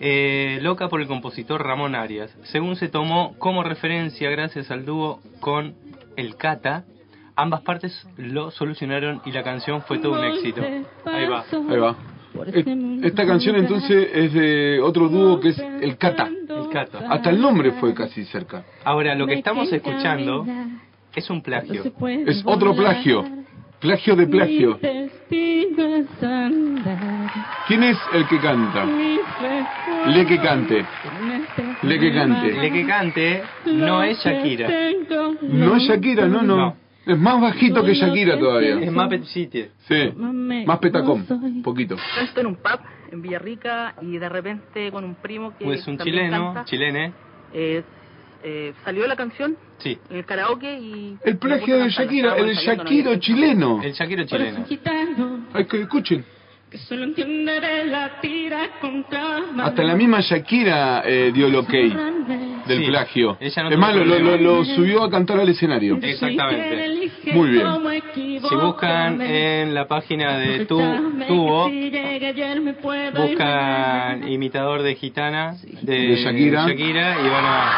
eh, 0.00 0.58
loca 0.62 0.88
por 0.88 1.00
el 1.00 1.06
compositor 1.06 1.62
Ramón 1.64 1.94
Arias? 1.94 2.34
Según 2.44 2.76
se 2.76 2.88
tomó 2.88 3.34
como 3.38 3.62
referencia 3.62 4.30
gracias 4.30 4.70
al 4.70 4.84
dúo 4.84 5.20
con 5.40 5.74
El 6.16 6.36
Cata, 6.36 6.84
ambas 7.34 7.62
partes 7.62 8.06
lo 8.16 8.50
solucionaron 8.50 9.20
y 9.26 9.32
la 9.32 9.42
canción 9.42 9.82
fue 9.82 9.98
todo 9.98 10.18
un 10.18 10.24
éxito. 10.24 10.62
Ahí 11.04 11.26
va. 11.26 11.44
Ahí 11.68 11.78
va. 11.78 11.96
Es- 12.44 12.66
Esta 13.04 13.26
canción 13.26 13.56
entonces 13.56 14.08
es 14.12 14.32
de 14.32 14.80
otro 14.82 15.08
dúo 15.08 15.40
que 15.40 15.48
es 15.50 15.58
El 15.58 15.96
Cata. 15.96 16.28
El 16.28 16.68
Cata. 16.72 17.06
Hasta 17.08 17.30
el 17.30 17.40
nombre 17.40 17.72
fue 17.72 17.94
casi 17.94 18.24
cerca. 18.24 18.64
Ahora, 18.84 19.14
lo 19.14 19.26
que 19.26 19.34
estamos 19.34 19.72
escuchando 19.72 20.46
es 21.14 21.30
un 21.30 21.42
plagio. 21.42 21.82
Es 22.26 22.42
otro 22.44 22.74
plagio. 22.74 23.24
Plagio 23.80 24.16
de 24.16 24.26
plagio. 24.26 24.78
¿Quién 27.68 27.82
es 27.82 27.98
el 28.14 28.26
que 28.28 28.38
canta? 28.38 28.84
Le 30.06 30.26
que 30.26 30.38
cante. 30.38 30.84
Le 31.82 31.98
que 31.98 32.12
cante. 32.14 32.66
El 32.66 32.72
que 32.72 32.86
cante 32.86 33.42
no 33.66 34.02
es 34.02 34.18
Shakira, 34.24 34.68
No 35.42 35.76
es 35.76 35.82
Shakira, 35.82 36.26
no, 36.26 36.42
no. 36.42 36.76
Es 37.06 37.16
más 37.16 37.40
bajito 37.40 37.84
que 37.84 37.94
Shakira 37.94 38.34
es 38.34 38.40
todavía. 38.40 38.90
Muppet 38.90 39.24
City. 39.24 39.66
Sí. 39.88 40.12
Más 40.66 40.78
petacón. 40.80 41.24
Un 41.30 41.62
poquito. 41.62 41.96
Estoy 42.20 42.40
en 42.40 42.46
un 42.48 42.56
pub 42.56 42.80
en 43.12 43.22
Villarrica 43.22 43.94
y 44.02 44.18
de 44.18 44.28
repente 44.28 44.90
con 44.90 45.04
un 45.04 45.14
primo 45.14 45.56
que 45.56 45.64
Pues 45.64 45.86
un 45.86 45.98
chileno, 45.98 46.52
canta, 46.52 46.64
chilene, 46.64 47.12
eh, 47.52 47.84
eh, 48.42 48.72
salió 48.84 49.06
la 49.06 49.14
canción 49.14 49.56
sí, 49.78 49.96
en 50.10 50.16
el 50.16 50.24
karaoke 50.24 50.78
y... 50.78 51.16
El 51.24 51.38
plagio 51.38 51.78
de 51.78 51.90
Shakira, 51.90 52.36
el 52.36 52.54
Shakiro 52.54 53.16
chileno. 53.16 53.80
el 53.82 53.92
Shakiro 53.92 54.24
chileno. 54.24 54.64
Hay 55.52 55.64
que 55.66 55.82
escuchen. 55.82 56.24
Que 56.76 56.82
solo 56.84 57.04
entiende 57.04 57.84
la 57.86 58.20
tira 58.20 58.68
contra 58.80 59.38
Hasta 59.62 59.82
la 59.82 59.94
misma 59.94 60.20
Shakira 60.20 61.02
eh, 61.06 61.30
dio 61.32 61.46
el 61.46 61.56
ok 61.56 61.70
del 61.70 62.80
Sí, 62.80 62.86
plagio. 62.88 63.36
ella 63.40 63.62
no 63.62 63.68
es 63.68 63.74
tuvo 63.76 63.80
más, 63.86 63.94
lo, 63.94 64.04
lo- 64.18 64.36
lo 64.36 64.64
subió 64.64 65.02
a 65.04 65.10
cantar 65.10 65.38
al 65.40 65.48
escenario. 65.48 65.98
Exactamente. 66.02 67.10
Muy 67.32 67.50
bien. 67.50 67.66
Si 68.14 68.54
buscan 68.56 69.20
en 69.22 69.72
la 69.74 69.86
página 69.86 70.36
de 70.38 70.66
tu, 70.66 70.78
Tubo, 71.28 71.70
buscan 73.14 74.28
imitador 74.28 74.82
de 74.82 74.94
gitana 74.96 75.54
de, 75.82 75.92
De 75.92 76.16
Shakira. 76.16 76.66
y 76.70 77.28
van 77.28 77.44
a... 77.44 77.72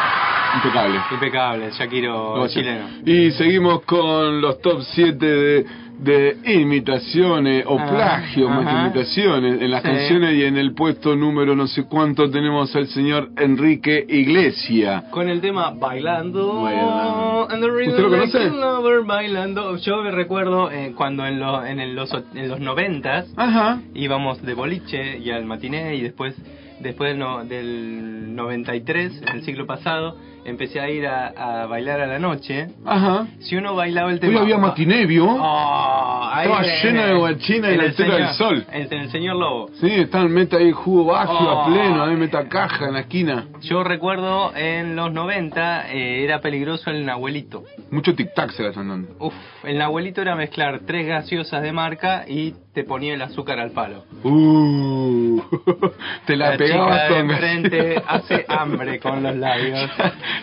Impecable. 0.55 0.99
Impecable, 1.11 1.69
Shakiro 1.77 2.33
Gracias. 2.33 2.53
chileno. 2.53 2.87
Y 3.05 3.31
seguimos 3.31 3.81
con 3.83 4.41
los 4.41 4.59
top 4.61 4.81
7 4.81 5.25
de, 5.25 5.65
de 5.99 6.37
imitaciones 6.45 7.65
o 7.67 7.77
Ah, 7.77 7.85
más 7.91 8.33
que 8.33 8.43
ajá. 8.45 8.81
imitaciones 8.85 9.61
en 9.61 9.69
las 9.71 9.81
Sí. 9.81 9.87
canciones 9.89 10.35
y 10.35 10.43
en 10.45 10.57
el 10.57 10.73
puesto 10.73 11.15
número 11.15 11.55
no 11.55 11.67
sé 11.67 11.83
cuánto 11.83 12.29
tenemos 12.29 12.73
al 12.75 12.87
señor 12.87 13.29
Enrique 13.37 14.05
Iglesia. 14.07 15.03
Con 15.11 15.29
el 15.29 15.41
tema 15.41 15.71
Bailando. 15.77 16.61
Bailando. 16.63 17.47
and 17.49 17.61
the 17.63 17.69
¿Usted 17.89 17.99
lo 18.03 18.09
conoce? 18.09 18.49
lover 18.49 19.01
bailando. 19.05 19.75
Yo 19.77 20.01
me 20.01 20.11
recuerdo 20.11 20.71
eh, 20.71 20.93
cuando 20.95 21.25
en, 21.25 21.39
los 21.39 21.65
en, 21.65 21.79
el- 21.79 21.95
los, 21.95 22.11
en 22.33 22.47
los 22.49 22.59
noventas 22.59 23.27
Ajá. 23.35 23.81
íbamos 23.93 24.41
de 24.41 24.53
boliche 24.53 25.17
y 25.19 25.31
al 25.31 25.45
matiné 25.45 25.95
y 25.95 26.01
después 26.01 26.35
después 26.79 27.15
no, 27.15 27.43
del 27.45 28.35
93, 28.35 29.21
el 29.33 29.43
siglo 29.43 29.65
pasado, 29.65 30.15
empecé 30.45 30.79
a 30.79 30.89
ir 30.89 31.05
a, 31.05 31.27
a 31.63 31.65
bailar 31.67 31.99
a 32.01 32.07
la 32.07 32.17
noche. 32.19 32.67
Ajá. 32.85 33.27
Si 33.39 33.55
uno 33.55 33.75
bailaba 33.75 34.09
el 34.09 34.15
Hoy 34.15 34.19
tema... 34.21 34.41
había 34.41 34.57
matiné, 34.57 35.05
¿vio? 35.05 35.25
Oh, 35.27 36.29
ahí 36.31 36.47
Estaba 36.47 36.65
en- 36.65 36.83
lleno 36.83 37.05
de 37.05 37.13
guachina 37.15 37.69
y 37.69 37.71
en 37.73 37.77
la 37.77 37.83
el 37.83 37.89
altura 37.89 38.15
del 38.15 38.27
sol. 38.29 38.65
En, 38.71 38.81
en 38.93 38.99
el 39.01 39.11
señor 39.11 39.35
Lobo. 39.35 39.69
Sí, 39.79 39.87
el 39.91 40.29
meta 40.29 40.57
ahí 40.57 40.71
jugo 40.71 41.05
bajo 41.05 41.33
Oh. 41.33 41.61
a 41.61 41.65
pleno, 41.67 42.03
ahí 42.03 42.15
meta 42.15 42.47
caja 42.47 42.87
en 42.87 42.93
la 42.93 43.01
esquina. 43.01 43.45
Yo 43.61 43.83
recuerdo 43.83 44.53
en 44.55 44.95
los 44.95 45.11
90 45.11 45.91
eh, 45.91 46.23
era 46.23 46.39
peligroso 46.39 46.89
el 46.89 47.05
Nahuelito. 47.05 47.63
Mucho 47.91 48.15
tic-tac 48.15 48.51
se 48.51 48.63
la 48.63 48.69
están 48.69 48.87
dando. 48.89 49.09
Uf, 49.19 49.33
el 49.63 49.77
Nahuelito 49.77 50.21
era 50.21 50.35
mezclar 50.35 50.79
tres 50.85 51.05
gaseosas 51.07 51.61
de 51.61 51.71
marca 51.73 52.23
y 52.27 52.53
te 52.73 52.83
ponía 52.83 53.13
el 53.13 53.21
azúcar 53.21 53.59
al 53.59 53.71
palo. 53.71 54.05
Uh, 54.23 55.41
te 56.25 56.35
la, 56.35 56.51
La 56.51 56.57
chica 56.71 57.07
de 57.09 57.19
enfrente 57.19 58.03
hace 58.07 58.45
hambre 58.47 58.99
con 58.99 59.23
los 59.23 59.35
labios. 59.35 59.89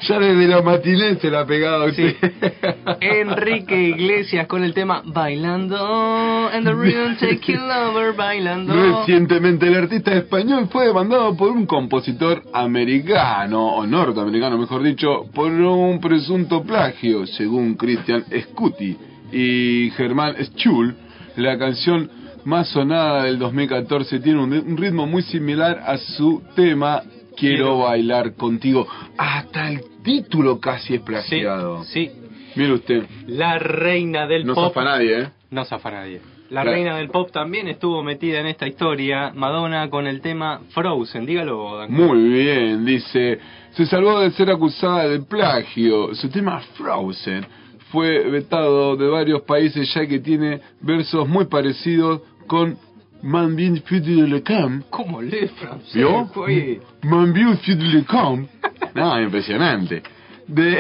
ya 0.09 0.19
desde 0.19 0.49
la 0.49 0.62
matiné 0.62 1.17
se 1.17 1.31
la 1.31 1.47
pegaba 1.47 1.87
usted. 1.87 2.17
Enrique 3.01 3.81
Iglesias 3.81 4.47
con 4.47 4.65
el 4.65 4.75
tema 4.75 5.03
Bailando 5.05 6.27
and 6.53 6.67
the 6.67 7.17
take 7.19 7.53
you 7.53 7.59
lover 7.59 8.15
bailando. 8.15 8.75
Recientemente 8.75 9.67
el 9.67 9.75
artista 9.75 10.15
español 10.15 10.69
fue 10.71 10.87
demandado 10.87 11.37
por 11.37 11.51
un 11.51 11.67
compositor 11.67 12.43
americano, 12.53 13.77
o 13.77 13.87
norteamericano 13.87 14.59
mejor 14.59 14.83
dicho, 14.83 15.27
por 15.35 15.51
un 15.51 16.01
presunto 16.01 16.62
plagio, 16.62 17.27
según 17.27 17.75
Christian 17.75 18.25
Scuti 18.43 18.97
y 19.33 19.91
Germán 19.97 20.35
Schul. 20.57 20.97
La 21.37 21.59
canción 21.59 22.11
más 22.47 22.69
sonada 22.69 23.25
del 23.25 23.39
2014 23.39 24.21
tiene 24.21 24.43
un, 24.43 24.53
un 24.53 24.77
ritmo 24.79 25.07
muy 25.07 25.23
similar 25.23 25.83
a 25.85 25.99
su 25.99 26.43
tema 26.55 27.03
Quiero, 27.37 27.81
bailar 27.81 28.33
contigo. 28.35 28.87
Hasta 29.19 29.69
el 29.71 29.83
título 30.03 30.59
casi 30.59 30.95
es 30.95 31.03
plagiado. 31.03 31.85
Sí, 31.85 32.11
Mire 32.55 32.73
usted, 32.73 33.05
la 33.27 33.59
reina 33.59 34.27
del 34.27 34.47
no 34.47 34.55
pop. 34.55 34.69
zafa 34.73 34.85
nadie, 34.85 35.21
¿eh? 35.21 35.29
No 35.51 35.65
zafa 35.67 35.91
nadie. 35.91 36.23
La 36.49 36.63
Claro. 36.63 36.71
reina 36.77 36.97
del 36.97 37.09
pop 37.11 37.31
también 37.33 37.69
estuvo 37.69 38.03
metida 38.03 38.41
en 38.41 38.47
esta 38.47 38.67
historia. 38.67 39.33
Madonna 39.35 39.91
con 39.91 40.07
el 40.07 40.21
tema 40.23 40.61
Frozen. 40.71 41.27
Dígalo, 41.27 41.77
Dan. 41.77 41.93
Muy 41.93 42.23
bien, 42.29 42.87
dice, 42.87 43.39
se 43.73 43.85
salvó 43.85 44.21
de 44.21 44.31
ser 44.31 44.51
acusada 44.51 45.07
de 45.09 45.21
plagio. 45.21 46.15
Su 46.15 46.31
tema 46.31 46.61
Frozen 46.79 47.45
fue 47.91 48.31
vetado 48.31 48.97
de 48.97 49.09
varios 49.09 49.43
países 49.43 49.93
ya 49.93 50.07
que 50.07 50.21
tiene 50.21 50.61
versos 50.81 51.29
muy 51.29 51.45
parecidos 51.47 52.23
con 52.47 52.77
Man 53.23 53.57
bien 53.57 53.75
de 53.75 54.01
le 54.29 54.43
camp. 54.43 54.85
¿Cómo 54.91 55.21
lee 55.23 55.49
francés? 55.49 55.95
¿Vio? 55.95 56.31
Man 57.03 57.33
bien 57.33 57.59
de 57.65 57.75
le 57.77 58.05
camp. 58.05 58.49
No, 58.95 59.21
impresionante. 59.27 60.03
De 60.47 60.79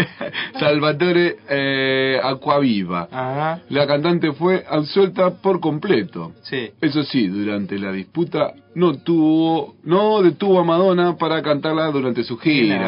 Salvatore 0.58 1.36
eh, 1.48 2.18
Acquaviva. 2.22 3.08
Ajá, 3.12 3.60
La 3.68 3.86
cantante 3.86 4.32
fue 4.32 4.64
absuelta 4.68 5.30
por 5.42 5.60
completo. 5.60 6.32
sí. 6.42 6.70
Eso 6.80 7.02
sí, 7.02 7.26
durante 7.26 7.78
la 7.78 7.92
disputa 7.92 8.54
no 8.74 8.94
tuvo, 8.98 9.74
no 9.84 10.22
detuvo 10.22 10.60
a 10.60 10.64
Madonna 10.64 11.16
para 11.18 11.42
cantarla 11.42 11.90
durante 11.90 12.24
su 12.24 12.38
gira. 12.38 12.78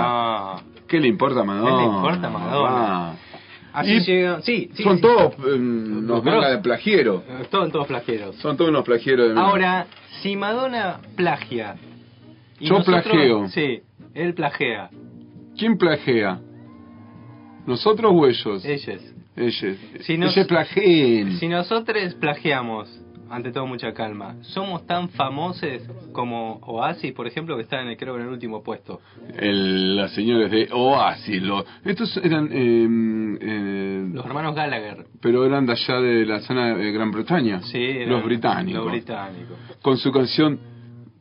No. 0.56 0.62
¿Qué 0.88 0.98
le 1.00 1.08
importa 1.08 1.40
a 1.40 1.44
Madonna? 1.44 1.70
¿Qué 1.70 1.76
le 1.76 1.94
importa 1.96 2.26
a 2.26 2.30
Madonna? 2.30 2.70
mamá? 2.70 3.14
Así 3.74 3.90
Y 3.94 4.00
llega. 4.00 4.40
Sí, 4.42 4.70
sí. 4.74 4.82
Son 4.84 4.96
sí. 4.96 5.02
todos 5.02 5.34
eh, 5.34 5.54
unos 5.54 6.20
Pero- 6.22 6.36
mangas 6.36 6.50
de 6.52 6.58
plagiero. 6.58 7.22
Eh, 7.28 7.44
Todos, 7.50 7.72
todos 7.72 7.86
flagieros. 7.88 8.36
Son 8.36 8.56
todos 8.56 8.70
unos 8.70 8.84
plagieros 8.84 9.34
de. 9.34 9.40
Ahora, 9.40 9.86
si 10.22 10.36
Madonna 10.36 11.00
plagia. 11.16 11.74
y 12.60 12.66
Yo 12.68 12.78
nosotros- 12.78 13.02
plagio. 13.02 13.48
Sí, 13.48 13.80
él 14.14 14.32
plagia. 14.34 14.88
¿Quién 15.58 15.76
plagia? 15.76 16.40
¿Nosotros 17.66 18.12
o 18.14 18.26
ellos? 18.26 18.64
Ellos. 18.64 19.00
Ellos. 19.36 19.76
Si 20.02 20.16
nos- 20.18 20.36
Ellos 20.36 20.46
plagien. 20.46 21.38
Si 21.38 21.48
nosotros 21.48 22.14
plagiamos, 22.14 22.88
ante 23.34 23.52
todo 23.52 23.66
mucha 23.66 23.92
calma, 23.92 24.36
somos 24.42 24.86
tan 24.86 25.08
famosos 25.10 25.82
como 26.12 26.58
Oasis, 26.62 27.12
por 27.12 27.26
ejemplo, 27.26 27.56
que 27.56 27.62
están 27.62 27.80
en 27.84 27.88
el, 27.88 27.96
creo 27.96 28.16
en 28.16 28.22
el 28.22 28.28
último 28.28 28.62
puesto. 28.62 29.00
El- 29.36 29.96
las 29.96 30.12
señores 30.12 30.50
de 30.50 30.68
Oasis. 30.72 31.42
Los, 31.42 31.64
estos 31.84 32.16
eran... 32.18 32.48
eh, 32.52 32.86
eh, 33.40 34.08
Los 34.12 34.24
hermanos 34.26 34.54
Gallagher. 34.54 35.06
pero 35.20 35.44
eran 35.44 35.66
de 35.66 35.72
allá 35.72 36.00
de 36.00 36.26
la 36.26 36.40
zona 36.40 36.74
de 36.76 36.92
Gran 36.92 37.10
Bretaña. 37.10 37.60
Sí, 37.62 37.82
eran 37.82 38.10
los 38.10 38.24
británicos. 38.24 38.84
Los 38.84 38.92
británicos. 38.92 39.58
con 39.82 39.96
su 39.98 40.10
canción 40.12 40.58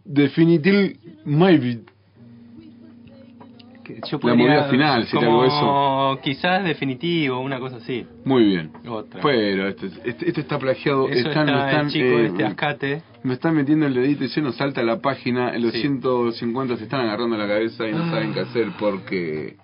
Definitive 0.06 0.98
Maybe. 1.26 1.82
Que 3.84 4.00
yo 4.10 4.20
La 4.24 4.34
movida 4.36 4.64
final, 4.70 5.06
sería 5.08 5.28
como 5.28 5.42
algo 5.44 6.22
Quizás 6.22 6.64
definitivo, 6.64 7.40
una 7.40 7.60
cosa 7.60 7.78
así. 7.78 8.06
Muy 8.24 8.46
bien. 8.46 8.72
Otra. 8.88 9.20
Pero 9.22 9.68
este, 9.68 9.88
este, 10.06 10.28
este 10.30 10.42
está 10.42 10.58
plagiado. 10.58 11.10
Eso 11.10 11.28
están, 11.30 11.50
está 11.50 11.66
están, 11.70 11.86
el 11.88 11.92
chico 11.92 12.06
eh, 12.20 12.26
este 12.28 12.44
Ascate. 12.46 13.02
Me 13.24 13.34
están 13.34 13.56
metiendo 13.56 13.86
el 13.88 13.94
dedito 13.94 14.24
y 14.24 14.30
se 14.30 14.42
nos 14.42 14.56
salta 14.56 14.82
la 14.84 15.00
página. 15.00 15.58
Los 15.58 15.74
Sí. 15.74 15.82
150 15.82 16.78
se 16.78 16.84
están 16.84 17.02
agarrando 17.02 17.38
la 17.38 17.48
cabeza 17.48 17.88
y 17.88 17.92
no 17.92 18.04
Ah. 18.04 18.12
saben 18.12 18.34
qué 18.34 18.40
hacer 18.42 18.68
porque. 18.80 19.58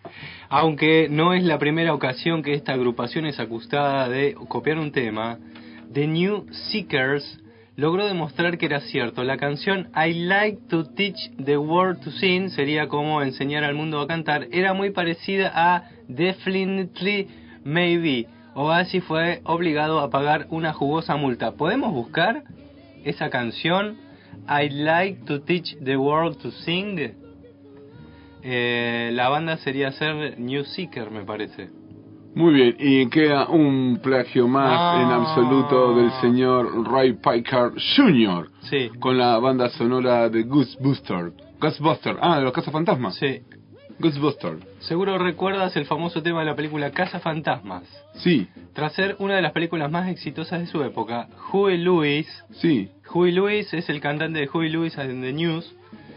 Aunque 0.49 1.08
no 1.10 1.34
es 1.34 1.43
la 1.43 1.58
primera 1.60 1.93
ocasión 1.93 2.41
que 2.41 2.53
esta 2.53 2.73
agrupación 2.73 3.25
es 3.25 3.39
acusada 3.39 4.10
de 4.10 4.36
copiar 4.47 4.79
un 4.79 4.91
tema, 4.91 5.38
The 5.93 6.08
New 6.08 6.45
Seekers 6.51 7.39
logró 7.79 8.05
demostrar 8.05 8.57
que 8.57 8.65
era 8.65 8.81
cierto. 8.81 9.23
La 9.23 9.37
canción 9.37 9.87
I 9.95 10.13
Like 10.13 10.67
to 10.67 10.83
Teach 10.83 11.31
the 11.41 11.57
World 11.57 12.01
to 12.01 12.11
Sing, 12.11 12.49
sería 12.49 12.89
como 12.89 13.21
enseñar 13.21 13.63
al 13.63 13.73
mundo 13.73 14.01
a 14.01 14.07
cantar, 14.07 14.49
era 14.51 14.73
muy 14.73 14.89
parecida 14.91 15.51
a 15.55 15.89
Definitely 16.09 17.29
Maybe. 17.63 18.27
Oasis 18.53 19.01
fue 19.05 19.39
obligado 19.45 20.01
a 20.01 20.09
pagar 20.09 20.47
una 20.49 20.73
jugosa 20.73 21.15
multa. 21.15 21.53
¿Podemos 21.53 21.93
buscar 21.93 22.43
esa 23.05 23.29
canción 23.29 23.97
I 24.49 24.69
Like 24.69 25.23
to 25.25 25.41
Teach 25.43 25.77
the 25.81 25.95
World 25.95 26.37
to 26.39 26.51
Sing? 26.51 27.13
Eh, 28.43 29.11
la 29.13 29.29
banda 29.29 29.55
sería 29.55 29.93
ser 29.93 30.37
New 30.37 30.65
Seeker, 30.65 31.11
me 31.11 31.23
parece. 31.23 31.78
Muy 32.35 32.53
bien, 32.53 32.75
y 32.79 33.07
queda 33.09 33.47
un 33.49 33.99
plagio 34.01 34.47
más 34.47 34.71
Ah. 34.71 35.01
en 35.03 35.11
absoluto 35.11 35.95
del 35.95 36.11
señor 36.21 36.89
Ray 36.91 37.13
Piker 37.13 37.71
Jr. 37.95 38.49
Sí. 38.61 38.89
con 38.99 39.17
la 39.17 39.37
banda 39.39 39.69
sonora 39.69 40.29
de 40.29 40.43
Ghostbuster. 40.43 41.31
Ghostbuster, 41.59 42.17
ah, 42.21 42.37
de 42.37 42.43
los 42.43 42.53
cazafantasmas. 42.53 43.15
Sí. 43.15 43.41
Ghostbuster. 43.99 44.57
Seguro 44.79 45.17
recuerdas 45.17 45.75
el 45.75 45.85
famoso 45.85 46.23
tema 46.23 46.39
de 46.39 46.45
la 46.45 46.55
película 46.55 46.91
Casa 46.91 47.19
Fantasmas. 47.19 47.83
Sí, 48.13 48.47
Tras 48.73 48.93
ser 48.93 49.15
una 49.19 49.35
de 49.35 49.41
las 49.41 49.51
películas 49.51 49.91
más 49.91 50.07
exitosas 50.07 50.61
de 50.61 50.67
su 50.67 50.81
época, 50.83 51.27
Huey 51.51 51.77
Lewis, 51.77 52.27
sí. 52.51 52.89
Huey 53.13 53.31
Lewis 53.33 53.73
es 53.73 53.89
el 53.89 53.99
cantante 53.99 54.39
de 54.39 54.49
Huey 54.53 54.69
Lewis 54.69 54.97
and 54.97 55.21
the 55.21 55.33
News, 55.33 55.75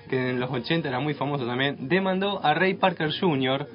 que 0.09 0.31
en 0.31 0.39
los 0.39 0.51
80 0.51 0.89
era 0.89 1.01
muy 1.01 1.15
famoso 1.15 1.45
también, 1.47 1.89
demandó 1.89 2.45
a 2.45 2.55
Ray 2.55 2.75
Parker 2.75 3.11
Jr. 3.19 3.67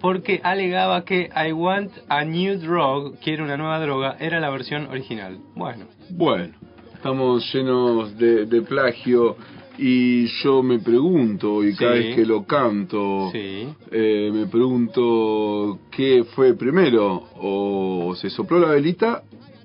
porque 0.00 0.40
alegaba 0.42 1.04
que 1.04 1.28
I 1.34 1.52
Want 1.52 1.92
a 2.08 2.24
New 2.24 2.58
Drug, 2.58 3.18
quiere 3.20 3.42
una 3.42 3.56
nueva 3.56 3.78
droga, 3.80 4.16
era 4.18 4.40
la 4.40 4.50
versión 4.50 4.86
original. 4.86 5.38
Bueno, 5.54 5.86
Bueno, 6.10 6.54
estamos 6.94 7.52
llenos 7.52 8.16
de, 8.16 8.46
de 8.46 8.62
plagio 8.62 9.36
y 9.78 10.26
yo 10.42 10.62
me 10.62 10.78
pregunto, 10.78 11.64
y 11.64 11.74
cada 11.74 11.94
Sí. 11.96 11.98
vez 12.00 12.16
que 12.16 12.26
lo 12.26 12.44
canto, 12.44 13.30
sí. 13.32 13.68
eh, 13.90 14.30
me 14.32 14.46
pregunto 14.46 15.78
qué 15.90 16.24
fue 16.34 16.54
primero, 16.54 17.24
o 17.36 18.14
se 18.16 18.28
sopló 18.30 18.58
la 18.58 18.68
velita 18.72 19.22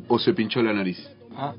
o 0.08 0.20
se 0.20 0.34
pinchó 0.34 0.62
la 0.62 0.72
nariz. 0.74 0.98
Ah, 1.36 1.54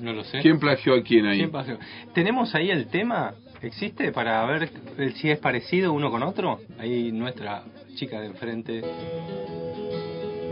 No 0.00 0.12
lo 0.12 0.24
sé. 0.24 0.40
¿Quién 0.40 0.58
plagió 0.58 0.94
a 0.94 1.02
quién 1.02 1.24
ahí? 1.24 1.38
¿Quién 1.38 1.50
plagió? 1.50 1.78
¿Tenemos 2.12 2.54
ahí 2.54 2.68
el 2.70 2.88
tema? 2.88 3.32
¿Existe 3.64 4.12
para 4.12 4.44
ver 4.44 4.68
si 5.16 5.30
es 5.30 5.38
parecido 5.38 5.94
uno 5.94 6.10
con 6.10 6.22
otro? 6.22 6.60
Ahí 6.78 7.10
nuestra 7.12 7.62
chica 7.94 8.20
de 8.20 8.26
enfrente. 8.26 8.82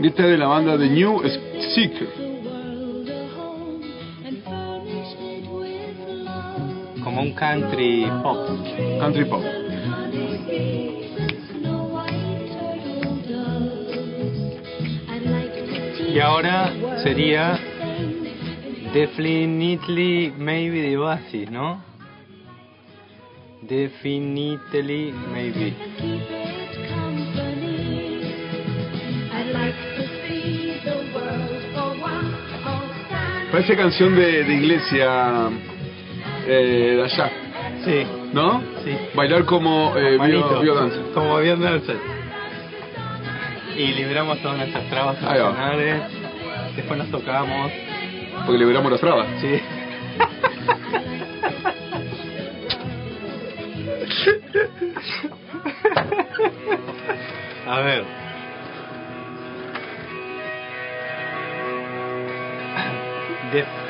Esta 0.01 0.23
es 0.23 0.29
de 0.29 0.37
la 0.37 0.47
banda 0.47 0.75
de 0.77 0.89
New 0.89 1.21
Seeker. 1.75 2.07
Como 7.03 7.21
un 7.21 7.33
country 7.33 8.07
pop. 8.23 8.47
Country 8.99 9.25
pop. 9.25 9.43
Y 16.11 16.19
ahora 16.19 16.73
sería 17.03 17.59
Definitely 18.91 20.33
Maybe 20.35 20.81
de 20.81 20.97
Oasis, 20.97 21.51
¿no? 21.51 21.92
Definitely 23.67 25.13
Maybe. 25.31 25.73
Parece 33.51 33.75
canción 33.75 34.15
de, 34.15 34.43
de 34.43 34.53
iglesia 34.53 35.49
eh, 36.47 36.93
de 36.97 37.03
allá. 37.03 37.31
Sí. 37.85 38.03
¿No? 38.33 38.61
Sí. 38.83 38.97
Bailar 39.13 39.45
como 39.45 39.95
eh, 39.95 40.17
Manito, 40.17 40.49
bio, 40.49 40.61
biodanza. 40.61 40.97
Como 41.13 41.37
biodanza. 41.37 41.93
Y 43.77 43.87
libramos 43.93 44.39
todas 44.41 44.57
nuestras 44.57 44.89
trabas 44.89 45.17
Ahí 45.23 45.39
va. 45.39 45.45
emocionales. 45.49 46.01
Después 46.75 46.97
nos 46.97 47.11
tocamos. 47.11 47.71
Porque 48.45 48.57
liberamos 48.57 48.91
las 48.91 49.01
trabas. 49.01 49.27
Sí. 49.39 49.59
A 57.73 57.79
ver. 57.81 58.03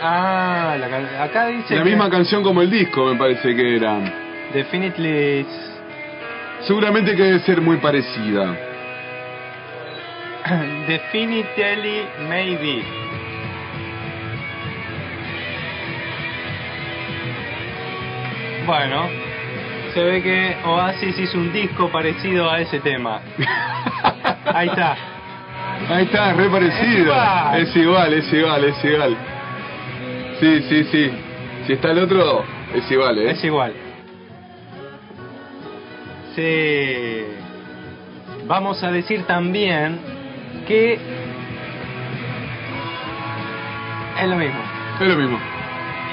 Ah, 0.02 0.76
la 0.80 0.90
can- 0.90 1.16
acá 1.22 1.48
dice 1.48 1.76
La 1.76 1.84
que- 1.84 1.90
misma 1.90 2.10
canción 2.10 2.44
como 2.44 2.62
el 2.62 2.70
disco, 2.70 3.06
me 3.06 3.16
parece 3.18 3.56
que 3.56 3.76
era. 3.78 4.00
Definitely 4.54 5.46
Seguramente 6.68 7.16
que 7.16 7.24
debe 7.24 7.40
ser 7.40 7.60
muy 7.62 7.78
parecida. 7.78 8.56
Definitely 10.88 12.06
maybe. 12.30 12.84
Bueno, 18.66 19.10
se 19.94 20.04
ve 20.04 20.22
que 20.22 20.58
Oasis 20.66 21.18
hizo 21.20 21.38
un 21.38 21.54
disco 21.54 21.90
parecido 21.90 22.50
a 22.50 22.60
ese 22.60 22.80
tema. 22.80 23.22
Ahí 24.46 24.68
está. 24.68 24.96
Ahí 25.90 26.06
está, 26.06 26.34
re 26.34 26.50
parecido. 26.50 26.82
Es 26.84 26.96
igual. 27.00 27.62
Es 27.62 27.76
igual, 27.76 28.14
es 28.14 28.34
igual, 28.34 28.64
es 28.64 28.86
igual. 28.86 29.18
Sí, 30.40 30.62
sí, 30.70 30.84
sí. 30.86 31.12
Si 31.68 31.74
está 31.74 31.92
el 31.92 32.00
otro, 32.00 32.44
es 32.74 32.90
igual, 32.92 33.18
¿eh? 33.20 33.32
Es 33.32 33.44
igual. 33.44 33.74
Sí. 36.36 37.26
Vamos 38.48 38.84
a 38.84 38.92
decir 38.92 39.24
también 39.24 40.00
que 40.68 40.94
es 44.20 44.28
lo 44.28 44.36
mismo. 44.36 44.62
Es 45.00 45.08
lo 45.08 45.16
mismo. 45.16 45.53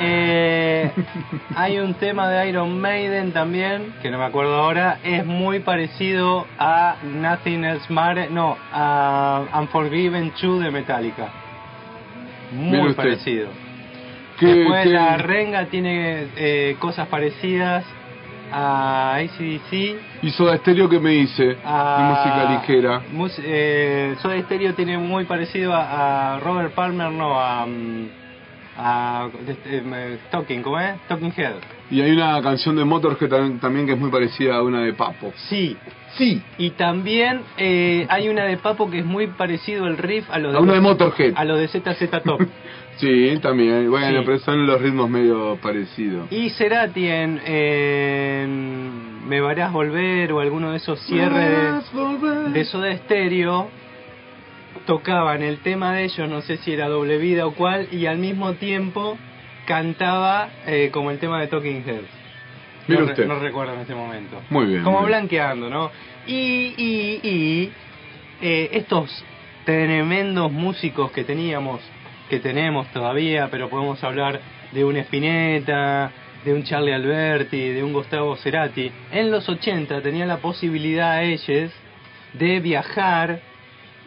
Eh, 0.00 0.90
hay 1.56 1.78
un 1.78 1.94
tema 1.94 2.28
de 2.28 2.48
Iron 2.48 2.80
Maiden 2.80 3.32
también, 3.32 3.92
que 4.02 4.10
no 4.10 4.18
me 4.18 4.24
acuerdo 4.24 4.54
ahora, 4.56 4.98
es 5.04 5.24
muy 5.26 5.60
parecido 5.60 6.46
a 6.58 6.96
Nothing 7.02 7.64
Else 7.64 7.92
Matters, 7.92 8.30
no, 8.30 8.56
a 8.72 9.42
Unforgiven 9.58 10.32
2 10.40 10.62
de 10.62 10.70
Metallica. 10.70 11.28
Muy 12.52 12.94
parecido. 12.94 13.48
¿Qué- 14.38 14.46
Después 14.46 14.84
qué- 14.84 14.90
la 14.90 15.18
renga 15.18 15.66
tiene 15.66 16.28
eh, 16.36 16.76
cosas 16.78 17.06
parecidas 17.08 17.84
a 18.52 19.14
ACDC. 19.16 19.96
¿Y 20.22 20.30
Soda 20.30 20.56
Stereo 20.56 20.88
qué 20.88 20.98
me 20.98 21.10
dice? 21.10 21.56
a 21.64 21.96
De 21.98 22.04
música 22.04 22.50
ligera. 22.50 23.02
mus- 23.12 23.38
eh, 23.44 24.16
Soda 24.20 24.40
Stereo 24.40 24.74
tiene 24.74 24.98
muy 24.98 25.24
parecido 25.24 25.72
a, 25.74 26.36
a 26.36 26.40
Robert 26.40 26.72
Palmer, 26.74 27.10
no, 27.12 27.38
a... 27.38 27.66
mm, 27.66 28.08
a 28.76 29.28
eh, 29.66 30.18
Talking, 30.30 30.62
¿cómo 30.62 30.78
es? 30.80 30.98
Talking 31.09 31.33
Head. 31.37 31.54
Y 31.90 32.00
hay 32.00 32.12
una 32.12 32.40
canción 32.42 32.76
de 32.76 32.85
Motorhead 32.85 33.28
tam- 33.30 33.61
también 33.61 33.87
que 33.87 33.92
es 33.94 33.98
muy 33.98 34.11
parecida 34.11 34.56
a 34.56 34.62
una 34.62 34.80
de 34.83 34.92
Papo. 34.92 35.33
Sí. 35.48 35.76
Sí. 36.16 36.42
Y 36.59 36.70
también 36.70 37.42
eh, 37.56 38.06
hay 38.09 38.28
una 38.28 38.44
de 38.44 38.56
Papo 38.56 38.90
que 38.90 38.98
es 39.00 39.04
muy 39.04 39.28
parecido 39.28 39.87
el 39.87 39.96
riff 39.98 40.28
a 40.30 40.38
lo 40.38 40.50
de, 40.52 40.59
A 40.59 40.61
una 40.61 40.74
de 40.74 40.80
Motorhead. 40.80 41.33
a 41.37 41.44
lo 41.44 41.56
de 41.56 41.68
ZZ 41.68 42.11
Top. 42.24 42.40
Sí, 42.96 43.38
también. 43.40 43.88
Bueno, 43.90 44.18
Sí. 44.18 44.24
pero 44.26 44.38
son 44.40 44.66
los 44.66 44.78
ritmos 44.83 45.09
medio 45.09 45.56
parecidos. 45.62 46.30
y 46.30 46.50
Cerati 46.50 47.06
en, 47.09 47.40
en 47.46 49.26
Me 49.28 49.40
Varás 49.40 49.72
Volver 49.72 50.30
o 50.33 50.40
alguno 50.40 50.70
de 50.72 50.76
esos 50.76 51.00
cierres 51.00 51.83
de, 51.94 52.50
de 52.52 52.64
Soda 52.66 52.94
Stereo 52.98 53.70
tocaban 54.90 55.40
el 55.44 55.59
tema 55.59 55.94
de 55.94 56.03
ellos, 56.03 56.29
no 56.29 56.40
sé 56.40 56.57
si 56.57 56.72
era 56.72 56.88
Doble 56.88 57.16
Vida 57.18 57.46
o 57.46 57.53
cuál, 57.55 57.87
y 57.92 58.07
al 58.07 58.18
mismo 58.18 58.55
tiempo 58.55 59.16
cantaba 59.64 60.48
eh, 60.66 60.90
como 60.92 61.12
el 61.12 61.20
tema 61.20 61.40
de 61.40 61.46
Talking 61.46 61.85
Heads. 61.87 62.09
No, 62.88 62.96
re- 62.96 63.05
usted. 63.05 63.26
no 63.29 63.38
recuerdo 63.38 63.74
en 63.74 63.81
este 63.83 63.94
momento. 63.94 64.40
Muy 64.50 64.66
bien. 64.66 64.83
Como 64.83 64.98
muy 65.00 65.07
bien. 65.07 65.20
blanqueando, 65.20 65.70
¿no? 65.70 65.92
Y, 66.26 66.74
y, 66.76 67.20
y 67.22 67.72
eh, 68.42 68.70
estos 68.72 69.24
tremendos 69.64 70.50
músicos 70.50 71.12
que 71.12 71.22
teníamos, 71.22 71.81
que 72.29 72.40
tenemos 72.40 72.88
todavía, 72.88 73.46
pero 73.48 73.68
podemos 73.68 74.03
hablar 74.03 74.40
de 74.72 74.85
un 74.85 74.96
Spinetta, 74.96 76.11
de 76.44 76.53
un 76.53 76.64
Charlie 76.64 76.94
Alberti, 76.94 77.68
de 77.68 77.85
un 77.85 77.92
Gustavo 77.92 78.35
Cerati, 78.38 78.90
en 79.12 79.31
los 79.31 79.48
80 79.48 80.00
tenían 80.03 80.26
la 80.26 80.38
posibilidad 80.38 81.22
ellos 81.22 81.70
de 82.33 82.59
viajar 82.59 83.40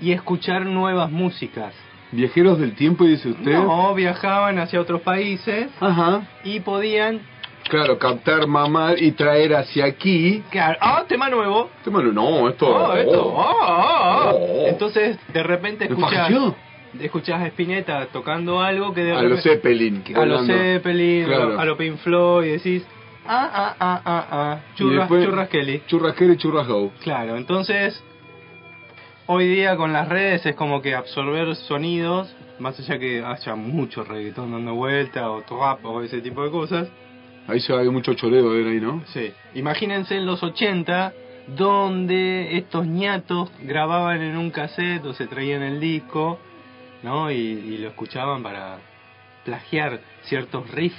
y 0.01 0.12
escuchar 0.12 0.65
nuevas 0.65 1.12
músicas. 1.12 1.73
Viajeros 2.12 2.60
del 2.60 2.75
tiempo, 2.75 3.06
dice 3.06 3.29
usted. 3.29 3.53
No, 3.53 3.93
viajaban 3.95 4.60
hacia 4.60 4.79
otros 4.79 5.01
países 5.01 5.67
Ajá. 5.79 6.27
y 6.43 6.60
podían... 6.60 7.21
Claro, 7.69 7.97
captar, 7.97 8.45
mamar 8.45 9.01
y 9.01 9.13
traer 9.13 9.56
hacia 9.56 9.86
aquí. 9.86 10.43
Claro, 10.51 10.77
¡Ah, 10.82 11.06
tema 11.08 11.29
nuevo! 11.29 11.69
Mano, 11.89 12.12
no, 12.12 12.49
esto. 12.49 12.67
Oh, 12.67 12.93
esto, 12.93 13.25
oh, 13.25 13.56
oh, 13.62 14.32
oh. 14.36 14.65
Entonces, 14.67 15.17
de 15.34 15.43
repente 15.43 15.88
¿Me 15.88 15.95
escuchás, 15.95 16.29
escuchás 16.99 17.41
a 17.41 17.47
Spinetta 17.47 18.06
tocando 18.12 18.60
algo 18.62 18.93
que 18.93 19.06
de 19.06 19.13
A 19.13 19.21
los 19.23 19.41
Zeppelin. 19.41 20.03
a 20.13 20.25
los. 20.25 20.45
Zeppelin, 20.45 21.25
Claro. 21.25 21.58
a 21.60 21.65
los 21.65 21.77
Pink 21.77 21.97
Floyd, 21.99 22.47
y 22.47 22.51
decís, 22.51 22.86
ah, 23.25 23.49
ah, 23.53 23.75
ah, 23.79 24.01
ah, 24.06 24.27
ah, 24.29 24.60
Y 24.73 24.77
churras, 24.77 24.99
después- 25.10 25.25
churras 25.25 25.47
Kelly. 25.47 25.82
Churrasquero 25.88 26.34
y 26.34 26.38
churrasco. 26.38 26.91
Claro, 27.01 27.38
entonces, 27.38 28.03
hoy 29.27 29.47
día 29.47 29.75
con 29.75 29.93
las 29.93 30.07
redes 30.09 30.45
es 30.45 30.55
como 30.55 30.81
que 30.81 30.95
absorber 30.95 31.55
sonidos, 31.55 32.33
más 32.59 32.79
allá 32.79 32.99
que 32.99 33.23
haya 33.23 33.55
mucho 33.55 34.03
reggaetón 34.03 34.51
dando 34.51 34.75
vuelta, 34.75 35.29
o 35.29 35.41
trap, 35.41 35.86
o 35.86 36.01
ese 36.01 36.21
tipo 36.21 36.43
de 36.43 36.51
cosas, 36.51 36.89
Ahí 37.47 37.59
se 37.59 37.73
hay 37.73 37.89
mucho 37.89 38.13
choreo 38.13 38.51
ver 38.51 38.67
ahí, 38.67 38.79
¿no? 38.79 39.03
Sí. 39.07 39.33
Imagínense 39.55 40.15
en 40.15 40.25
los 40.25 40.41
80, 40.41 41.13
donde 41.47 42.57
estos 42.57 42.88
ñatos 42.88 43.51
grababan 43.62 44.21
en 44.21 44.38
un 44.38 44.49
cassette 44.49 45.03
o 45.05 45.13
se 45.13 45.27
traían 45.27 45.62
el 45.62 45.79
disco, 45.81 46.39
¿no? 47.01 47.29
Y, 47.29 47.36
y 47.36 47.77
lo 47.79 47.89
escuchaban 47.89 48.43
para 48.43 48.77
plagiar 49.43 49.99
ciertos 50.23 50.69
riffs 50.71 50.95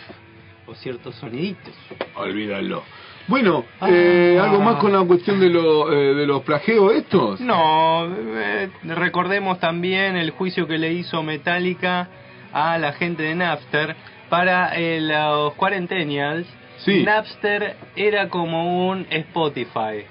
o 0.66 0.74
ciertos 0.74 1.14
soniditos. 1.14 1.74
Olvídalo. 2.14 2.82
Bueno, 3.26 3.64
eh, 3.88 4.36
Ah. 4.38 4.44
¿algo 4.44 4.60
más 4.60 4.76
con 4.76 4.92
la 4.92 5.02
cuestión 5.02 5.40
de, 5.40 5.48
lo, 5.48 5.90
eh, 5.92 6.14
de 6.14 6.26
los 6.26 6.42
plagios 6.42 6.92
estos? 6.92 7.40
No, 7.40 8.06
eh, 8.06 8.68
recordemos 8.84 9.58
también 9.60 10.16
el 10.16 10.30
juicio 10.30 10.66
que 10.66 10.76
le 10.78 10.92
hizo 10.92 11.22
Metallica 11.22 12.08
a 12.52 12.76
la 12.78 12.92
gente 12.92 13.22
de 13.22 13.34
Napster. 13.34 13.96
Para 14.28 14.74
eh, 14.76 15.00
los 15.00 15.54
Quarentennials, 15.54 16.46
Sí. 16.78 17.02
Napster 17.04 17.76
era 17.96 18.28
como 18.28 18.88
un 18.88 19.06
Spotify, 19.08 20.04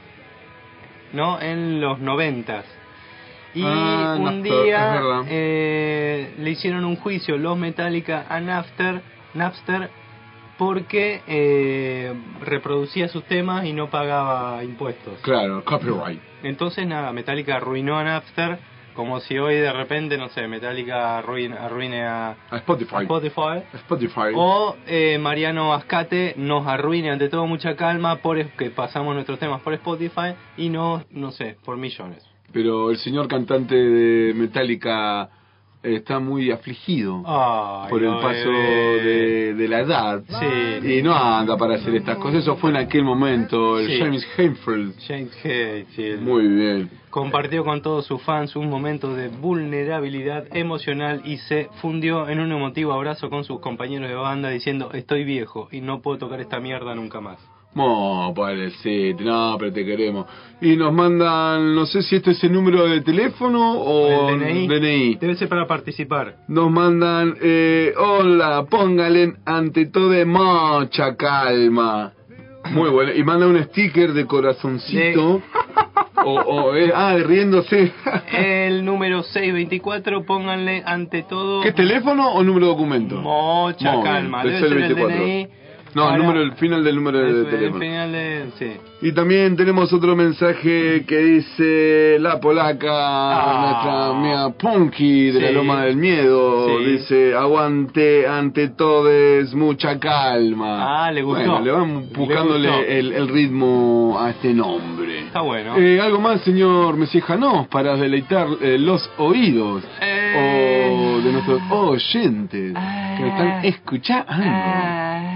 ¿no? 1.12 1.39
En 1.41 1.82
los 1.82 1.99
noventas. 1.99 2.65
Y 3.54 3.63
Ah, 3.63 4.15
un 4.17 4.23
Napster, 4.41 4.63
día 4.63 5.02
eh, 5.28 6.34
le 6.39 6.49
hicieron 6.49 6.86
un 6.86 6.95
juicio 6.95 7.38
los 7.38 7.58
Metallica 7.58 8.26
a 8.30 8.39
Napster, 8.39 9.02
Napster 9.36 9.89
porque 10.58 11.22
eh, 11.28 12.13
reproducía 12.42 13.08
sus 13.08 13.24
temas 13.26 13.66
y 13.66 13.74
no 13.74 13.89
pagaba 13.89 14.63
impuestos. 14.63 15.20
Claro, 15.22 15.63
copyright. 15.66 16.20
Entonces 16.44 16.86
nada, 16.88 17.12
Metallica 17.13 17.56
arruinó 17.56 17.98
a 17.98 18.04
Napster 18.04 18.60
Como 18.94 19.20
si 19.22 19.38
hoy 19.39 19.56
de 19.56 19.74
repente, 19.74 20.18
no 20.18 20.30
sé, 20.30 20.48
Metallica 20.48 21.18
arruine, 21.18 21.56
arruine 21.58 22.04
a, 22.04 22.36
A 22.52 22.58
Spotify. 22.58 22.96
a 22.96 23.02
Spotify. 23.02 23.63
Spotify. 23.74 24.34
O 24.36 24.76
eh, 24.86 25.18
Mariano 25.18 25.74
Ascate 25.74 26.36
nos 26.38 26.68
arruine 26.68 27.10
ante 27.10 27.28
todo 27.30 27.48
mucha 27.48 27.76
calma 27.76 28.18
por 28.18 28.38
que 28.52 28.70
pasamos 28.70 29.16
nuestros 29.16 29.39
temas 29.39 29.62
por 29.62 29.74
Spotify 29.74 30.36
y 30.58 30.70
no, 30.70 31.04
no 31.10 31.32
sé, 31.32 31.58
por 31.66 31.76
millones. 31.78 32.24
Pero 32.52 32.92
el 32.92 32.98
señor 32.98 33.28
cantante 33.28 33.74
de 33.76 34.34
Metallica 34.36 35.28
está 35.84 36.19
muy 36.19 36.50
afligido 36.52 37.22
Ay, 37.26 37.89
por 37.89 38.02
el 38.04 38.10
no, 38.12 38.22
paso 38.22 38.50
de, 38.50 39.54
de 39.54 39.67
la 39.67 39.80
edad. 39.82 40.24
Sí. 40.82 41.00
Y 41.00 41.02
no 41.04 41.13
anda 41.13 41.58
para 41.58 41.76
hacer 41.76 41.93
estas 41.96 42.17
cosas. 42.17 42.41
Eso 42.41 42.56
fue 42.56 42.69
en 42.72 42.78
aquel 42.78 43.04
momento. 43.04 43.80
El 43.80 43.88
Sí. 43.88 44.00
James 44.00 44.28
Heinfeld. 44.38 44.93
James 45.08 45.32
Hetfield 45.46 46.22
Muy 46.22 46.48
bien. 46.48 46.89
compartió 47.10 47.63
con 47.63 47.82
todos 47.82 48.06
sus 48.06 48.22
fans 48.24 48.56
un 48.56 48.69
momento 48.69 49.13
de 49.13 49.28
vulnerabilidad 49.30 50.46
emocional 50.56 51.22
y 51.26 51.38
se 51.38 51.69
fundió 51.82 52.28
en 52.30 52.39
un 52.39 52.52
emotivo 52.52 52.93
abrazo 52.93 53.30
con 53.30 53.43
sus 53.43 53.60
compañeros 53.60 54.10
de 54.10 54.15
banda 54.15 54.50
diciendo 54.50 54.89
estoy 54.93 55.24
viejo 55.24 55.67
y 55.72 55.82
no 55.82 56.02
puedo 56.02 56.17
tocar 56.17 56.39
esta 56.41 56.60
mierda 56.60 56.96
nunca 56.96 57.19
más. 57.22 57.38
No, 57.76 58.34
padrecito, 58.36 59.24
no, 59.24 59.56
pero 59.58 59.74
te 59.74 59.84
queremos. 59.84 60.28
Y 60.62 60.76
nos 60.76 60.94
mandan, 60.94 61.74
no 61.74 61.86
sé 61.86 62.04
si 62.04 62.18
este 62.18 62.32
es 62.32 62.44
el 62.44 62.54
número 62.54 62.86
de 62.86 63.02
teléfono 63.02 63.80
o 63.80 64.30
El 64.30 64.40
DNI. 64.40 64.68
DNI. 64.68 65.16
Debe 65.16 65.36
ser 65.36 65.50
para 65.50 65.66
participar. 65.66 66.36
Nos 66.48 66.70
mandan, 66.72 67.36
eh, 67.42 67.94
hola, 67.98 68.66
póngale 68.70 69.34
ante 69.46 69.88
todo 69.88 70.14
mucha 70.26 71.16
calma. 71.16 72.14
Muy 72.72 72.90
bueno. 72.90 73.12
Y 73.14 73.24
manda 73.24 73.48
un 73.48 73.62
sticker 73.64 74.14
de 74.14 74.26
corazoncito. 74.26 75.42
o, 76.26 76.32
o, 76.32 76.76
eh, 76.76 76.92
ah, 76.96 77.18
riéndose. 77.18 77.92
El 78.32 78.86
número 78.86 79.24
624, 79.24 80.26
pónganle 80.26 80.82
ante 80.86 81.24
todo 81.24 81.62
¿Qué 81.62 81.74
teléfono 81.74 82.34
o 82.34 82.44
número 82.44 82.68
de 82.68 82.72
documento? 82.72 83.16
mucha 83.18 83.92
Móvil, 83.92 84.04
calma. 84.04 84.44
Debe 84.44 84.60
ser 84.60 84.72
el 84.72 84.94
024. 84.96 85.18
DNI. 85.18 85.62
No, 85.96 86.10
el 86.14 86.18
número, 86.22 86.42
el 86.42 86.54
final 86.54 86.84
del 86.84 86.96
número 86.96 87.20
de, 87.20 87.46
teléfono. 87.46 87.80
final 87.80 88.12
de- 88.12 88.46
sí. 88.58 88.72
Y 89.02 89.12
también 89.12 89.56
tenemos 89.56 89.92
otro 89.94 90.16
mensaje 90.16 91.04
que 91.06 91.18
dice 91.18 92.18
la 92.20 92.40
polaca, 92.40 92.90
Ah. 92.92 93.62
nuestra 93.62 94.06
amiga 94.08 94.50
Punky 94.58 95.32
de 95.32 95.42
la. 95.42 95.52
Loma 95.52 95.84
del 95.86 95.98
Miedo. 95.98 96.68
Sí. 96.80 96.86
Dice, 96.86 97.36
aguante 97.36 98.26
ante 98.28 98.70
todos, 98.70 99.54
mucha 99.54 100.00
calma. 100.00 101.06
Ah, 101.06 101.12
le 101.12 101.22
gustó. 101.22 101.40
Bueno, 101.44 101.62
le 101.62 101.72
van 101.72 102.00
Le 102.12 102.18
buscándole 102.18 103.00
el, 103.00 103.12
el 103.14 103.28
ritmo 103.28 104.18
a 104.20 104.32
este 104.32 104.54
nombre. 104.54 105.20
Está 105.20 105.42
bueno. 105.42 105.76
Eh, 105.78 106.00
¿Algo 106.02 106.20
más, 106.20 106.42
señor 106.42 106.96
Mesías 106.98 107.24
Janós, 107.26 107.68
para 107.68 107.96
deleitar 107.96 108.48
eh, 108.62 108.78
los 108.80 109.10
oídos 109.18 109.84
Eh. 110.02 111.16
o 111.18 111.22
de 111.22 111.32
nuestros 111.32 111.62
oyentes 111.72 112.74
que 113.18 113.28
están 113.28 113.66
escuchando? 113.66 115.33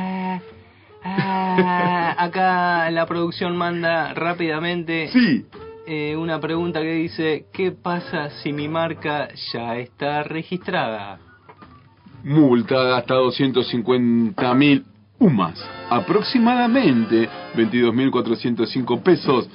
Acá 2.18 2.90
la 2.92 3.06
producción 3.06 3.58
manda 3.58 4.14
rápidamente 4.14 5.10
Sí. 5.12 5.46
eh, 5.88 6.16
una 6.16 6.40
pregunta 6.40 6.82
que 6.82 6.94
dice, 6.94 7.46
¿qué 7.54 7.72
pasa 7.72 8.30
si 8.42 8.54
mi 8.54 8.68
marca 8.68 9.30
ya 9.54 9.78
está 9.78 10.24
registrada? 10.24 11.20
multa 12.24 12.98
hasta 12.98 13.14
250 13.14 14.54
mil 14.56 14.84
UMAS, 15.20 15.64
aproximadamente 15.90 17.30
22.405 17.56 19.02
pesos 19.02 19.50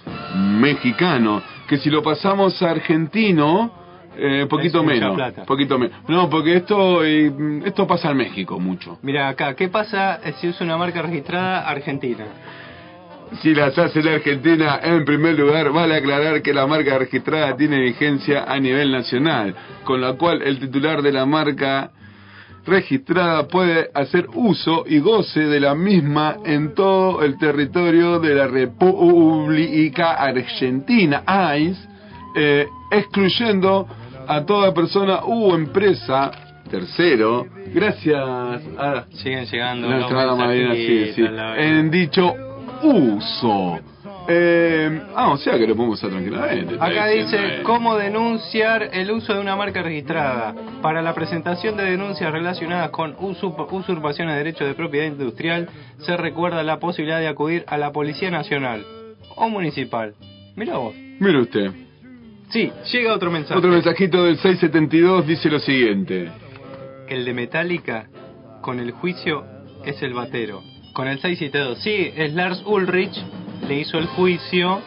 mexicanos, 0.59 1.43
que 1.69 1.79
si 1.79 1.91
lo 1.91 2.03
pasamos 2.03 2.61
a 2.62 2.71
argentino, 2.71 3.71
eh, 4.16 4.46
poquito 4.48 4.83
menos, 4.83 5.16
poquito 5.46 5.79
menos. 5.79 5.96
No, 6.09 6.29
porque 6.29 6.57
esto 6.57 7.05
eh, 7.05 7.33
esto 7.64 7.87
pasa 7.87 8.11
en 8.11 8.18
México 8.18 8.59
mucho. 8.59 8.98
Mira 9.03 9.29
acá, 9.29 9.55
¿qué 9.55 9.68
pasa 9.68 10.20
si 10.40 10.48
usa 10.48 10.64
una 10.64 10.77
marca 10.77 11.03
registrada 11.03 11.68
argentina? 11.68 12.25
Si 13.40 13.55
las 13.55 13.79
hace 13.79 14.03
la 14.03 14.16
Argentina, 14.16 14.79
en 14.83 15.07
primer 15.07 15.38
lugar, 15.38 15.72
vale 15.72 15.96
aclarar 15.96 16.42
que 16.42 16.53
la 16.53 16.66
marca 16.66 16.98
registrada 16.98 17.57
tiene 17.57 17.81
vigencia 17.81 18.44
a 18.44 18.61
nivel 18.61 18.92
nacional, 18.92 19.55
con 19.85 20.03
la 20.03 20.12
cual 20.14 20.42
el 20.42 20.61
titular 20.61 21.01
de 21.01 21.12
la 21.12 21.25
marca 21.25 21.92
registrada 22.66 23.48
puede 23.48 23.88
hacer 23.94 24.29
uso 24.35 24.85
y 24.87 24.98
goce 24.98 25.40
de 25.40 25.61
la 25.61 25.75
misma 25.75 26.37
en 26.44 26.75
todo 26.75 27.22
el 27.22 27.38
territorio 27.38 28.20
de 28.20 28.35
la 28.35 28.46
República 28.46 30.12
Argentina, 30.12 31.22
AIS, 31.27 31.88
eh, 32.37 32.66
excluyendo 32.90 33.87
a 34.26 34.44
toda 34.44 34.72
persona 34.72 35.24
u 35.24 35.54
empresa, 35.54 36.30
tercero, 36.70 37.46
gracias 37.74 38.20
a 38.78 39.04
Siguen 39.12 39.46
llegando 39.46 39.88
nuestra 39.88 40.74
sí, 40.74 41.12
sí, 41.14 41.24
en 41.56 41.90
dicho 41.90 42.35
uso. 42.82 43.80
Eh, 44.28 45.02
ah, 45.16 45.30
o 45.30 45.37
sea 45.37 45.58
que 45.58 45.66
lo 45.66 45.74
podemos 45.74 45.98
usar 45.98 46.11
tranquilamente. 46.11 46.76
Acá 46.78 47.06
dice 47.06 47.62
cómo 47.64 47.96
denunciar 47.96 48.90
el 48.92 49.11
uso 49.11 49.35
de 49.35 49.40
una 49.40 49.56
marca 49.56 49.82
registrada. 49.82 50.54
Para 50.80 51.02
la 51.02 51.14
presentación 51.14 51.76
de 51.76 51.85
denuncias 51.85 52.30
relacionadas 52.30 52.90
con 52.90 53.16
usurpación 53.18 54.28
de 54.28 54.35
derechos 54.35 54.66
de 54.66 54.74
propiedad 54.74 55.06
industrial, 55.06 55.68
se 55.98 56.16
recuerda 56.16 56.62
la 56.62 56.78
posibilidad 56.78 57.18
de 57.18 57.28
acudir 57.28 57.64
a 57.66 57.76
la 57.78 57.90
Policía 57.92 58.30
Nacional 58.30 58.85
o 59.37 59.48
Municipal. 59.48 60.14
Mira 60.54 60.76
vos. 60.76 60.94
Mire 61.18 61.40
usted. 61.40 61.82
Sí, 62.53 62.71
llega 62.93 63.15
otro 63.15 63.31
mensaje. 63.31 63.59
Otro 63.59 63.71
mensajito 63.71 64.25
del 64.25 64.37
672 64.37 65.27
dice 65.27 65.49
lo 65.49 65.59
siguiente. 65.59 66.31
El 67.09 67.25
de 67.25 67.33
Metallica, 67.35 68.09
con 68.61 68.79
el 68.79 68.93
juicio, 68.93 69.45
es 69.85 70.03
el 70.03 70.12
batero. 70.15 70.62
Con 70.93 71.09
el 71.09 71.19
672. 71.21 71.79
Sí, 71.83 72.12
es 72.15 72.35
Lars 72.35 72.62
Ulrich, 72.67 73.15
le 73.67 73.81
hizo 73.81 73.99
el 73.99 74.07
juicio 74.07 74.81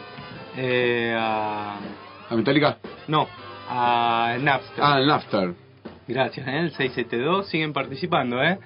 eh, 0.56 1.14
a... 1.18 1.78
¿A 2.30 2.36
Metallica? 2.36 2.78
No, 3.08 3.26
a 3.68 4.36
Napster. 4.40 4.84
Ah, 4.84 4.98
el 5.00 5.06
Naftar. 5.06 5.54
Gracias, 6.08 6.46
¿eh? 6.46 6.58
el 6.60 6.70
672, 6.70 7.48
siguen 7.48 7.72
participando, 7.72 8.40
¿eh? 8.42 8.58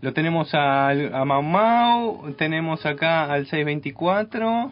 Lo 0.00 0.12
tenemos 0.12 0.54
al- 0.54 1.12
a, 1.12 1.24
Mau 1.24 1.42
Mau, 1.42 2.32
tenemos 2.38 2.86
acá 2.86 3.24
al 3.32 3.46
624, 3.46 4.70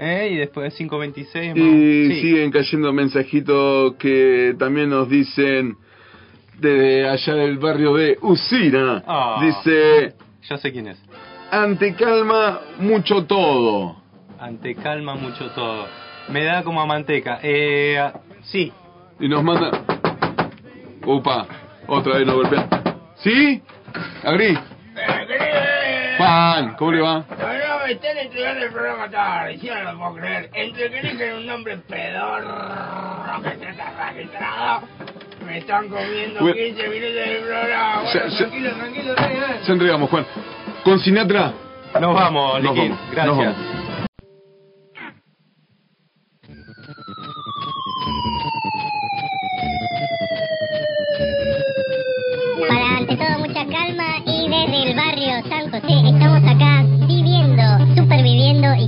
¿eh? 0.00 0.28
Y 0.32 0.36
después 0.36 0.74
526. 0.74 1.54
Mau. 1.54 1.64
Y 1.66 2.08
Sí. 2.14 2.20
siguen 2.22 2.50
cayendo 2.50 2.92
mensajitos 2.92 3.94
que 3.96 4.54
también 4.58 4.90
nos 4.90 5.08
dicen 5.08 5.76
desde 6.58 7.08
allá 7.08 7.34
del 7.34 7.58
barrio 7.58 7.94
de 7.94 8.18
Usina. 8.22 9.02
Ah. 9.06 9.40
Dice, 9.42 10.14
Ya 10.48 10.56
sé 10.58 10.72
quién 10.72 10.88
es. 10.88 10.98
ante 11.50 11.94
calma, 11.94 12.60
mucho 12.78 13.24
todo. 13.26 13.96
Ante 14.38 14.74
calma 14.74 15.14
mucho 15.14 15.50
todo. 15.50 15.86
Me 16.28 16.44
da 16.44 16.62
como 16.62 16.80
a 16.80 16.86
manteca. 16.86 17.38
Eh, 17.42 17.98
sí. 18.44 18.72
Y 19.20 19.28
nos 19.28 19.42
manda... 19.42 19.70
Upa, 21.04 21.46
otra 21.86 22.16
vez 22.18 22.26
nos 22.26 22.36
golpea. 22.36 22.68
¿Sí? 23.16 23.60
Abrí. 24.24 24.56
Juan, 26.18 26.74
¿cómo 26.78 26.92
le 26.92 27.00
va? 27.00 27.24
Están 27.90 28.18
entregando 28.18 28.64
el 28.66 28.72
programa 28.72 29.10
tarde, 29.10 29.58
yo 29.58 29.74
no 29.74 29.92
lo 29.92 29.98
puedo 29.98 30.14
creer. 30.14 30.50
Entre 30.54 30.90
que 30.90 30.98
eligen 31.00 31.34
un 31.38 31.46
nombre 31.46 31.76
pedorro 31.78 33.42
que 33.42 33.56
se 33.58 33.68
está 33.70 34.12
registrado, 34.12 34.82
me 35.44 35.58
están 35.58 35.88
comiendo 35.88 36.40
Bueno. 36.40 36.54
15 36.54 36.88
minutos 36.88 37.14
del 37.14 37.42
programa. 37.42 38.02
Bueno, 38.02 38.36
tranquilo, 38.36 38.70
tranquilo, 38.76 39.14
tranquilo. 39.16 39.46
Se 39.64 39.72
entregamos, 39.72 40.10
Juan. 40.10 40.26
Con 40.84 41.00
Sinatra. 41.00 41.52
Nos 42.00 42.14
vamos, 42.14 42.62
Nos 42.62 42.74
Gracias. 43.10 43.26
vamos. 43.26 43.56
Para 52.68 52.96
ante 52.98 53.16
todo 53.16 53.38
mucha 53.38 53.64
calma 53.66 54.18
y 54.26 54.48
desde 54.48 54.90
el 54.90 54.96
barrio 54.96 55.42
San 55.48 55.70
José 55.70 56.08
estamos 56.08 56.42
acá 56.44 56.84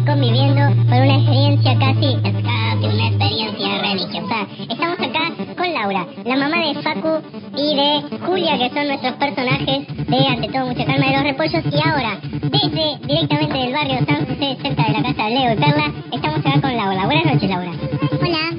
y 0.03 0.07
conviviendo 0.07 0.63
con 0.65 0.99
una 0.99 1.17
experiencia 1.17 1.79
casi, 1.79 2.17
casi 2.23 2.87
una 2.87 3.09
experiencia 3.09 3.79
religiosa. 3.83 4.47
Estamos 4.69 4.99
acá 4.99 5.33
con 5.57 5.73
Laura, 5.73 6.07
la 6.25 6.37
mamá 6.37 6.57
de 6.67 6.75
Facu 6.83 7.21
y 7.57 7.77
de 7.77 8.03
Julia 8.25 8.59
que 8.59 8.71
son 8.71 8.89
nuestros 8.89 9.13
personajes 9.15 9.87
de 10.07 10.27
ante 10.27 10.49
todo 10.49 10.67
mucha 10.67 10.85
calma 10.85 11.07
de 11.07 11.13
los 11.13 11.23
repollos 11.23 11.65
y 11.71 11.89
ahora 11.89 12.19
desde 12.23 12.99
directamente 13.07 13.59
del 13.59 13.73
barrio 13.73 13.99
San 14.07 14.27
José 14.27 14.57
cerca 14.63 14.85
de 14.85 14.93
la 14.93 15.03
casa 15.03 15.25
de 15.25 15.31
Leo 15.31 15.53
y 15.53 15.57
Perla 15.57 15.93
estamos 16.13 16.39
acá 16.39 16.61
con 16.61 16.77
Laura. 16.77 17.05
Buenas 17.07 17.25
noches 17.27 17.51
Laura. 17.51 17.73
Hola. 18.21 18.53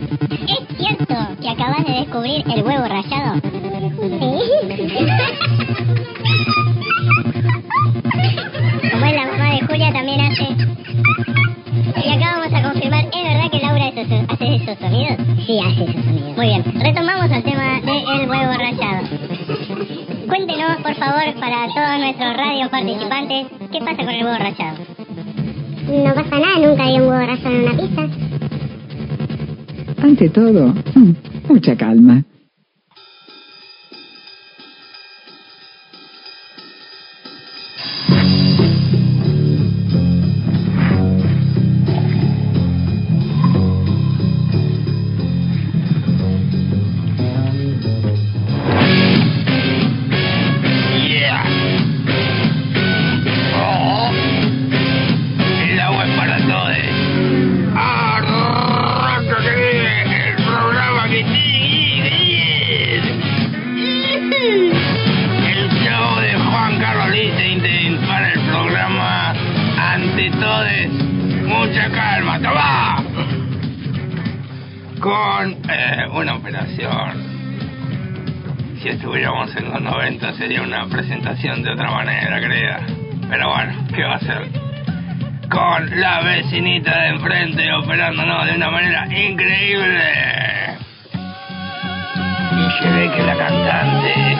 ¿Es 0.43 0.77
cierto 0.77 1.15
que 1.41 1.49
acabas 1.49 1.85
de 1.85 1.93
descubrir 1.93 2.43
el 2.53 2.63
huevo 2.63 2.85
rallado? 2.87 3.41
Como 8.91 9.05
es 9.05 9.15
la 9.15 9.25
mamá 9.25 9.53
de 9.53 9.61
Julia 9.67 9.91
también 9.93 10.21
hace. 10.21 10.82
Y 10.93 12.09
acá 12.09 12.37
vamos 12.37 12.53
a 12.53 12.61
confirmar, 12.71 13.05
¿es 13.05 13.23
verdad 13.23 13.51
que 13.51 13.59
Laura 13.59 13.87
hace 13.87 14.01
esos, 14.01 14.25
hace 14.29 14.55
esos 14.55 14.77
sonidos? 14.77 15.17
Sí, 15.45 15.59
hace 15.59 15.83
esos 15.83 16.05
sonidos. 16.05 16.37
Muy 16.37 16.45
bien, 16.45 16.63
retomamos 16.81 17.31
el 17.31 17.43
tema 17.43 17.81
del 17.81 18.29
huevo 18.29 18.53
rallado. 18.53 19.07
Cuéntenos, 20.27 20.77
por 20.83 20.95
favor, 20.95 21.33
para 21.39 21.67
todos 21.73 21.99
nuestros 21.99 22.37
radio 22.37 22.69
participantes, 22.69 23.47
¿qué 23.71 23.79
pasa 23.79 23.97
con 23.97 24.09
el 24.09 24.23
huevo 24.23 24.37
rallado? 24.37 24.77
No 25.87 26.13
pasa 26.13 26.39
nada, 26.39 26.59
nunca 26.67 26.83
hay 26.83 26.99
un 26.99 27.07
huevo 27.07 27.25
rallado 27.25 27.55
en 27.55 27.61
una 27.63 27.77
pizza. 27.77 28.07
Ante 30.03 30.29
todo, 30.29 30.73
mm, 30.95 31.13
mucha 31.49 31.75
calma. 31.75 32.23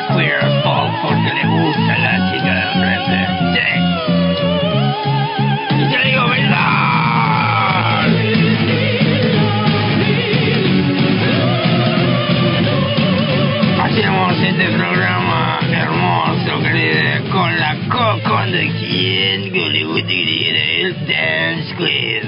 Queer 0.08 0.42
fuck 0.64 0.90
porque 1.02 1.32
le 1.34 1.46
gusta 1.48 1.94
a 1.94 1.98
la 2.00 2.32
chica 2.32 2.52
de 2.54 2.62
enfrente. 2.72 3.18
Sí. 3.54 3.68
Te 5.92 5.98
digo 6.10 6.24
verdad. 6.28 6.84
Hacemos 13.84 14.34
este 14.42 14.68
programa 14.78 15.60
hermoso, 15.72 16.52
querida, 16.62 17.22
con 17.32 17.50
la 17.60 17.72
co-conducción 17.90 19.40
Hollywood 19.54 20.04
del 20.06 20.96
Dance 21.08 21.76
Quiz. 21.76 22.26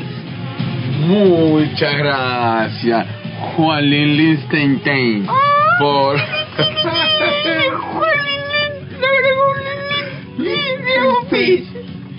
Muchas 1.00 1.98
gracias, 1.98 3.06
Juan 3.56 3.90
Lin 3.90 4.18
Lichtenstein, 4.18 5.28
por... 5.80 6.35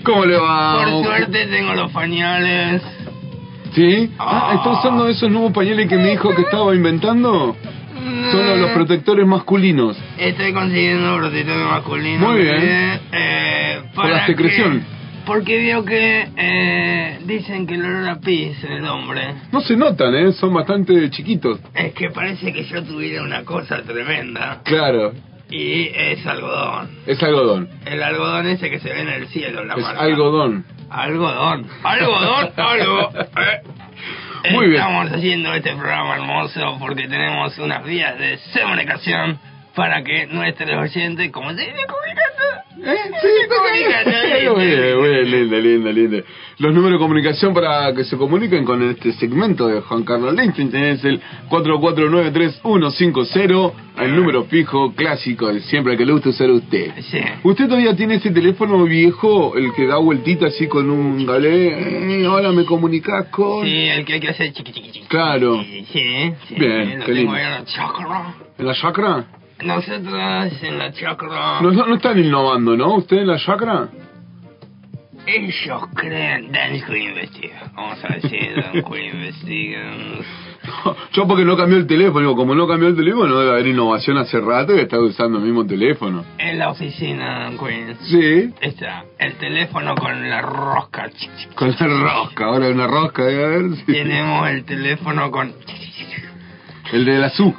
¿Cómo 0.07 0.25
le 0.25 0.37
va? 0.37 0.83
Por 0.85 1.03
suerte 1.05 1.45
tengo 1.47 1.73
los 1.73 1.91
pañales. 1.91 2.81
¿Sí? 3.75 4.09
Ah, 4.17 4.53
¿está 4.55 4.69
usando 4.71 5.07
esos 5.07 5.29
nuevos 5.29 5.51
pañales 5.51 5.87
que 5.87 5.97
me 5.97 6.11
dijo 6.11 6.33
que 6.33 6.41
estaba 6.43 6.73
inventando? 6.73 7.55
Son 8.31 8.45
los- 8.47 8.57
los 8.59 8.71
protectores 8.71 9.27
masculinos. 9.27 9.97
Estoy 10.17 10.53
consiguiendo 10.53 11.17
protector 11.17 11.57
masculino. 11.69 12.27
Muy 12.29 12.41
bien. 12.41 12.55
querida, 12.59 12.99
eh, 13.11 13.81
Por 13.93 14.03
para 14.05 14.15
la 14.17 14.25
secreción. 14.25 14.79
que- 14.79 14.97
porque 15.25 15.57
veo 15.57 15.83
que 15.83 16.27
eh, 16.37 17.19
dicen 17.25 17.67
que 17.67 17.75
el 17.75 17.85
olor 17.85 18.07
a 18.07 18.19
pis 18.19 18.63
en 18.63 18.71
el 18.71 18.85
hombre 18.85 19.33
No 19.51 19.59
se 19.61 19.75
notan, 19.75 20.15
¿eh? 20.15 20.31
Son 20.33 20.53
bastante 20.53 21.09
chiquitos. 21.09 21.59
es 21.75 21.93
que 21.93 22.09
parece 22.11 22.53
que 22.53 22.63
yo 22.63 22.81
tuviera 22.83 23.21
una 23.23 23.43
cosa 23.43 23.81
tremenda 23.83 24.61
Claro, 24.63 25.11
y 25.49 25.87
es 25.95 26.25
algodón. 26.25 26.89
es 27.05 27.21
algodón. 27.23 27.69
El 27.85 28.03
algodón 28.03 28.47
ese 28.47 28.69
que 28.69 28.79
se 28.79 28.89
ve 28.93 29.01
en 29.01 29.09
el 29.09 29.27
cielo, 29.27 29.63
la 29.63 29.75
Es 29.75 29.81
marca. 29.81 30.01
algodón. 30.01 30.65
Algodón. 30.89 31.67
Algodón, 31.83 32.49
algo. 32.57 33.09
Eh. 33.13 34.51
Muy 34.51 34.67
bien. 34.67 34.81
Estamos 34.81 35.11
haciendo 35.11 35.53
este 35.53 35.73
programa 35.75 36.15
hermoso 36.15 36.77
porque 36.79 37.07
tenemos 37.07 37.57
unas 37.59 37.83
vías 37.83 38.17
de 38.19 38.39
comunicación 38.61 39.39
para 39.77 40.03
que 40.03 40.25
nuestros 40.25 40.71
oyentes, 40.75 41.31
como 41.31 41.53
se 41.53 41.61
dice, 41.61 41.85
comunicando. 41.87 42.43
¿Eh? 42.83 42.97
Sí, 43.21 43.27
linda, 45.29 45.57
linda, 45.57 45.91
linda. 45.91 46.17
Los 46.57 46.73
números 46.73 46.99
de 46.99 47.03
comunicación 47.03 47.53
para 47.53 47.93
que 47.93 48.03
se 48.03 48.17
comuniquen 48.17 48.65
con 48.65 48.81
este 48.89 49.11
segmento 49.13 49.67
de 49.67 49.81
Juan 49.81 50.03
Carlos 50.03 50.33
Lichtenstein 50.33 50.83
es 50.83 51.05
el 51.05 51.21
4493-150, 51.49 53.71
el 53.99 54.15
número 54.15 54.45
fijo 54.45 54.93
clásico, 54.95 55.47
el 55.49 55.61
siempre 55.61 55.95
que 55.95 56.07
le 56.07 56.13
gusta 56.13 56.29
usar 56.29 56.49
a 56.49 56.53
usted. 56.53 56.91
Sí. 57.01 57.19
¿Usted 57.43 57.65
todavía 57.67 57.95
tiene 57.95 58.15
ese 58.15 58.31
teléfono 58.31 58.83
viejo, 58.85 59.55
el 59.55 59.71
que 59.73 59.85
da 59.85 59.97
vueltita 59.97 60.47
así 60.47 60.65
con 60.67 60.89
un 60.89 61.23
galé? 61.25 62.21
Eh, 62.21 62.25
ahora 62.25 62.51
me 62.51 62.65
comunicás 62.65 63.27
con... 63.27 63.63
Sí, 63.63 63.89
el 63.89 64.05
que 64.05 64.13
hay 64.13 64.19
que 64.19 64.29
hacer 64.29 64.51
chiqui 64.53 64.71
chiqui 64.71 64.91
chiqui. 64.91 65.07
Claro. 65.07 65.61
Sí, 65.63 65.85
sí, 66.47 66.55
Bien, 66.57 66.99
lo 66.99 67.05
qué 67.05 67.13
tengo 67.13 67.33
lindo. 67.33 67.37
en 67.37 67.51
la 67.51 67.63
chakra. 67.65 68.35
¿En 68.57 68.65
la 68.65 68.73
chacra? 68.73 69.25
Nosotros 69.63 70.63
en 70.63 70.77
la 70.77 70.91
chakra. 70.91 71.61
No, 71.61 71.71
no 71.71 71.95
están 71.95 72.19
innovando, 72.19 72.75
¿no? 72.77 72.95
¿Usted 72.95 73.17
en 73.17 73.27
la 73.27 73.37
chacra? 73.37 73.89
Ellos 75.25 75.81
creen. 75.95 76.51
Dan 76.51 76.73
Quinn 76.85 77.09
investiga. 77.09 77.71
Vamos 77.75 77.99
a 78.03 78.13
decir, 78.13 78.55
Dan 78.55 78.83
Quinn 78.91 79.05
investiga. 79.13 79.81
Yo 81.13 81.27
porque 81.27 81.45
no 81.45 81.55
cambió 81.57 81.77
el 81.77 81.87
teléfono, 81.87 82.35
como 82.35 82.53
no 82.53 82.67
cambió 82.67 82.89
el 82.89 82.95
teléfono, 82.95 83.27
no 83.27 83.39
debe 83.39 83.51
haber 83.51 83.67
innovación 83.67 84.17
hace 84.17 84.39
rato 84.39 84.75
y 84.75 84.79
está 84.79 84.99
usando 84.99 85.37
el 85.37 85.43
mismo 85.45 85.65
teléfono. 85.65 86.23
En 86.37 86.59
la 86.59 86.69
oficina, 86.69 87.49
Quinn. 87.57 87.95
Sí, 88.03 88.53
Está 88.61 89.05
el 89.17 89.33
teléfono 89.35 89.95
con 89.95 90.29
la 90.29 90.41
rosca. 90.41 91.09
con 91.55 91.69
la 91.71 91.87
rosca, 91.87 92.45
ahora 92.45 92.65
hay 92.65 92.71
una 92.73 92.87
rosca, 92.87 93.23
debe 93.23 93.45
haber. 93.45 93.75
sí. 93.77 93.85
Tenemos 93.85 94.49
el 94.49 94.65
teléfono 94.65 95.31
con. 95.31 95.53
El 96.93 97.05
de 97.05 97.17
la 97.17 97.29
SU. 97.29 97.53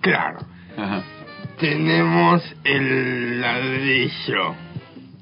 Claro. 0.00 0.38
Ajá. 0.76 1.02
Tenemos 1.58 2.42
el 2.64 3.40
ladrillo. 3.40 4.54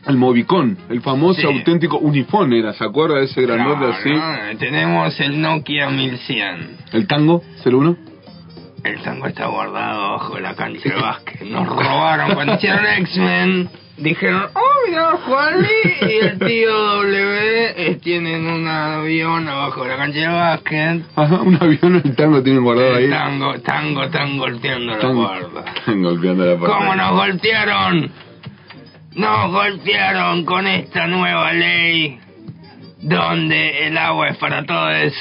El 0.06 0.16
Movicon, 0.16 0.76
el 0.88 1.00
famoso 1.00 1.40
Sí. 1.40 1.46
auténtico 1.46 1.98
Unifón 1.98 2.52
era, 2.52 2.72
¿se 2.72 2.82
acuerda 2.84 3.16
de 3.18 3.26
ese 3.26 3.42
grandote 3.42 3.78
Claro, 3.78 3.92
así? 3.94 4.10
¿no? 4.52 4.58
Tenemos 4.58 5.20
el 5.20 5.40
Nokia 5.40 5.90
1100. 5.90 6.76
El 6.92 7.06
Tango 7.06 7.42
01. 7.64 7.96
El 8.82 9.00
tango 9.02 9.26
está 9.28 9.46
guardado 9.46 10.10
bajo 10.14 10.40
la 10.40 10.54
cancha 10.54 10.88
de 10.88 10.94
básquet. 11.00 11.42
Nos 11.42 11.68
robaron 11.68 12.34
cuando 12.34 12.54
hicieron 12.54 12.84
X-Men. 12.84 13.68
Dijeron, 13.98 14.46
oh, 14.54 14.71
mira, 14.88 15.10
Juan 15.26 15.66
y 16.02 16.12
el 16.24 16.38
tío 16.38 16.70
W 16.96 17.74
eh, 17.76 17.98
tienen 18.02 18.46
un 18.46 18.66
avión 18.66 19.48
abajo 19.48 19.82
de 19.84 19.88
la 19.90 19.96
cancha 19.96 20.18
de 20.20 20.28
básquet. 20.28 21.02
Ajá, 21.16 21.40
un 21.42 21.56
avión 21.60 22.02
el 22.04 22.14
Tango 22.16 22.42
tienen 22.42 22.62
guardado 22.62 22.96
ahí. 22.96 23.04
El 23.04 23.10
tango, 23.10 23.54
tango, 23.60 24.02
están 24.04 24.38
golpeando 24.38 24.92
la 24.92 24.98
Tango. 24.98 25.22
guarda. 25.22 25.64
Están 25.76 26.02
golpeando 26.02 26.44
la 26.46 26.56
puerta. 26.58 26.76
¿Cómo 26.76 26.94
nos 26.94 27.12
golpearon? 27.12 28.10
Nos 29.14 29.50
golpearon 29.52 30.44
con 30.44 30.66
esta 30.66 31.06
nueva 31.06 31.52
ley 31.52 32.18
donde 33.00 33.86
el 33.88 33.98
agua 33.98 34.28
es 34.28 34.36
para 34.38 34.64
todos. 34.64 35.12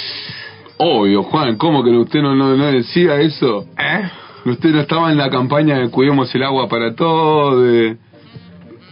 Obvio, 0.77 1.23
Juan, 1.23 1.57
¿cómo 1.57 1.83
que 1.83 1.89
usted 1.91 2.21
no, 2.21 2.35
no, 2.35 2.55
no 2.55 2.65
decía 2.71 3.19
eso? 3.19 3.65
¿Eh? 3.77 4.09
Usted 4.45 4.69
no 4.69 4.81
estaba 4.81 5.11
en 5.11 5.17
la 5.17 5.29
campaña 5.29 5.77
de 5.77 5.89
Cuidemos 5.89 6.33
el 6.33 6.43
agua 6.43 6.67
para 6.67 6.95
todos, 6.95 7.61
de... 7.63 7.97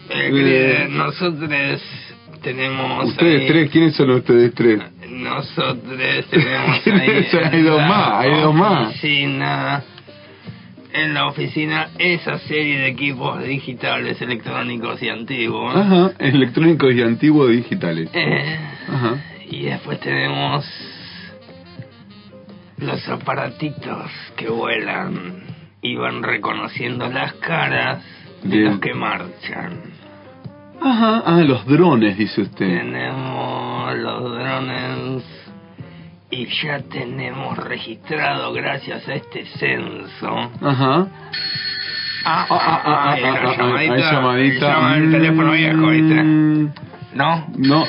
Eh, 0.09 0.31
querida, 0.31 0.87
nosotros 0.89 1.49
tenemos 2.41 3.05
Ustedes 3.09 3.41
ahí- 3.41 3.47
tres, 3.47 3.69
¿quiénes 3.71 3.95
son 3.95 4.09
ustedes 4.11 4.53
tres? 4.53 4.79
Nosotros 5.09 6.25
tenemos 6.29 6.87
ahí 6.87 7.27
Hay 7.51 7.61
dos 7.63 7.81
más, 7.81 8.13
hay 8.25 8.31
dos 8.41 8.55
más. 8.55 8.87
Oficina, 8.89 9.83
en 10.93 11.13
la 11.13 11.27
oficina 11.27 11.89
esa 11.99 12.39
serie 12.39 12.79
de 12.79 12.87
equipos 12.87 13.43
digitales, 13.43 14.19
electrónicos 14.21 15.01
y 15.03 15.09
antiguos. 15.09 15.75
Ajá, 15.75 16.11
electrónicos 16.19 16.93
y 16.93 17.01
antiguos 17.01 17.51
digitales. 17.51 18.09
Eh, 18.13 18.57
Ajá. 18.87 19.17
y 19.49 19.63
después 19.65 19.99
tenemos 19.99 20.65
los 22.77 23.07
aparatitos 23.09 24.09
que 24.37 24.47
vuelan 24.49 25.43
y 25.81 25.95
van 25.95 26.23
reconociendo 26.23 27.07
las 27.09 27.33
caras 27.33 28.01
de 28.43 28.49
Bien. 28.57 28.65
los 28.71 28.79
que 28.79 28.93
marchan. 28.93 29.81
Ajá, 30.81 31.23
ah, 31.25 31.41
los 31.41 31.65
drones, 31.65 32.17
dice 32.17 32.41
usted. 32.41 32.65
Tenemos 32.65 33.95
los 33.97 34.23
drones 34.37 35.23
y 36.31 36.45
ya 36.63 36.79
tenemos 36.91 37.57
registrado 37.57 38.53
gracias 38.53 39.07
a 39.07 39.13
este 39.15 39.45
censo. 39.45 40.51
Ajá. 40.61 41.07
Ah, 42.25 42.45
ah, 42.49 42.59
ah, 42.59 42.81
ah, 42.85 43.11
hay 43.13 43.23
una 43.23 43.33
ah, 43.33 43.41
ah, 43.43 43.55
llamadita. 43.57 43.93
hay 43.93 44.01
llamadita. 44.01 44.67
Llama 44.67 44.97
el 44.97 45.11
teléfono 45.11 45.51
viejo, 45.51 45.87
¿viste? 45.87 46.23
Mm, 46.23 46.73
¿No? 47.13 47.47
No. 47.57 47.85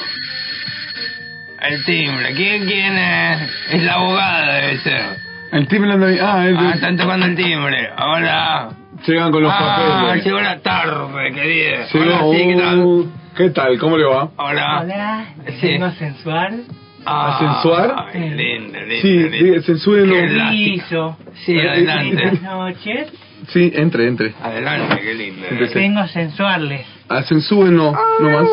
El 1.62 1.84
timbre. 1.84 2.34
¿Quién, 2.34 2.64
quién 2.64 2.96
es? 2.96 3.50
Es 3.70 3.82
la 3.82 3.94
abogada, 3.94 4.54
debe 4.54 4.78
ser. 4.78 5.16
El 5.52 5.68
timbre 5.68 5.92
anda 5.92 6.06
ahí. 6.06 6.18
Ah, 6.20 6.46
el 6.46 6.56
Ah, 6.56 6.70
están 6.74 6.96
tocando 6.96 7.26
el 7.26 7.36
timbre. 7.36 7.90
Hola. 7.98 8.70
Llegan 9.06 9.32
con 9.32 9.42
los 9.42 9.52
ah, 9.54 9.58
papeles. 9.58 10.24
llegó 10.24 10.40
la 10.40 10.58
tarde, 10.60 11.32
querida. 11.32 11.86
Llegó, 11.86 11.98
Hola, 11.98 12.20
sí, 12.30 12.46
¿qué 12.48 12.56
tal? 12.56 13.04
¿Qué 13.36 13.50
tal? 13.50 13.78
¿Cómo 13.78 13.96
le 13.98 14.04
va? 14.04 14.30
Hola. 14.36 14.80
Hola, 14.82 15.24
Sí. 15.60 15.78
sensual. 15.98 16.64
Ah, 17.06 17.36
sensual? 17.38 17.94
Ay, 18.12 18.30
lindo, 18.30 18.78
lindo. 18.78 18.96
Sí, 19.00 19.28
lindo. 19.30 19.62
censúrenlo. 19.62 20.14
Qué. 20.14 21.16
Sí, 21.46 21.58
adelante. 21.58 22.22
Buenas 22.22 22.42
noches. 22.42 23.12
Sí, 23.48 23.72
entre, 23.74 24.06
entre. 24.06 24.34
Adelante, 24.42 25.00
qué 25.00 25.14
lindo. 25.14 25.46
Vengo 25.74 26.00
a 26.00 26.08
sensuarles. 26.08 26.86
Ah, 27.12 27.24
censúrenlo, 27.24 27.92
nomás. 28.20 28.46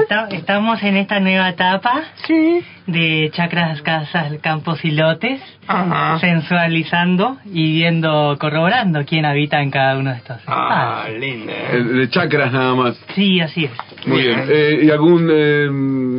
Esta- 0.00 0.28
estamos 0.30 0.82
en 0.82 0.96
esta 0.96 1.20
nueva 1.20 1.50
etapa 1.50 2.00
de 2.86 3.30
chacras, 3.34 3.82
casas, 3.82 4.32
campos 4.40 4.82
y 4.82 4.92
lotes, 4.92 5.42
Ajá. 5.66 6.18
sensualizando 6.18 7.36
y 7.44 7.70
viendo, 7.74 8.38
corroborando 8.40 9.04
quién 9.04 9.26
habita 9.26 9.60
en 9.60 9.70
cada 9.70 9.98
uno 9.98 10.10
de 10.10 10.16
estos 10.16 10.38
Ah, 10.46 11.04
espacios. 11.06 11.20
lindo. 11.20 11.52
De 11.98 12.08
chakras 12.08 12.50
nada 12.50 12.74
más. 12.74 12.96
Sí, 13.14 13.40
así 13.40 13.66
es. 13.66 13.72
Muy 14.06 14.22
bien. 14.22 14.44
Eh, 14.48 14.80
¿Y 14.84 14.90
algún 14.90 15.28
eh, 15.30 15.66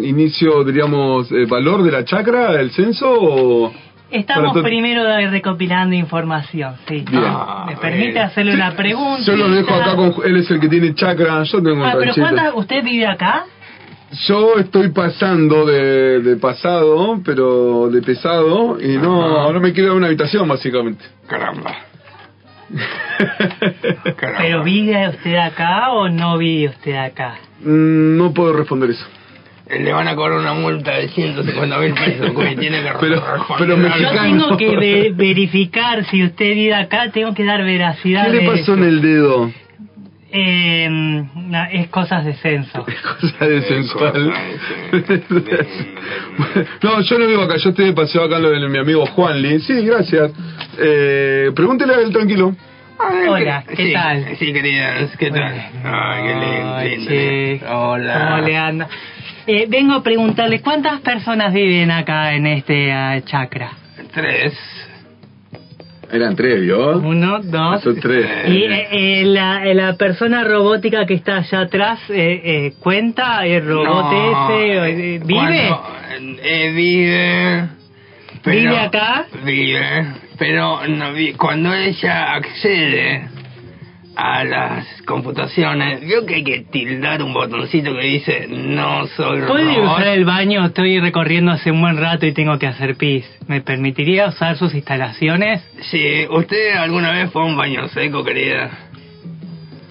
inicio, 0.08 0.64
diríamos, 0.64 1.32
eh, 1.32 1.46
valor 1.50 1.82
de 1.82 1.92
la 1.92 2.06
chakra, 2.06 2.52
el 2.62 2.70
censo? 2.70 3.12
O... 3.12 3.74
Estamos 4.14 4.58
primero 4.62 5.04
de- 5.04 5.28
recopilando 5.30 5.96
información, 5.96 6.76
sí. 6.88 7.04
Bien. 7.10 7.24
¿Me 7.68 7.76
permite 7.78 8.20
hacerle 8.20 8.54
una 8.54 8.72
pregunta? 8.76 9.24
Yo 9.26 9.36
lo 9.36 9.50
dejo 9.50 9.74
acá 9.74 9.96
con. 9.96 10.14
Él 10.26 10.38
es 10.38 10.50
el 10.52 10.60
que 10.60 10.70
tiene 10.70 10.94
chakra, 10.94 11.44
yo 11.44 11.62
tengo 11.64 11.84
Ah, 11.84 11.90
pero 11.94 12.06
ranchito. 12.06 12.22
¿cuántas, 12.22 12.54
¿usted 12.56 12.84
vive 12.84 13.08
acá? 13.08 13.46
Yo 14.28 14.58
estoy 14.60 14.90
pasando 14.90 15.66
de, 15.66 16.20
de 16.22 16.36
pasado, 16.38 17.20
pero 17.26 17.90
de 17.90 18.02
pesado, 18.04 18.80
y 18.80 18.98
no, 18.98 19.52
no 19.52 19.60
me 19.60 19.74
quiero 19.74 19.90
dar 19.90 19.98
una 19.98 20.06
habitación, 20.08 20.48
básicamente. 20.48 21.04
Caramba. 21.28 21.72
¿Pero 24.38 24.64
vive 24.64 25.10
usted 25.10 25.36
acá 25.36 25.92
o 25.92 26.10
no 26.10 26.38
vive 26.38 26.70
usted 26.70 26.96
acá? 26.96 27.36
Mm, 27.62 28.18
No 28.18 28.34
puedo 28.34 28.54
responder 28.54 28.92
eso. 28.92 29.06
Le 29.80 29.94
van 29.94 30.08
a 30.08 30.16
cobrar 30.16 30.38
una 30.40 30.54
multa 30.54 30.92
de 30.96 31.10
150 31.10 31.78
mil 31.80 31.94
pesos 31.94 32.32
porque 32.32 32.56
tiene 32.60 32.82
que 32.84 32.90
Pero- 33.00 33.24
pero 33.58 33.76
algo. 33.76 33.98
Yo 34.00 34.12
tengo 34.22 34.58
que 34.58 34.76
ve- 34.78 35.12
verificar 35.16 36.06
si 36.06 36.24
usted 36.24 36.54
vive 36.54 36.74
acá, 36.76 37.10
tengo 37.12 37.34
que 37.34 37.44
dar 37.46 37.64
veracidad. 37.64 38.26
¿Qué 38.32 38.38
le 38.42 38.50
pasó 38.50 38.74
en 38.76 38.84
el 38.84 39.02
dedo? 39.02 39.52
Eh, 40.36 40.88
no, 40.90 41.64
es 41.72 41.88
cosas 41.90 42.26
de 42.26 42.34
censo. 42.34 42.84
Cosa 43.22 43.46
de 43.46 43.62
sensual. 43.62 44.34
no, 46.82 47.02
yo 47.02 47.20
no 47.20 47.28
vivo 47.28 47.44
acá, 47.44 47.56
yo 47.58 47.70
estoy 47.70 47.86
de 47.86 47.94
paseo 47.94 48.24
acá 48.24 48.40
lo 48.40 48.50
de 48.50 48.68
mi 48.68 48.78
amigo 48.80 49.06
Juan 49.06 49.42
Lee. 49.42 49.60
Sí, 49.60 49.86
gracias. 49.86 50.32
Eh, 50.80 51.52
pregúntele 51.56 51.94
a 51.94 52.00
él 52.00 52.12
tranquilo. 52.12 52.56
Hola, 53.28 53.64
¿qué 53.68 53.76
sí, 53.88 53.94
tal? 53.94 54.26
Sí, 54.38 54.54
queridas, 54.54 55.16
¿qué 55.18 55.30
tal? 55.30 55.54
Ay, 55.84 56.24
qué 56.24 56.98
lindo, 57.60 57.66
Hola. 57.76 58.28
¿Cómo 58.30 58.48
le 58.48 58.58
anda? 58.58 58.88
Eh, 59.46 59.66
vengo 59.68 59.94
a 59.94 60.04
preguntarle, 60.04 60.62
¿cuántas 60.62 61.02
personas 61.02 61.54
viven 61.54 61.92
acá 61.92 62.34
en 62.34 62.48
este 62.48 62.92
ah, 62.94 63.20
chakra? 63.26 63.72
Tres. 64.14 64.54
Eran 66.12 66.36
tres, 66.36 66.62
¿vio? 66.62 66.98
Uno, 67.00 67.40
dos. 67.40 67.82
Son 67.82 68.00
tres. 68.00 68.26
Y 68.48 68.64
eh, 68.64 68.88
eh, 68.92 69.24
la, 69.26 69.66
eh, 69.66 69.74
la 69.74 69.96
persona 69.96 70.44
robótica 70.44 71.06
que 71.06 71.16
está 71.16 71.38
allá 71.38 71.62
atrás, 71.62 72.00
eh, 72.10 72.42
eh, 72.44 72.74
¿cuenta? 72.80 73.46
¿El 73.46 73.66
robot 73.66 74.12
No, 74.12 74.50
ese? 74.50 75.16
eh, 75.16 75.22
¿Vive? 75.26 75.68
Cuando, 75.70 76.42
eh, 76.44 76.72
vive. 76.72 77.64
pero- 78.44 78.60
¿Vive 78.60 78.80
acá? 78.80 79.26
Vive, 79.44 80.06
pero 80.38 80.88
no 80.88 81.14
vi- 81.14 81.34
cuando 81.34 81.74
ella 81.74 82.34
accede 82.34 83.28
a 84.16 84.44
las 84.44 84.86
computaciones, 85.04 86.02
veo 86.02 86.26
que 86.26 86.36
hay 86.36 86.44
que 86.44 86.60
tildar 86.72 87.24
un 87.24 87.34
botoncito 87.34 87.94
que 87.96 88.06
dice 88.06 88.48
no 88.48 89.08
soy 89.08 89.42
¿Puede 89.42 89.76
robot. 89.76 89.92
usar 89.98 90.08
el 90.08 90.26
baño? 90.26 90.66
Estoy 90.66 91.00
recorriendo 91.00 91.52
hace 91.52 91.72
un 91.72 91.82
buen 91.82 91.98
rato 91.98 92.26
y 92.26 92.34
tengo 92.34 92.58
que 92.60 92.68
hacer 92.68 92.96
pis. 92.96 93.26
¿Me 93.48 93.62
permitiría 93.62 94.28
usar 94.28 94.56
sus 94.58 94.74
instalaciones? 94.76 95.62
Sí, 95.82 96.26
¿usted 96.30 96.74
alguna 96.76 97.12
vez 97.12 97.32
fue 97.32 97.42
a 97.42 97.46
un 97.46 97.58
baño 97.58 97.88
seco, 97.90 98.24
querida? 98.24 98.70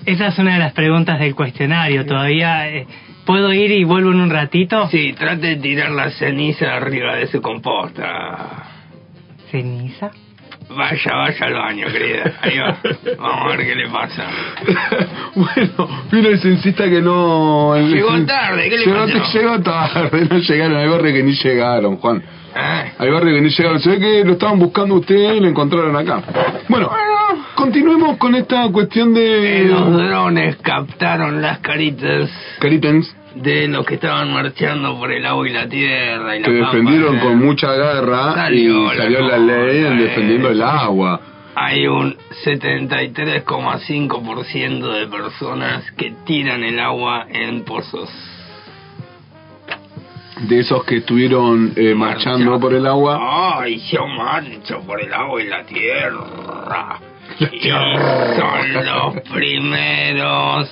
Esa 0.06 0.28
es 0.28 0.38
una 0.38 0.54
de 0.54 0.58
las 0.60 0.72
preguntas 0.72 1.18
del 1.20 1.34
cuestionario. 1.34 2.04
¿Todavía 2.06 2.68
eh, 2.68 2.86
puedo 3.24 3.52
ir 3.52 3.70
y 3.70 3.84
vuelvo 3.84 4.10
en 4.12 4.20
un 4.20 4.30
ratito? 4.30 4.88
Sí, 4.88 5.12
trate 5.12 5.48
de 5.48 5.56
tirar 5.56 5.90
la 5.90 6.10
ceniza 6.10 6.74
arriba 6.74 7.16
de 7.16 7.26
su 7.28 7.40
composta. 7.40 8.66
¿Ceniza? 9.50 10.10
Vaya, 10.68 11.16
vaya 11.16 11.46
al 11.46 11.54
baño, 11.54 11.86
querida. 11.88 12.32
Ahí 12.40 12.58
va. 12.58 12.78
Vamos 13.18 13.44
a 13.44 13.56
ver 13.56 13.66
qué 13.66 13.74
le 13.74 13.88
pasa. 13.88 14.26
bueno, 15.34 15.88
vino 16.10 16.28
el 16.28 16.40
censista 16.40 16.84
que 16.88 17.00
no... 17.00 17.76
Llegó 17.76 18.24
tarde, 18.24 18.70
¿qué 18.70 18.78
le 18.78 18.86
llegó, 18.86 19.06
pasó? 19.06 19.32
Llegó 19.38 19.60
tarde, 19.60 20.28
no 20.30 20.38
llegaron. 20.38 20.76
Hay 20.76 20.88
barrios 20.88 21.14
que 21.14 21.22
ni 21.22 21.32
llegaron, 21.32 21.96
Juan. 21.96 22.22
Ah, 22.54 22.84
Hay 22.98 23.10
barrios 23.10 23.36
que 23.36 23.40
ni 23.42 23.50
llegaron. 23.50 23.80
Se 23.80 23.90
ve 23.90 23.98
que 23.98 24.24
lo 24.24 24.32
estaban 24.32 24.58
buscando 24.58 24.94
ustedes 24.96 25.36
y 25.36 25.40
lo 25.40 25.48
encontraron 25.48 25.96
acá. 25.96 26.22
Bueno, 26.68 26.90
continuemos 27.54 28.16
con 28.18 28.34
esta 28.34 28.68
cuestión 28.68 29.16
eh, 29.16 29.20
de... 29.20 29.64
los 29.64 29.92
drones 29.92 30.56
captaron 30.56 31.40
las 31.42 31.58
caritas 31.58 32.30
Caritens, 32.58 33.14
de 33.34 33.68
los 33.68 33.86
que 33.86 33.94
estaban 33.94 34.30
marchando 34.32 34.98
por 34.98 35.12
el 35.12 35.24
agua 35.26 35.48
y 35.48 35.52
la 35.52 35.68
tierra 35.68 36.36
y 36.36 36.40
la 36.40 36.46
que 36.46 36.60
pampa, 36.60 36.76
defendieron 36.76 37.16
eh. 37.16 37.20
con 37.20 37.38
mucha 37.38 37.72
garra 37.72 38.34
Salió 38.34 38.92
y 38.92 38.96
salió 38.96 39.20
la 39.20 39.38
ley 39.38 39.84
en 39.84 39.98
eh. 39.98 40.02
defendiendo 40.02 40.50
el 40.50 40.60
agua. 40.62 41.20
Hay 41.54 41.86
un 41.86 42.16
73,5% 42.44 44.92
de 44.92 45.06
personas 45.06 45.90
que 45.92 46.12
tiran 46.24 46.64
el 46.64 46.80
agua 46.80 47.26
en 47.28 47.62
pozos. 47.64 48.10
De 50.40 50.60
esos 50.60 50.82
que 50.84 50.96
estuvieron 50.96 51.74
eh, 51.76 51.94
marchando 51.94 52.58
por 52.58 52.72
el 52.74 52.86
agua. 52.86 53.60
Ay, 53.60 53.78
yo 53.92 54.06
marcho 54.06 54.80
por 54.86 54.98
el 55.00 55.12
agua 55.12 55.42
y 55.42 55.46
la 55.46 55.62
tierra. 55.64 56.98
Y 57.38 57.68
son 57.68 58.72
los 58.84 59.20
primeros 59.30 60.68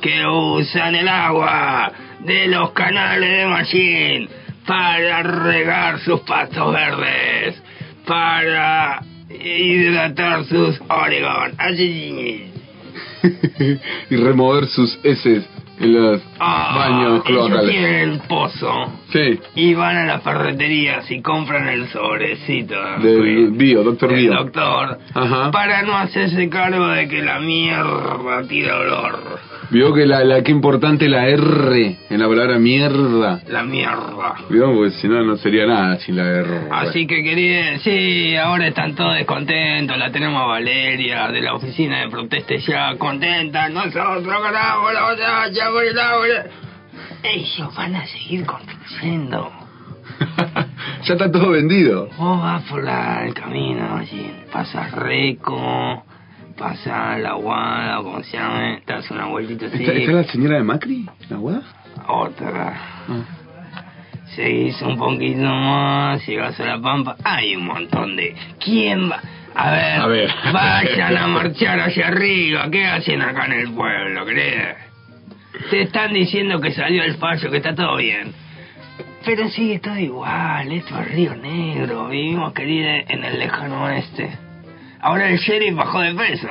que 0.00 0.26
usan 0.26 0.94
el 0.94 1.08
agua 1.08 1.92
de 2.20 2.46
los 2.48 2.70
canales 2.72 3.30
de 3.30 3.46
Machine 3.46 4.28
para 4.66 5.22
regar 5.22 5.98
sus 6.00 6.20
pastos 6.20 6.72
verdes, 6.72 7.62
para 8.06 9.02
hidratar 9.30 10.44
sus 10.44 10.80
Oregon. 10.88 11.52
Así. 11.58 12.46
y 14.10 14.16
remover 14.16 14.66
sus 14.66 14.98
heces 15.02 15.44
en 15.78 15.94
los 15.94 16.22
Ah, 16.38 16.74
baños 16.76 17.22
ellos 17.26 17.46
cloacales. 17.48 17.70
tienen 17.70 17.94
el 18.10 18.18
pozo 18.20 18.92
Sí, 19.12 19.40
y 19.54 19.72
van 19.74 19.96
a 19.96 20.04
las 20.04 20.22
ferreterías 20.22 21.10
y 21.10 21.22
compran 21.22 21.68
el 21.68 21.88
sobrecito 21.88 22.74
del 22.98 23.50
bio, 23.52 23.82
doctor 23.82 24.10
del 24.10 24.18
Bio. 24.20 24.34
doctor 24.34 24.98
Ajá. 25.14 25.50
para 25.50 25.82
no 25.82 25.96
hacerse 25.96 26.48
cargo 26.50 26.86
de 26.88 27.08
que 27.08 27.22
la 27.22 27.40
mierda 27.40 28.42
tira 28.48 28.76
olor. 28.78 29.20
Vio 29.70 29.94
que 29.94 30.04
la, 30.04 30.24
la 30.24 30.42
que 30.42 30.50
importante 30.50 31.08
la 31.08 31.28
R 31.28 31.98
en 32.10 32.20
la 32.20 32.26
palabra 32.26 32.58
mierda. 32.58 33.40
La 33.48 33.62
mierda. 33.62 34.34
Vio, 34.48 34.74
porque 34.74 34.90
si 34.90 35.06
no, 35.06 35.22
no 35.22 35.36
sería 35.36 35.64
nada 35.64 35.96
sin 35.98 36.16
la 36.16 36.24
R. 36.24 36.68
Así 36.72 37.06
que 37.06 37.22
quería, 37.22 37.78
sí, 37.78 38.34
ahora 38.36 38.66
están 38.66 38.96
todos 38.96 39.14
descontentos, 39.14 39.96
la 39.96 40.10
tenemos 40.10 40.42
a 40.42 40.46
Valeria 40.46 41.28
de 41.28 41.40
la 41.40 41.54
oficina 41.54 42.00
de 42.00 42.08
protesta 42.08 42.56
ya 42.56 42.96
contenta, 42.96 43.68
nosotros 43.68 44.24
ganamos 44.24 44.92
la 44.92 45.02
batalla 45.02 45.70
por 45.70 45.84
el 45.84 45.98
agua. 45.98 46.26
Ellos 47.22 47.74
van 47.76 47.94
a 47.94 48.06
seguir 48.06 48.44
construyendo. 48.44 49.52
ya 51.04 51.14
está 51.14 51.30
todo 51.30 51.50
vendido. 51.50 52.08
Vos 52.18 52.42
vas 52.42 52.62
por 52.64 52.82
la, 52.82 53.24
el 53.24 53.34
camino, 53.34 53.96
allí, 53.96 54.32
pasas 54.52 54.90
Reco, 54.92 56.04
pasas 56.60 57.18
La 57.20 57.32
Guada, 57.32 57.96
como 58.02 58.22
se 58.22 58.36
llama, 58.36 58.78
te 58.84 58.92
das 58.92 59.10
una 59.10 59.24
vueltita 59.26 59.66
así, 59.66 59.82
¿Está, 59.82 59.92
está 59.94 60.12
la 60.12 60.24
señora 60.24 60.56
de 60.58 60.62
Macri? 60.62 61.06
¿La 61.30 61.36
guada? 61.38 61.62
otra. 62.06 62.74
Ah. 63.08 63.24
Seguís 64.36 64.80
un 64.82 64.96
poquito 64.96 65.42
más, 65.42 66.24
llegas 66.26 66.60
a 66.60 66.64
La 66.64 66.78
Pampa, 66.80 67.16
hay 67.24 67.56
un 67.56 67.66
montón 67.66 68.14
de... 68.14 68.36
¿Quién 68.62 69.10
va? 69.10 69.20
A 69.54 69.70
ver, 69.72 70.00
A 70.00 70.06
ver. 70.06 70.30
vayan 70.52 71.16
a 71.16 71.26
marchar 71.26 71.80
hacia 71.80 72.08
arriba, 72.08 72.68
¿qué 72.70 72.86
hacen 72.86 73.22
acá 73.22 73.46
en 73.46 73.52
el 73.54 73.70
pueblo, 73.72 74.24
crees? 74.26 74.76
Te 75.70 75.82
están 75.82 76.12
diciendo 76.12 76.60
que 76.60 76.72
salió 76.72 77.02
el 77.02 77.14
fallo, 77.16 77.50
que 77.50 77.56
está 77.56 77.74
todo 77.74 77.96
bien. 77.96 78.32
Pero 79.24 79.48
sigue 79.48 79.78
todo 79.80 79.98
igual, 79.98 80.70
esto 80.72 80.98
es 81.00 81.10
Río 81.12 81.34
Negro, 81.36 82.08
vivimos 82.08 82.52
querida 82.52 82.98
en 83.08 83.24
el 83.24 83.38
lejano 83.38 83.84
oeste. 83.84 84.30
Ahora 85.02 85.28
el 85.30 85.38
sheriff 85.38 85.74
bajó 85.74 86.00
de 86.00 86.14
peso. 86.14 86.48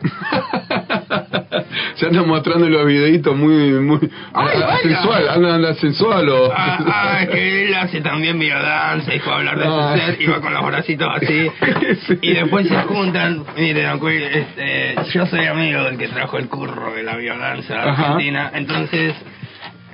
Se 1.96 2.06
andan 2.06 2.28
mostrando 2.28 2.68
los 2.68 2.86
videitos 2.86 3.36
muy, 3.36 3.72
muy 3.72 3.98
Ay, 4.32 4.60
ah, 4.64 4.76
sensual, 4.82 5.28
anda, 5.28 5.54
anda 5.56 5.74
sensual 5.74 6.28
o... 6.28 6.52
Ah, 6.54 6.78
ah, 6.86 7.26
que 7.26 7.66
él 7.66 7.74
hace 7.74 8.00
también 8.00 8.38
biodanza 8.38 9.12
y 9.12 9.18
fue 9.18 9.32
a 9.32 9.36
hablar 9.36 9.58
de 9.58 9.64
Ah. 9.66 9.92
su 9.92 9.98
ser 9.98 10.22
y 10.22 10.26
va 10.26 10.40
con 10.40 10.54
los 10.54 10.64
bracitos 10.64 11.08
así. 11.16 11.50
Y 12.22 12.32
después 12.34 12.68
se 12.68 12.76
juntan. 12.82 13.44
Mire, 13.56 13.82
don 13.84 13.98
Cui, 13.98 14.22
este, 14.22 14.94
yo 15.12 15.26
soy 15.26 15.46
amigo 15.46 15.82
del 15.82 15.98
que 15.98 16.06
trajo 16.08 16.38
el 16.38 16.48
curro 16.48 16.94
de 16.94 17.02
la 17.02 17.16
biodanza 17.16 17.82
argentina. 17.82 18.52
Entonces, 18.54 19.14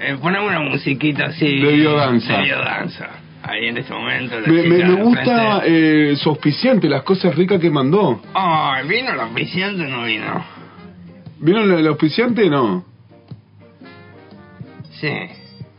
eh, 0.01 0.17
ponemos 0.21 0.51
una 0.51 0.61
musiquita 0.61 1.27
así. 1.27 1.61
De 1.61 1.73
biodanza. 1.73 2.37
De 2.37 2.43
biodanza. 2.45 3.09
Ahí 3.47 3.67
en 3.67 3.77
este 3.77 3.93
momento. 3.93 4.41
la 4.41 4.47
Me, 4.49 4.63
me, 4.63 5.03
gusta 5.03 5.61
eh, 5.67 6.15
su 6.17 6.31
auspiciante, 6.31 6.89
las 6.89 7.03
cosas 7.03 7.35
ricas 7.37 7.61
que 7.61 7.69
mandó. 7.71 8.23
Ay, 8.33 8.89
¿vino 8.89 9.13
el 9.13 9.21
auspiciante 9.21 9.85
o 9.85 9.89
no 9.89 10.05
vino? 10.05 10.43
¿Vieron 11.41 11.71
el, 11.71 11.81
el 11.81 11.87
auspiciante? 11.89 12.49
No. 12.49 12.83
Sí. 14.99 15.11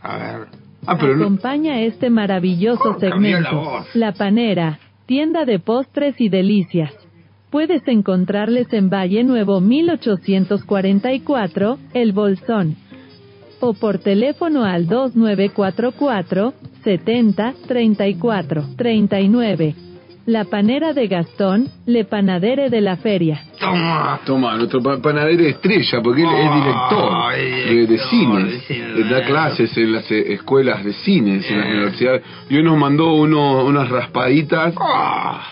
A 0.02 0.16
ver. 0.16 0.46
Ah, 0.86 0.96
pero 0.96 1.16
no. 1.16 1.24
Acompaña 1.24 1.80
este 1.80 2.08
maravilloso 2.08 2.92
la 2.92 2.98
segmento. 3.00 3.56
voz. 3.56 3.92
La 3.96 4.12
Panera, 4.12 4.78
tienda 5.06 5.44
de 5.44 5.58
postres 5.58 6.20
y 6.20 6.28
delicias. 6.28 6.94
Puedes 7.50 7.82
encontrarles 7.88 8.72
en 8.72 8.90
Valle 8.90 9.24
Nuevo 9.24 9.60
1844, 9.60 11.78
El 11.94 12.12
Bolsón. 12.12 12.76
O 13.58 13.74
por 13.74 13.98
teléfono 13.98 14.64
al 14.64 14.86
2944 14.86 16.54
70 16.86 17.54
34 17.66 18.62
39. 18.76 19.74
La 20.26 20.44
Panera 20.44 20.92
de 20.92 21.08
Gastón, 21.08 21.66
Le 21.86 22.04
Panadere 22.04 22.70
de 22.70 22.80
la 22.80 22.96
Feria. 22.96 23.40
Toma. 23.58 24.20
Toma, 24.24 24.56
nuestro 24.56 24.80
pa- 24.80 24.98
panadero 25.02 25.42
estrella, 25.44 26.00
porque 26.02 26.22
él 26.22 26.28
es 26.28 26.54
director 26.54 27.12
Ay, 27.12 27.42
de, 27.76 27.86
de 27.88 27.98
cine. 27.98 28.44
Eh, 28.68 29.04
da 29.10 29.24
clases 29.24 29.76
en 29.76 29.92
las 29.92 30.08
eh, 30.12 30.32
escuelas 30.34 30.84
de 30.84 30.92
cines, 30.92 31.48
en 31.50 31.58
las 31.58 31.66
Eh. 31.66 31.70
universidades. 31.72 32.22
Y 32.50 32.56
hoy 32.56 32.62
nos 32.62 32.76
mandó 32.78 33.14
uno, 33.14 33.64
unas 33.64 33.88
raspaditas. 33.88 34.74
Ah. 34.80 35.42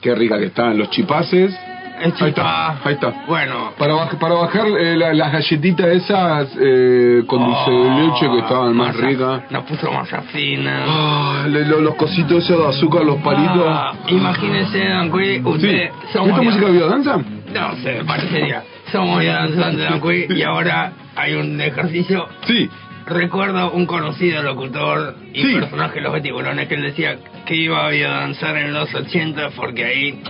Qué 0.00 0.14
rica 0.14 0.38
que 0.38 0.46
están, 0.46 0.78
los 0.78 0.90
chipaces. 0.90 1.52
Ahí 1.96 2.28
está, 2.28 2.70
ahí 2.84 2.94
está. 2.94 3.24
Bueno. 3.26 3.72
Para, 3.78 3.94
baj- 3.94 4.18
para 4.18 4.34
bajar 4.34 4.66
eh, 4.66 4.96
la- 4.96 5.14
las 5.14 5.32
galletitas 5.32 5.86
esas 5.86 6.48
eh, 6.60 7.22
con 7.26 7.44
dulce 7.44 7.70
de 7.70 7.90
leche 7.90 8.26
que 8.30 8.38
estaban 8.40 8.76
más 8.76 8.94
masa- 8.94 9.06
ricas. 9.06 9.42
Nos 9.50 9.64
puso 9.64 9.90
masa 9.92 10.22
fina. 10.22 10.84
Ah, 10.86 11.46
le- 11.48 11.64
lo- 11.66 11.80
los 11.80 11.94
cositos 11.94 12.44
esos 12.44 12.58
de 12.58 12.68
azúcar, 12.68 13.04
los 13.04 13.16
palitos. 13.22 13.64
Ah, 13.66 13.92
imagínese, 14.08 14.88
Don 14.88 15.10
Cui, 15.10 15.40
usted... 15.44 15.90
Sí. 15.90 16.08
somos 16.12 16.30
¿Esta 16.30 16.42
ya- 16.42 16.48
música 16.50 16.66
de 16.66 16.72
biodanza? 16.72 17.16
No 17.54 17.76
sé, 17.76 18.02
parecería. 18.06 18.62
Somos 18.90 19.22
ya 19.24 19.34
danzantes, 19.46 19.88
Don 19.88 20.00
Cui, 20.00 20.26
y 20.28 20.42
ahora 20.42 20.92
hay 21.16 21.34
un 21.34 21.60
ejercicio... 21.60 22.26
Sí. 22.46 22.68
Recuerdo 23.06 23.70
un 23.72 23.84
conocido 23.84 24.42
locutor 24.42 25.14
y 25.34 25.42
Sí. 25.42 25.54
personaje 25.56 25.96
de 25.96 26.00
los 26.00 26.12
beticulones 26.14 26.66
que 26.68 26.74
él 26.74 26.82
decía 26.84 27.16
que 27.44 27.54
iba 27.54 27.84
a 27.84 27.90
biodanzar 27.90 28.56
en 28.56 28.72
los 28.72 28.92
80 28.94 29.50
porque 29.54 29.84
ahí... 29.84 30.22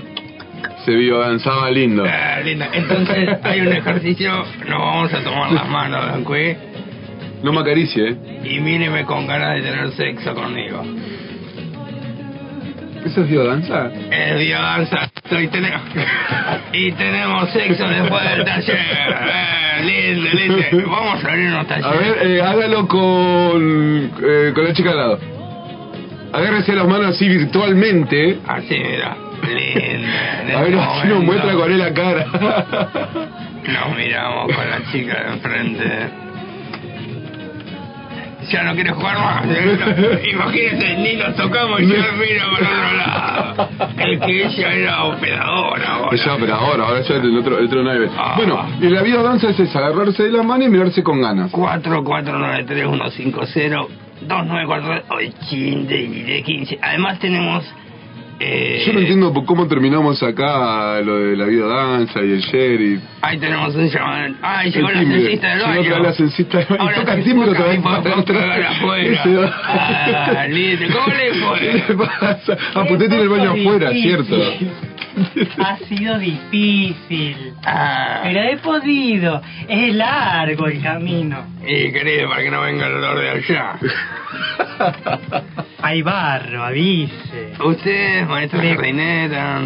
Se 0.85 0.93
biodanzaba 0.93 1.71
lindo. 1.71 2.05
Ah, 2.07 2.41
linda. 2.45 2.69
Entonces 2.73 3.29
hay 3.43 3.61
un 3.61 3.73
ejercicio, 3.73 4.45
nos 4.69 4.79
vamos 4.79 5.13
a 5.15 5.21
tomar 5.23 5.53
las 5.53 5.69
manos, 5.69 6.13
Don 6.13 6.25
Cui, 6.25 6.57
No 7.43 7.53
me 7.53 7.61
acaricie, 7.61 8.11
¿eh? 8.11 8.17
y 8.45 8.61
míreme 8.61 9.05
con 9.05 9.27
ganas 9.27 9.55
de 9.57 9.63
tener 9.63 9.91
sexo 9.93 10.35
conmigo. 10.35 10.83
¿Eso 13.05 13.21
es 13.23 13.29
biodanza? 13.29 13.91
Es 14.11 14.39
biodanza. 14.39 15.11
Y 15.31 15.47
tenemos, 15.49 15.81
y 16.73 16.93
tenemos 16.93 17.51
sexo 17.51 17.87
después 17.87 18.23
del 18.31 18.45
taller. 18.45 18.79
Eh, 18.79 19.85
lindo, 19.85 20.31
lindo. 20.33 20.91
Vamos 20.91 21.23
a 21.25 21.29
abrir 21.29 21.49
unos 21.49 21.65
A 21.65 21.69
talleres. 21.69 22.01
ver, 22.17 22.27
eh, 22.31 22.43
hágalo 22.43 22.89
con, 22.89 24.11
eh, 24.23 24.53
con 24.55 24.65
la 24.65 24.73
chica 24.73 24.91
al 24.93 24.97
lado. 24.97 25.19
Agárrese 26.33 26.75
las 26.75 26.89
manos 26.89 27.15
así 27.15 27.29
virtualmente. 27.29 28.39
Así, 28.47 28.75
mira. 28.79 29.17
Lindo. 29.47 30.09
en 30.49 30.55
A 30.55 30.61
ver, 30.63 30.75
así 30.75 31.09
nos 31.09 31.25
muestra 31.25 31.53
con 31.55 31.73
él 31.73 31.79
la 31.79 31.93
cara. 31.93 32.27
Nos 33.65 33.97
miramos 33.97 34.55
con 34.55 34.71
la 34.71 34.85
chica 34.93 35.23
de 35.23 35.33
enfrente. 35.33 36.11
Ya 38.51 38.63
no 38.63 38.75
quiere 38.75 38.91
jugar 38.93 39.19
más. 39.19 39.47
Imagínense, 40.31 40.97
ni 40.99 41.15
nos 41.17 41.35
tocamos 41.35 41.81
y 41.81 41.87
ya 41.87 42.13
mira 42.13 42.45
por 42.51 42.63
otro 42.63 42.93
lado. 42.93 43.71
El 43.99 44.21
que 44.21 44.45
ella 44.45 44.75
era 44.75 45.05
operadora 45.05 45.95
ahora. 45.95 46.15
Ya, 46.17 46.37
pero 46.39 46.55
ahora, 46.55 46.85
ahora 46.85 47.01
ya 47.01 47.15
el 47.15 47.39
otro, 47.39 47.57
el 47.59 47.65
otro 47.67 47.83
naive. 47.83 48.11
Ah. 48.17 48.35
Bueno, 48.37 48.67
y 48.81 48.89
la 48.89 49.03
biodanza 49.03 49.49
es 49.49 49.59
esa, 49.61 49.79
agarrarse 49.79 50.25
de 50.25 50.33
la 50.33 50.43
mano 50.43 50.65
y 50.65 50.69
mirarse 50.69 51.03
con 51.03 51.23
ganas. 51.23 51.51
4493150 51.53 53.87
2943 54.21 56.45
15 56.45 56.79
Además 56.83 57.19
tenemos 57.19 57.65
eh, 58.47 58.83
Yo 58.87 58.93
no 58.93 59.01
entiendo 59.01 59.33
cómo 59.47 59.67
terminamos 59.67 60.23
acá 60.23 61.01
lo 61.01 61.19
de 61.19 61.37
la 61.37 61.47
biodanza 61.47 62.21
y 62.23 62.33
el 62.33 62.41
sheriff. 62.41 63.01
ahí 63.23 63.39
tenemos 63.39 63.75
un 63.75 63.89
llamado. 63.89 64.35
Ay, 64.43 64.71
llegó 64.71 64.89
El 64.89 64.95
la 64.95 65.01
timbre. 65.01 65.21
censista 65.21 65.49
del 65.49 65.59
Llegó 65.59 65.69
baño. 65.71 65.83
vez 65.83 66.03
la 66.03 66.13
censista 66.13 66.59
del 66.59 66.67
baño. 66.69 66.81
Ahora 66.83 66.95
Toca 66.97 67.15
el 67.15 67.25
timbre 67.25 67.51
otra 67.51 67.67
vez 67.67 67.81
afuera. 68.67 69.53
Ah, 69.67 70.47
lindo. 70.49 70.85
¿Cómo 70.95 71.15
le 71.15 71.31
¿Qué 71.33 71.39
fue? 71.41 71.85
le 71.89 71.95
pasa? 71.95 72.57
Ah, 72.75 72.81
pues 72.83 72.91
usted 72.93 73.09
tiene 73.09 73.23
el 73.23 73.29
baño 73.29 73.51
afuera, 73.53 73.91
¿cierto? 73.93 74.37
Ha 75.59 75.77
sido 75.89 76.19
difícil. 76.19 77.53
Ah, 77.65 78.21
Pero 78.25 78.41
he 78.43 78.57
podido. 78.59 79.41
Es 79.69 79.95
largo 79.95 80.67
el 80.67 80.83
camino. 80.83 81.45
y 81.67 81.93
querido, 81.93 82.29
para 82.29 82.43
que 82.43 82.51
no 82.51 82.61
venga 82.63 82.87
el 82.89 82.95
olor 82.95 83.19
de 83.21 83.31
allá. 83.31 83.77
Hay 85.83 86.03
barro, 86.03 86.65
avise. 86.65 87.53
Usted, 87.65 88.27
maestra 88.35 88.63
Le- 88.63 88.75
jardinera. 88.75 89.61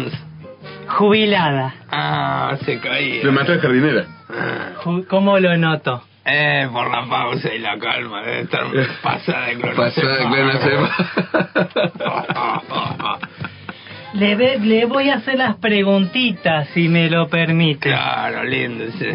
Jubilada. 0.87 1.75
Ah, 1.91 2.57
se 2.65 2.79
caía. 2.79 3.23
Le 3.23 3.31
maté 3.31 3.53
a 3.53 3.59
jardinera. 3.59 4.05
Ah. 4.29 4.69
¿Cómo 5.09 5.39
lo 5.39 5.57
noto? 5.57 6.03
Eh, 6.25 6.67
por 6.71 6.89
la 6.91 7.05
pausa 7.09 7.53
y 7.53 7.59
la 7.59 7.77
calma, 7.79 8.21
debe 8.21 8.41
estar 8.41 8.63
pasada 9.01 9.47
de 9.47 9.55
Pasada 9.75 10.17
de. 10.17 10.89
Le, 14.13 14.35
ve- 14.35 14.57
le 14.59 14.85
voy 14.85 15.09
a 15.09 15.15
hacer 15.15 15.37
las 15.37 15.55
preguntitas, 15.57 16.67
si 16.73 16.87
me 16.89 17.09
lo 17.09 17.27
permite. 17.29 17.89
Claro, 17.89 18.43
lindo, 18.43 18.85
sí. 18.97 19.05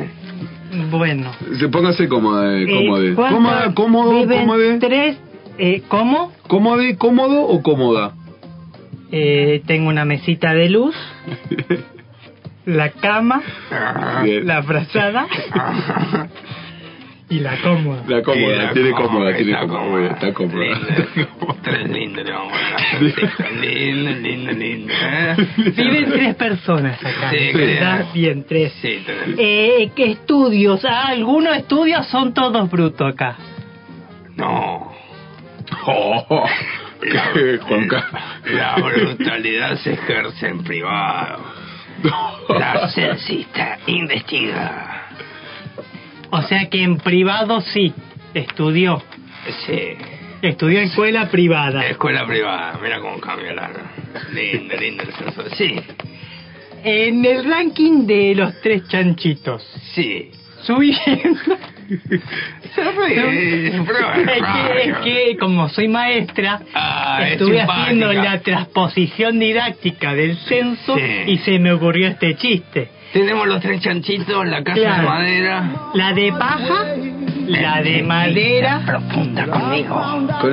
Bueno. 0.91 1.33
Se 1.59 1.69
póngase 1.69 2.09
cómoda, 2.09 2.57
eh, 2.59 2.67
cómoda. 2.67 3.03
Eh, 3.05 3.13
¿cuántas 3.15 3.35
Cómoda, 3.35 3.75
cómodo, 3.75 4.29
cómoda. 4.29 4.79
Tres. 4.81 5.17
Eh, 5.59 5.83
¿Cómo? 5.89 6.33
¿Cómodo, 6.49 6.83
cómodo 6.99 7.43
o 7.43 7.63
cómoda? 7.63 8.13
Eh, 9.13 9.63
tengo 9.67 9.89
una 9.89 10.05
mesita 10.05 10.53
de 10.55 10.69
luz, 10.71 10.95
la 12.67 12.91
cama, 12.91 13.43
Bien. 14.25 14.47
la 14.47 14.63
frazada 14.63 15.27
y 17.29 17.39
la 17.41 17.57
cómoda. 17.63 18.03
La 18.09 18.23
cómoda, 18.23 18.57
la 18.57 18.73
tiene 18.73 18.91
cómoda, 18.93 19.09
cómoda, 19.09 19.37
tiene 19.37 19.53
está 19.53 19.67
cómoda, 19.67 19.85
cómoda. 19.85 20.13
está 20.13 20.33
cómoda. 20.33 20.65
Lindo. 20.65 21.57
Tres 21.63 21.91
lindos 21.91 22.25
le 22.25 22.33
vamos 22.33 22.53
a 22.53 22.99
poner. 22.99 23.61
Lindo, 23.61 24.11
lindo, 24.21 24.53
lindo. 24.53 24.95
Viven 25.77 26.11
tres 26.11 26.35
personas 26.35 26.99
acá. 27.05 27.31
Sí, 27.31 27.53
¿verdad? 27.55 28.01
creo. 28.01 28.13
Bien, 28.13 28.45
tres. 28.47 28.73
Sí, 28.83 29.03
tres. 29.07 29.19
Eh, 29.39 29.91
¿Qué 29.97 30.11
estudios? 30.13 30.85
Ah, 30.85 31.07
algunos 31.09 31.57
estudios 31.57 32.07
son 32.09 32.35
todos 32.35 32.71
brutos 32.71 33.13
acá. 33.13 33.37
No. 34.37 34.93
Oh, 35.87 36.45
¿qué, 37.35 37.59
Juanca? 37.59 38.09
La 38.45 38.77
brutalidad 38.77 39.77
se 39.79 39.93
ejerce 39.93 40.49
en 40.49 40.65
privado. 40.65 41.45
La 42.49 42.89
censista 42.89 43.79
investiga. 43.87 45.09
O 46.31 46.43
sea 46.43 46.69
que 46.69 46.83
en 46.83 46.99
privado 46.99 47.61
sí, 47.61 47.95
estudió. 48.35 49.03
Sí. 49.67 49.97
Estudió 50.43 50.81
en 50.81 50.87
escuela 50.87 51.31
privada. 51.31 51.87
Escuela 51.87 52.27
privada, 52.27 52.79
mira 52.83 53.01
cómo 53.01 53.19
cambia 53.19 53.55
la. 53.55 53.71
Lindo, 54.33 54.77
lindo 54.77 55.03
el 55.05 55.13
censo. 55.13 55.45
Sí, 55.57 55.81
En 56.83 57.25
el 57.25 57.45
ranking 57.49 58.07
de 58.07 58.35
los 58.35 58.61
tres 58.61 58.87
chanchitos, 58.89 59.63
sí. 59.95 60.31
subiendo. 60.63 61.57
Se 62.75 62.83
ríe, 62.83 63.83
pero 63.87 64.13
Es 64.15 64.43
que, 64.43 64.91
es 64.91 64.97
que 64.99 65.37
como 65.39 65.69
soy 65.69 65.89
maestra, 65.89 66.61
Ah, 66.75 67.19
es 67.23 67.33
estuve 67.33 67.61
haciendo 67.61 68.13
la 68.13 68.41
transposición 68.41 69.39
didáctica 69.39 70.15
del 70.15 70.37
censo 70.39 70.97
Sí. 70.97 71.03
y 71.27 71.39
se 71.39 71.59
me 71.59 71.73
ocurrió 71.73 72.09
este 72.09 72.35
chiste. 72.37 72.89
Tenemos 73.13 73.47
los 73.47 73.61
tres 73.61 73.81
chanchitos, 73.81 74.45
la 74.47 74.65
casa 74.65 74.81
Claro. 74.81 75.03
de 75.03 75.09
madera. 75.09 75.71
La 75.95 76.13
de 76.15 76.33
paja, 76.33 76.85
la 77.47 77.81
de 77.83 78.03
madera 78.03 78.83
profunda 78.85 79.47
conmigo. 79.47 79.95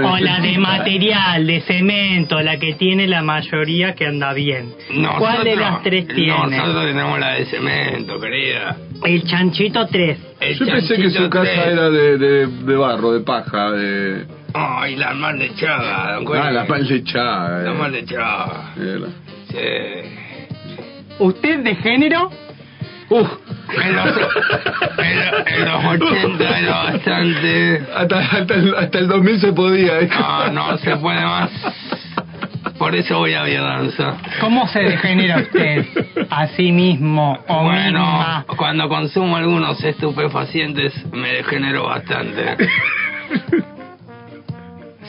o 0.03 0.17
la 0.19 0.39
de 0.41 0.57
material, 0.59 1.47
de 1.47 1.61
cemento, 1.61 2.39
la 2.41 2.57
que 2.57 2.73
tiene 2.75 3.07
la 3.07 3.23
mayoría 3.23 3.95
que 3.95 4.05
anda 4.05 4.33
bien. 4.33 4.73
¿Cuál 5.17 5.43
de 5.43 5.55
las 5.55 5.81
tres 5.81 6.07
tiene? 6.07 6.57
Nosotros 6.57 6.85
tenemos 6.85 7.19
la 7.19 7.33
de 7.33 7.45
cemento, 7.45 8.19
querida. 8.19 8.77
El 9.03 9.23
chanchito 9.23 9.87
3. 9.87 10.17
El 10.39 10.59
Yo 10.59 10.65
pensé 10.65 10.95
que 10.97 11.09
su 11.09 11.29
casa 11.29 11.51
tres. 11.51 11.67
era 11.67 11.89
de, 11.89 12.17
de, 12.17 12.47
de 12.47 12.75
barro, 12.75 13.13
de 13.13 13.21
paja, 13.21 13.71
de... 13.71 14.25
Ay, 14.53 14.95
la 14.95 15.13
mal 15.13 15.39
de 15.39 15.53
chaga, 15.55 16.19
don 16.23 16.37
Ah, 16.37 16.51
la 16.51 16.67
pan 16.67 16.85
de 16.87 17.03
chaga. 17.03 17.63
La 17.63 17.71
eh. 17.71 17.73
mal 17.73 17.91
de 17.91 18.05
chaga. 18.05 18.73
Era. 18.77 19.07
Sí. 19.49 21.15
¿Usted 21.19 21.59
de 21.63 21.75
género? 21.75 22.29
Uf. 23.09 23.27
En 23.83 23.95
los, 23.95 24.07
en, 24.97 25.63
en 25.63 25.65
los 25.65 25.85
80 26.01 26.59
era 26.59 26.83
bastante... 26.83 27.85
Hasta, 27.95 28.19
hasta, 28.19 28.53
el, 28.53 28.75
hasta 28.75 28.99
el 28.99 29.07
2000 29.07 29.39
se 29.41 29.53
podía. 29.53 29.99
¿eh? 29.99 30.09
No, 30.09 30.51
no 30.51 30.77
se 30.77 30.95
puede 30.97 31.21
más. 31.21 31.49
Por 32.81 32.95
eso 32.95 33.19
voy 33.19 33.35
a 33.35 33.43
biodanza. 33.43 34.17
¿Cómo 34.39 34.67
se 34.67 34.79
degenera 34.79 35.37
usted 35.37 35.85
a 36.31 36.47
sí 36.47 36.71
mismo 36.71 37.37
o 37.47 37.63
Bueno, 37.63 37.99
misma? 37.99 38.45
cuando 38.57 38.89
consumo 38.89 39.37
algunos 39.37 39.83
estupefacientes 39.83 40.91
me 41.11 41.31
degenero 41.31 41.83
bastante. 41.85 42.57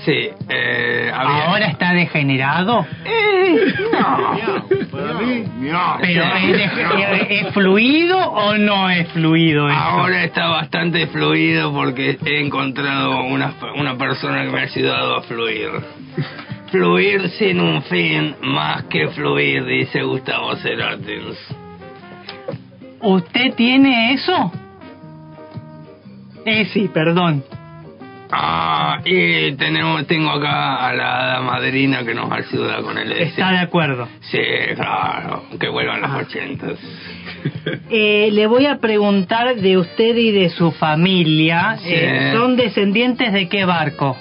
Sí, 0.04 0.30
eh, 0.50 1.10
había... 1.14 1.46
¿Ahora 1.46 1.66
está 1.68 1.94
degenerado? 1.94 2.84
Eh, 3.06 3.74
no. 5.62 5.96
¿Pero 6.02 6.24
es, 7.30 7.54
fluido 7.54 8.18
o 8.18 8.58
no 8.58 8.90
es 8.90 9.08
fluido 9.12 9.70
eso? 9.70 9.78
Ahora 9.78 10.24
está 10.24 10.48
bastante 10.48 11.06
fluido 11.06 11.72
porque 11.72 12.18
he 12.22 12.44
encontrado 12.44 13.22
una, 13.22 13.54
una 13.76 13.96
persona 13.96 14.42
que 14.42 14.50
me 14.50 14.60
ha 14.60 14.64
ayudado 14.64 15.16
a 15.16 15.22
fluir. 15.22 15.70
Fluir 16.72 17.28
sin 17.32 17.60
un 17.60 17.82
fin 17.82 18.34
más 18.40 18.84
que 18.84 19.06
fluir, 19.08 19.62
dice 19.66 20.02
Gustavo 20.02 20.56
Cerati. 20.56 21.18
¿Usted 23.02 23.54
tiene 23.54 24.14
eso? 24.14 24.50
Eh, 26.46 26.64
sí, 26.72 26.88
perdón. 26.92 27.44
Ah, 28.30 29.02
y 29.04 29.52
tenemos, 29.56 30.06
tengo 30.06 30.30
acá 30.30 30.88
a 30.88 30.94
la 30.94 31.42
madrina 31.42 32.02
que 32.04 32.14
nos 32.14 32.32
ayuda 32.32 32.80
con 32.80 32.96
el. 32.96 33.12
Está 33.12 33.50
de 33.50 33.58
acuerdo. 33.58 34.08
Sí, 34.20 34.38
claro, 34.74 35.44
que 35.60 35.68
vuelvan 35.68 36.00
los 36.00 36.10
ochentas. 36.10 36.78
Eh, 37.90 38.30
le 38.32 38.46
voy 38.46 38.66
a 38.66 38.78
preguntar 38.78 39.56
de 39.56 39.76
usted 39.76 40.16
y 40.16 40.30
de 40.30 40.48
su 40.50 40.70
familia. 40.70 41.76
Sí. 41.78 41.90
eh, 41.92 42.32
¿Son 42.32 42.56
descendientes 42.56 43.32
de 43.32 43.48
qué 43.48 43.64
barco? 43.64 44.16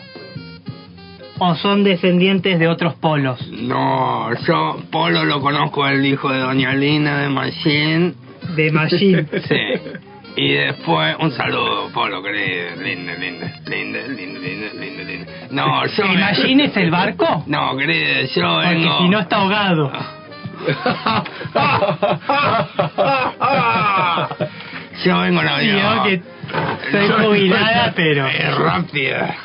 ¿O 1.44 1.56
son 1.56 1.84
descendientes 1.84 2.60
de 2.60 2.68
otros 2.68 2.94
polos? 2.94 3.40
No, 3.50 4.30
yo 4.46 4.78
Polo 4.92 5.26
lo 5.26 5.42
conozco, 5.42 5.88
el 5.88 6.06
hijo 6.06 6.32
de 6.32 6.38
Doña 6.38 6.76
Lina 6.76 7.18
de 7.18 7.30
Machine. 7.30 8.14
De 8.56 8.72
Machine. 8.72 9.26
Sí. 9.50 9.58
Y 10.36 10.54
después, 10.54 11.16
un 11.20 11.32
saludo, 11.32 11.90
Polo, 11.96 12.22
querido. 12.22 12.76
Lindo, 12.84 13.14
lindo, 13.20 13.48
lindo, 13.66 14.00
lindo, 14.08 14.40
lindo, 14.40 14.80
lindo, 14.80 15.04
lindo. 15.04 15.32
No, 15.50 15.84
yo... 15.88 16.04
¿El 16.04 16.20
Machine 16.20 16.66
es 16.66 16.78
el 16.78 16.92
barco? 16.92 17.44
No, 17.48 17.76
querido, 17.76 18.22
yo 18.36 18.44
Porque 18.54 18.68
vengo... 18.70 18.98
si 19.00 19.10
no 19.10 19.20
está 19.20 19.38
ahogado. 19.38 19.92
Yo 25.04 25.20
vengo 25.22 25.42
en 25.42 25.48
Sí, 25.48 25.54
avión. 25.54 25.82
yo 25.96 26.04
que 26.04 26.22
soy 26.92 27.26
jubilada, 27.26 27.94
pero... 27.96 28.28
Es 28.28 28.56
rápida. 28.56 29.36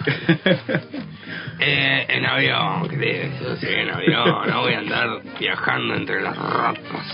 Eh, 1.58 2.06
en 2.08 2.26
avión, 2.26 2.88
querido. 2.88 3.28
Yo 3.42 3.56
sí, 3.56 3.66
en 3.68 3.90
avión. 3.90 4.48
No 4.48 4.60
voy 4.60 4.74
a 4.74 4.78
andar 4.78 5.08
viajando 5.38 5.94
entre 5.94 6.20
las 6.22 6.36
ratas. 6.36 7.06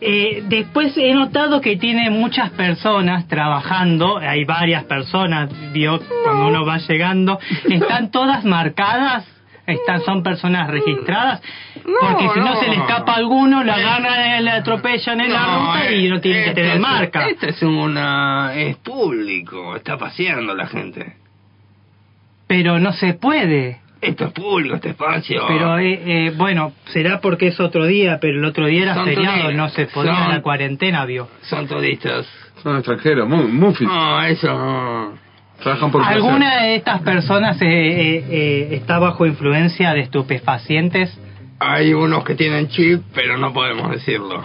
Eh, 0.00 0.42
después 0.46 0.94
he 0.98 1.14
notado 1.14 1.60
que 1.60 1.76
tiene 1.76 2.10
muchas 2.10 2.50
personas 2.50 3.26
trabajando, 3.28 4.18
hay 4.18 4.44
varias 4.44 4.84
personas, 4.84 5.48
vio 5.72 6.00
cuando 6.22 6.48
uno 6.48 6.66
va 6.66 6.76
llegando, 6.78 7.38
están 7.70 8.10
todas 8.10 8.44
marcadas, 8.44 9.24
están 9.66 10.02
son 10.02 10.22
personas 10.22 10.68
registradas, 10.68 11.40
porque 11.82 12.28
si 12.34 12.38
no, 12.40 12.44
no. 12.44 12.56
se 12.56 12.68
le 12.68 12.76
escapa 12.76 13.12
a 13.12 13.16
alguno, 13.16 13.64
lo 13.64 13.72
agarran, 13.72 14.44
le 14.44 14.50
atropellan 14.50 15.20
en 15.22 15.32
la 15.32 15.46
ruta 15.46 15.90
y 15.90 16.08
no 16.10 16.20
tiene 16.20 16.42
que 16.42 16.48
este 16.50 16.60
tener 16.60 16.74
es- 16.76 16.80
marca. 16.80 17.26
Este 17.28 17.48
es 17.50 17.62
una... 17.62 18.52
es 18.54 18.76
público. 18.76 19.76
Está 19.76 19.96
paseando 19.96 20.54
la 20.54 20.66
gente. 20.66 21.16
Pero 22.46 22.78
no 22.78 22.92
se 22.92 23.14
puede. 23.14 23.80
Esto 24.00 24.26
es 24.26 24.32
público, 24.32 24.76
este 24.76 24.90
espacio. 24.90 25.42
Pero 25.48 25.78
eh, 25.78 26.00
eh, 26.26 26.32
bueno, 26.36 26.72
será 26.92 27.20
porque 27.20 27.48
es 27.48 27.58
otro 27.58 27.86
día, 27.86 28.18
pero 28.20 28.38
el 28.38 28.44
otro 28.44 28.66
día 28.66 28.82
era 28.82 28.94
Son 28.94 29.04
feriado, 29.06 29.32
turistas. 29.42 29.56
no 29.56 29.68
se 29.70 29.86
podía 29.86 30.14
Son- 30.16 30.28
la 30.28 30.42
cuarentena, 30.42 31.04
vio. 31.06 31.28
Son 31.42 31.66
turistas. 31.66 32.26
Son 32.62 32.76
extranjeros, 32.76 33.28
muy, 33.28 33.44
muy 33.46 33.74
fit. 33.74 33.88
No, 33.88 34.22
eso. 34.22 35.14
Trabajan 35.62 35.90
por 35.90 36.02
placer. 36.02 36.16
¿Alguna 36.18 36.62
de 36.62 36.74
estas 36.76 37.00
personas 37.02 37.60
eh, 37.62 37.66
eh, 37.66 38.24
eh, 38.30 38.68
está 38.72 38.98
bajo 38.98 39.24
influencia 39.26 39.92
de 39.94 40.00
estupefacientes? 40.00 41.18
Hay 41.58 41.94
unos 41.94 42.22
que 42.24 42.34
tienen 42.34 42.68
chip, 42.68 43.02
pero 43.14 43.38
no 43.38 43.52
podemos 43.54 43.90
decirlo. 43.90 44.44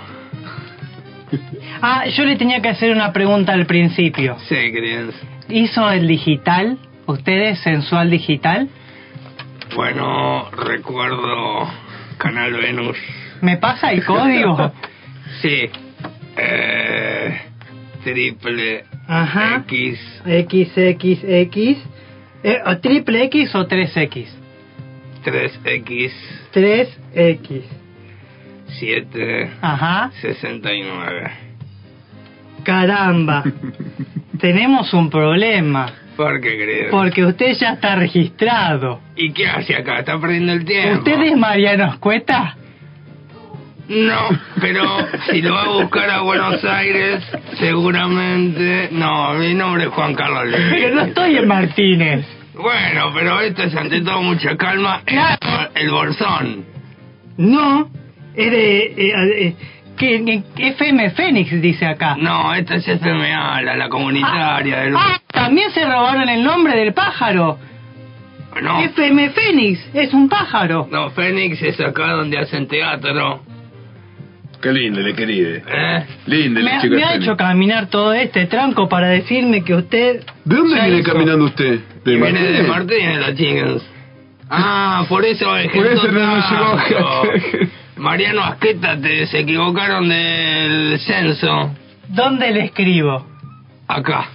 Ah, 1.82 2.06
yo 2.08 2.24
le 2.26 2.36
tenía 2.38 2.62
que 2.62 2.70
hacer 2.70 2.92
una 2.92 3.12
pregunta 3.12 3.54
al 3.54 3.66
principio. 3.66 4.38
Sí, 4.48 4.56
queridos. 4.56 5.14
¿Hizo 5.50 5.90
el 5.92 6.08
digital? 6.08 6.78
¿Ustedes 7.12 7.60
sensual 7.60 8.10
digital? 8.10 8.70
Bueno, 9.76 10.50
recuerdo 10.52 11.70
Canal 12.18 12.54
Venus. 12.54 12.98
¿Me 13.42 13.58
pasa 13.58 13.92
el 13.92 14.04
código? 14.06 14.72
Sí. 15.42 15.70
Eh, 16.38 17.42
triple 18.04 18.84
Ajá. 19.08 19.64
X. 19.68 19.98
XXX. 20.26 21.78
Eh, 22.44 22.58
¿o 22.66 22.78
¿Triple 22.80 23.24
X 23.24 23.56
o 23.56 23.66
3X? 23.68 24.28
3X 25.24 26.12
3X. 26.54 27.64
7 28.68 29.52
Ajá. 29.62 30.12
69. 30.22 31.32
Caramba. 32.64 33.44
Tenemos 34.40 34.94
un 34.94 35.10
problema. 35.10 35.94
¿Por 36.22 36.40
qué, 36.42 36.58
querido? 36.58 36.92
Porque 36.92 37.26
usted 37.26 37.54
ya 37.60 37.74
está 37.74 37.96
registrado. 37.96 39.00
¿Y 39.16 39.32
qué 39.32 39.48
hace 39.48 39.76
acá? 39.76 40.00
¿Está 40.00 40.20
perdiendo 40.20 40.54
el 40.54 40.66
tiempo? 40.66 41.00
¿Usted 41.00 41.22
es 41.22 41.38
Mariano 41.38 41.86
Escueta? 41.94 42.56
No, 43.90 44.30
pero 44.62 44.84
si 45.30 45.42
lo 45.42 45.54
va 45.54 45.64
a 45.64 45.68
buscar 45.70 46.10
a 46.10 46.22
Buenos 46.22 46.64
Aires, 46.64 47.24
seguramente... 47.60 48.90
No, 48.92 49.34
mi 49.34 49.54
nombre 49.54 49.84
es 49.86 49.90
Juan 49.90 50.14
Carlos 50.16 50.46
Levy. 50.48 50.70
Pero 50.70 50.96
no 50.96 51.02
estoy 51.02 51.36
en 51.38 51.48
Martínez. 51.48 52.26
Bueno, 52.54 53.12
pero 53.14 53.42
esto 53.42 53.64
es 53.64 53.76
ante 53.76 54.02
todo 54.02 54.22
mucha 54.22 54.56
calma. 54.56 55.02
El, 55.06 55.20
el 55.84 55.90
bolsón. 55.92 56.66
No, 57.38 57.90
es 58.36 58.52
de... 58.52 58.80
eh, 58.86 59.14
eh, 59.48 59.56
que, 60.02 60.44
que- 60.56 60.68
FM 60.70 61.12
Fénix 61.12 61.62
dice 61.62 61.86
acá. 61.86 62.16
No, 62.20 62.54
esta 62.54 62.76
es 62.76 62.86
FMA, 62.88 63.62
la, 63.62 63.76
la 63.76 63.88
comunitaria 63.90 64.80
del... 64.82 64.96
Ah, 64.98 65.20
también 65.32 65.72
se 65.72 65.86
robaron 65.86 66.28
el 66.28 66.44
nombre 66.44 66.76
del 66.76 66.94
pájaro. 66.94 67.58
No, 68.62 68.82
FM 68.82 69.30
Fénix, 69.30 69.80
es 69.94 70.14
un 70.14 70.28
pájaro. 70.28 70.88
no, 70.92 71.10
Fénix 71.12 71.62
es 71.62 71.80
acá 71.80 72.08
donde 72.14 72.38
hacen 72.40 72.68
teatro. 72.68 73.44
Qué 74.62 74.72
lindo, 74.74 75.00
le 75.00 75.16
querido. 75.16 75.50
¿Eh? 75.56 76.06
Lindo, 76.28 76.60
Me, 76.60 76.66
me 76.66 76.76
ha 76.78 76.82
Fénix. 76.82 77.24
hecho 77.24 77.36
caminar 77.38 77.88
todo 77.90 78.14
este 78.14 78.46
tranco 78.48 78.88
para 78.90 79.08
decirme 79.08 79.64
que 79.64 79.74
usted... 79.74 80.22
¿De 80.46 80.56
dónde 80.56 80.76
viene 80.82 81.00
hizo. 81.00 81.12
caminando 81.14 81.46
usted? 81.46 81.80
¿De 82.04 82.16
Viene 82.16 82.42
de 82.44 82.64
Martínez? 82.64 83.18
Los 83.28 83.36
chicos. 83.36 83.88
Ah, 84.50 85.06
por 85.08 85.24
eso 85.26 85.46
Por 85.46 85.60
ejemplo, 85.62 85.90
eso 85.92 86.12
no 86.12 86.78
llegó. 86.90 87.24
Mariano 88.02 88.42
Asqueta, 88.44 89.00
te, 89.00 89.28
se 89.28 89.40
equivocaron 89.42 90.10
del 90.10 91.00
censo. 91.02 91.70
¿Dónde 92.08 92.52
le 92.52 92.66
escribo? 92.66 93.28
Acá. 93.88 94.26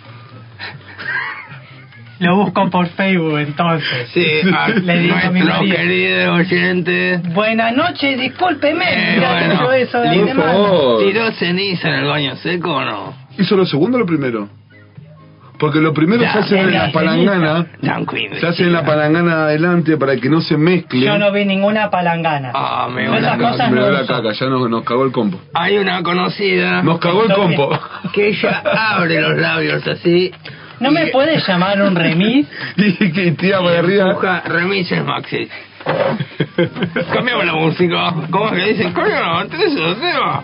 Lo 2.20 2.36
busco 2.36 2.70
por 2.70 2.86
Facebook 2.90 3.38
entonces. 3.40 4.08
Sí, 4.14 4.24
a 4.56 4.68
Le 4.84 4.98
digo 5.00 5.16
a 5.16 5.30
mi 5.30 5.40
nuestro 5.40 5.58
marido. 5.64 5.76
querido 5.76 6.32
oyente. 6.34 7.20
Buenas 7.34 7.74
noches, 7.76 8.18
discúlpeme. 8.20 8.84
Eh, 8.88 9.14
mirá, 9.16 9.32
bueno, 9.32 9.72
eso 9.72 9.98
de 10.00 10.08
por 10.10 10.18
antemano. 10.20 10.52
favor. 10.52 11.04
¿Tiró 11.04 11.32
ceniza 11.32 11.88
en 11.88 11.94
el 11.96 12.04
baño 12.06 12.36
seco 12.36 12.72
o 12.72 12.84
no? 12.84 13.14
¿Hizo 13.36 13.56
lo 13.56 13.66
segundo 13.66 13.96
o 13.96 14.00
lo 14.00 14.06
primero? 14.06 14.48
Porque 15.58 15.80
lo 15.80 15.94
primero 15.94 16.22
Ya, 16.22 16.32
se 16.32 16.38
hace 16.40 16.60
en 16.60 16.72
la 16.72 16.92
palangana, 16.92 17.66
se 18.40 18.46
hace 18.46 18.62
en 18.64 18.72
la 18.72 18.84
palangana 18.84 19.44
adelante 19.44 19.96
para 19.96 20.16
que 20.16 20.28
no 20.28 20.40
se 20.40 20.56
mezcle. 20.56 21.06
Yo 21.06 21.18
no 21.18 21.32
vi 21.32 21.44
ninguna 21.44 21.90
palangana. 21.90 22.52
Ah, 22.54 22.88
me 22.92 23.04
Esas 23.04 23.38
gusta. 23.38 23.38
cosas 23.38 23.70
Me 23.70 23.76
no 23.76 23.86
da 23.86 23.92
la 24.02 24.06
caca, 24.06 24.32
ya 24.32 24.46
nos, 24.46 24.68
nos 24.68 24.84
cagó 24.84 25.04
el 25.04 25.12
compo. 25.12 25.40
Hay 25.54 25.78
una 25.78 26.02
conocida 26.02 26.82
Nos 26.82 26.98
cagó 26.98 27.24
el 27.24 27.32
compo. 27.32 27.78
que 28.12 28.28
ella 28.28 28.62
abre 28.64 29.20
los 29.20 29.36
labios 29.38 29.86
así. 29.86 30.30
¿No 30.78 30.90
me 30.90 31.06
puedes 31.06 31.46
llamar 31.46 31.80
un 31.80 31.94
remis? 31.94 32.46
y 32.76 33.12
que 33.12 33.32
para 33.50 33.78
arriba. 33.78 34.10
Empuja 34.10 34.42
remises 34.46 35.04
Maxi. 35.04 35.48
Cambiamos 37.12 37.46
la 37.46 37.52
música. 37.54 38.14
¿Cómo 38.30 38.46
es 38.48 38.52
que 38.52 38.72
dicen? 38.72 38.92
Coño, 38.92 39.24
no, 39.24 39.46
tres 39.46 39.74
o 39.76 39.94
cero. 40.00 40.42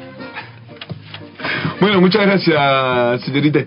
Bueno, 1.80 2.00
muchas 2.00 2.22
gracias, 2.22 3.20
señorita. 3.22 3.60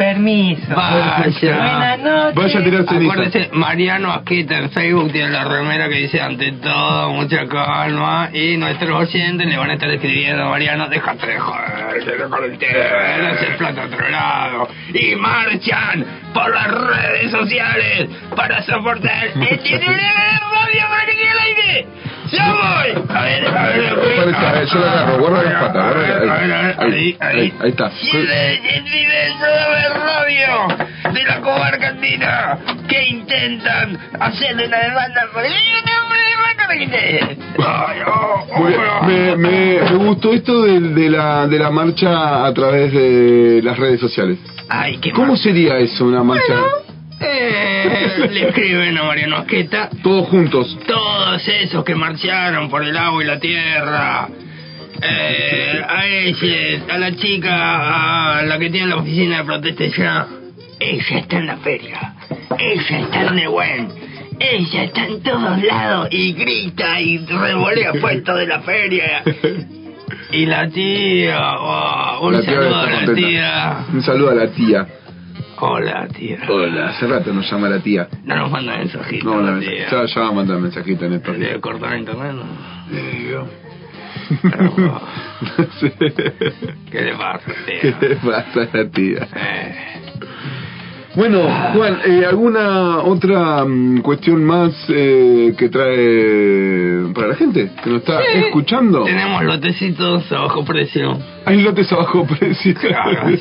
Permiso. 0.00 0.74
Vaya. 0.74 1.26
Buenas 1.28 1.98
noches. 1.98 2.34
Vaya 2.34 2.58
a 2.58 2.64
tirar 2.64 2.84
ceniza. 2.88 3.12
Acuérdese, 3.12 3.50
Mariano 3.52 4.10
Asqueta 4.10 4.56
en 4.56 4.70
Facebook 4.70 5.12
tiene 5.12 5.28
la 5.28 5.44
remera 5.44 5.90
que 5.90 5.96
dice 5.96 6.22
ante 6.22 6.52
todo, 6.52 7.10
mucha 7.10 7.46
calma. 7.46 8.30
Y 8.32 8.56
nuestros 8.56 8.98
oyentes 8.98 9.46
le 9.46 9.58
van 9.58 9.68
a 9.68 9.74
estar 9.74 9.90
escribiendo, 9.90 10.48
Mariano, 10.48 10.88
déjate 10.88 11.26
de 11.26 11.38
joder, 11.38 12.02
se 12.02 12.12
el 12.12 12.58
tema, 12.58 13.30
hacer 13.30 13.56
plata 13.58 13.82
a 13.82 13.86
otro 13.88 14.08
lado. 14.08 14.68
Y 14.94 15.16
marchan 15.16 16.06
por 16.32 16.48
las 16.48 16.70
redes 16.70 17.30
sociales 17.30 18.08
para 18.34 18.62
soportar 18.62 19.26
este 19.26 19.78
radio 19.86 20.88
para 20.88 21.04
que 21.04 21.16
quede 21.16 21.28
al 21.28 21.38
aire. 21.40 21.86
¡Ya 22.32 22.52
voy! 22.52 23.04
A 23.08 23.22
ver, 23.22 23.46
a 23.46 23.66
ver, 23.68 23.94
Parece, 24.16 24.46
a 24.46 24.52
ver, 24.52 24.66
yo 24.68 24.78
lo 24.78 24.86
agarro, 24.86 25.18
guarda 25.18 25.42
las 25.42 25.62
patas, 25.62 25.84
A 25.84 25.88
ver, 25.88 25.96
guarda 25.96 26.34
a 26.34 26.40
ver, 26.40 26.52
a 26.52 26.62
ver, 26.62 26.76
ahí, 26.78 27.16
ahí, 27.20 27.38
ahí, 27.40 27.54
ahí 27.60 27.70
está. 27.70 27.86
el 27.86 29.32
programa 29.38 29.76
de 29.76 29.88
radio 29.88 31.12
de 31.12 31.22
la 31.24 31.40
comarca 31.40 31.88
andina 31.88 32.58
que 32.88 33.08
intentan 33.08 33.98
hacerle 34.20 34.66
una 34.66 34.78
demanda 34.78 35.22
por 35.32 35.44
el 35.44 35.52
nombre 35.52 36.18
de 36.20 36.36
Marco 36.36 36.68
Benítez. 36.68 37.38
Ay, 37.58 37.98
oh, 38.06 38.46
oh, 38.50 38.58
Muy 38.60 38.72
bien. 38.72 38.90
Me, 39.06 39.36
me, 39.36 39.90
me 39.90 40.04
gustó 40.06 40.32
esto 40.32 40.62
de, 40.62 40.80
de, 40.80 41.10
la, 41.10 41.46
de 41.46 41.58
la 41.58 41.70
marcha 41.70 42.46
a 42.46 42.54
través 42.54 42.92
de 42.92 43.60
las 43.62 43.78
redes 43.78 44.00
sociales. 44.00 44.38
Ay, 44.68 44.98
qué 44.98 45.10
¿Cómo 45.10 45.36
sería 45.36 45.78
eso, 45.78 46.04
una 46.04 46.22
marcha? 46.22 46.54
Eh, 47.20 48.28
le 48.30 48.48
escriben 48.48 48.96
a 48.96 49.04
Mariano 49.04 49.36
Asqueta 49.36 49.90
Todos 50.02 50.28
juntos. 50.28 50.78
todos 50.86 51.46
esos 51.48 51.84
que 51.84 51.94
marcharon 51.94 52.70
por 52.70 52.82
el 52.84 52.96
agua 52.96 53.22
y 53.22 53.26
la 53.26 53.38
tierra. 53.38 54.28
Eh, 55.02 55.82
a 55.88 56.06
ese, 56.06 56.82
a 56.90 56.98
la 56.98 57.14
chica, 57.16 58.38
a 58.38 58.42
la 58.42 58.58
que 58.58 58.70
tiene 58.70 58.88
la 58.88 58.96
oficina 58.96 59.38
de 59.38 59.44
protesta 59.44 59.84
ya. 59.86 60.26
Ella 60.78 61.18
está 61.18 61.38
en 61.38 61.46
la 61.46 61.56
feria. 61.58 62.14
Ella 62.58 63.00
está 63.00 63.22
en 63.22 63.34
Nehuen. 63.36 63.88
Ella 64.38 64.84
está 64.84 65.04
en 65.06 65.22
todos 65.22 65.62
lados 65.62 66.08
y 66.10 66.32
grita 66.32 67.00
y 67.00 67.18
revolea 67.18 67.92
puestos 68.00 68.38
de 68.38 68.46
la 68.46 68.60
feria. 68.60 69.22
Y 70.32 70.46
la 70.46 70.68
tía, 70.68 71.38
oh, 71.58 72.26
un 72.26 72.32
La 72.34 72.42
saludo 72.42 72.76
a 72.76 72.90
la 72.90 73.14
tía. 73.14 73.76
Un 73.92 74.02
saludo 74.02 74.30
a 74.30 74.34
la 74.34 74.48
tía. 74.48 74.86
Hola, 75.60 76.08
tía. 76.08 76.38
Hola, 76.48 76.88
hace 76.88 77.06
rato 77.06 77.32
nos 77.32 77.50
llama 77.50 77.68
la 77.68 77.80
tía. 77.80 78.08
No 78.24 78.36
nos 78.36 78.50
manda 78.50 78.78
mensajitos. 78.78 79.24
No, 79.24 79.40
la 79.42 79.58
tía. 79.60 79.90
ya, 79.90 80.04
ya 80.06 80.20
va 80.22 80.28
a 80.28 80.32
mandar 80.32 80.58
mensajito 80.58 81.04
en 81.04 81.12
estos 81.14 81.36
días. 81.38 81.52
¿Le 81.52 81.60
cortar 81.60 81.98
internet? 81.98 82.32
no? 82.32 82.44
Le 82.94 83.10
digo. 83.18 83.46
Pero, 84.42 84.72
No 85.58 85.64
sé. 85.80 85.92
¿Qué 86.90 87.00
le 87.02 87.14
pasa, 87.14 87.52
¿Qué 87.80 87.92
tía? 87.92 88.08
le 88.08 88.16
pasa 88.16 88.62
a 88.72 88.76
la 88.76 88.90
tía? 88.90 89.28
Eh, 89.36 89.74
Bueno, 91.16 91.40
Juan, 91.74 91.98
eh, 92.06 92.24
¿alguna 92.26 92.98
otra 92.98 93.64
mm, 93.64 94.00
cuestión 94.02 94.44
más 94.44 94.72
eh, 94.88 95.52
que 95.58 95.68
trae 95.68 97.12
para 97.14 97.28
la 97.28 97.34
gente 97.34 97.70
que 97.82 97.90
nos 97.90 97.98
está 98.00 98.20
Sí. 98.22 98.38
escuchando? 98.46 99.04
tenemos 99.04 99.42
lotecitos 99.44 100.30
a 100.32 100.38
bajo 100.40 100.64
precio. 100.64 101.18
Hay 101.44 101.60
lotes 101.62 101.90
a 101.92 101.96
bajo 101.96 102.24
precio. 102.26 102.74
Claro. 102.80 103.28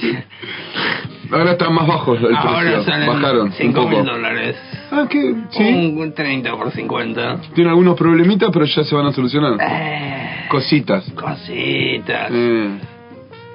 Ahora 1.31 1.51
están 1.51 1.73
más 1.73 1.87
bajos 1.87 2.19
el 2.21 2.35
Ahora 2.35 2.59
precio. 2.59 2.83
salen 2.83 3.07
Bajaron 3.07 3.41
un 3.47 3.51
5 3.53 3.73
poco. 3.81 3.89
mil 3.89 4.05
dólares. 4.05 4.55
Ah, 4.91 5.05
¿qué? 5.09 5.33
Sí. 5.51 5.93
Un 5.97 6.13
30 6.13 6.51
por 6.55 6.71
50. 6.71 7.37
Tienen 7.53 7.69
algunos 7.69 7.95
problemitas, 7.97 8.49
pero 8.51 8.65
ya 8.65 8.83
se 8.83 8.95
van 8.95 9.05
a 9.07 9.11
solucionar. 9.11 9.53
Eh, 9.61 10.45
Cositas. 10.49 11.05
cositas. 11.13 12.29
Eh, 12.33 12.69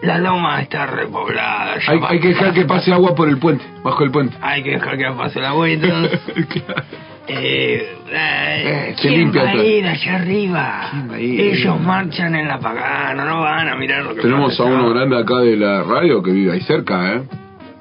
La 0.03 0.19
loma 0.19 0.61
está 0.63 0.87
repoblada. 0.87 1.77
hay, 2.09 2.21
que 2.21 2.29
dejar 2.29 2.53
que 2.53 2.65
pase 2.67 2.93
agua 2.93 3.15
por 3.15 3.29
el 3.29 3.39
puente, 3.39 3.65
bajo 3.83 4.05
el 4.05 4.11
puente. 4.11 4.37
Hay 4.43 4.63
que 4.63 4.73
dejar 4.73 4.97
que 4.97 5.05
pase 5.17 5.41
la 5.41 5.53
vuelta. 5.55 5.89
Claro. 5.89 6.83
Eh, 7.27 7.89
eh, 8.13 8.95
se 8.99 9.09
¿Quién 9.09 9.21
limpia 9.21 9.45
va 9.45 9.51
a 9.53 9.55
ir 9.65 9.87
allá 9.87 10.15
arriba? 10.17 10.89
¿Quién 10.91 11.11
va 11.11 11.15
a 11.15 11.21
ir? 11.21 11.41
Ellos 11.41 11.81
marchan 11.81 12.35
en 12.37 12.47
la 12.47 12.59
pagana, 12.59 13.25
no 13.25 13.41
van 13.41 13.67
a 13.67 13.77
mirar 13.77 14.05
lo 14.05 14.15
que 14.15 14.21
Tenemos 14.21 14.51
pasa 14.51 14.65
a 14.65 14.67
allá. 14.67 14.77
uno 14.79 14.91
grande 14.91 15.19
acá 15.19 15.39
de 15.39 15.57
la 15.57 15.83
radio 15.85 16.23
que 16.23 16.33
vive 16.33 16.53
ahí 16.53 16.61
cerca, 16.61 17.15
¿eh? 17.15 17.23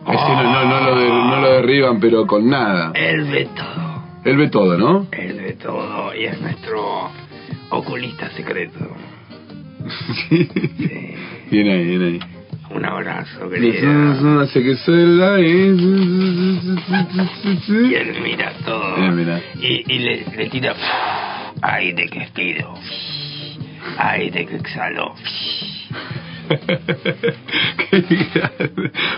Ese 0.08 0.30
no, 0.30 0.44
no, 0.44 0.66
no 0.66 0.80
lo 0.82 1.00
de- 1.00 1.10
no 1.10 1.42
lo 1.42 1.52
derriban, 1.54 2.00
pero 2.00 2.26
con 2.28 2.50
nada. 2.50 2.92
Él 2.96 3.24
ve 3.26 3.48
todo. 3.56 4.04
Él 4.26 4.38
ve 4.38 4.50
todo, 4.50 4.78
¿no? 4.78 5.08
Él 5.12 5.40
ve 5.42 5.54
todo 5.54 6.14
y 6.16 6.26
es 6.26 6.40
nuestro 6.42 7.10
oculista 7.70 8.30
secreto. 8.32 8.80
Bien 11.52 11.68
ahí, 11.70 11.84
bien 11.86 12.04
ahí. 12.04 12.20
Un 12.74 12.86
abrazo, 12.86 13.46
Hace 13.46 13.50
querida. 13.50 14.48
que 14.52 14.76
se 14.78 14.92
la 14.92 15.40
Y 15.40 15.44
él 17.94 18.16
mira 18.24 18.52
todo. 18.66 18.98
Mira. 19.12 19.42
Y, 19.62 19.84
y 19.94 20.00
le, 20.00 20.26
le 20.38 20.50
tira 20.50 20.74
aire 21.62 22.08
que 22.10 22.20
expiro. 22.20 22.74
Aire 23.98 24.46
que 24.46 24.56
exhalo. 24.56 25.14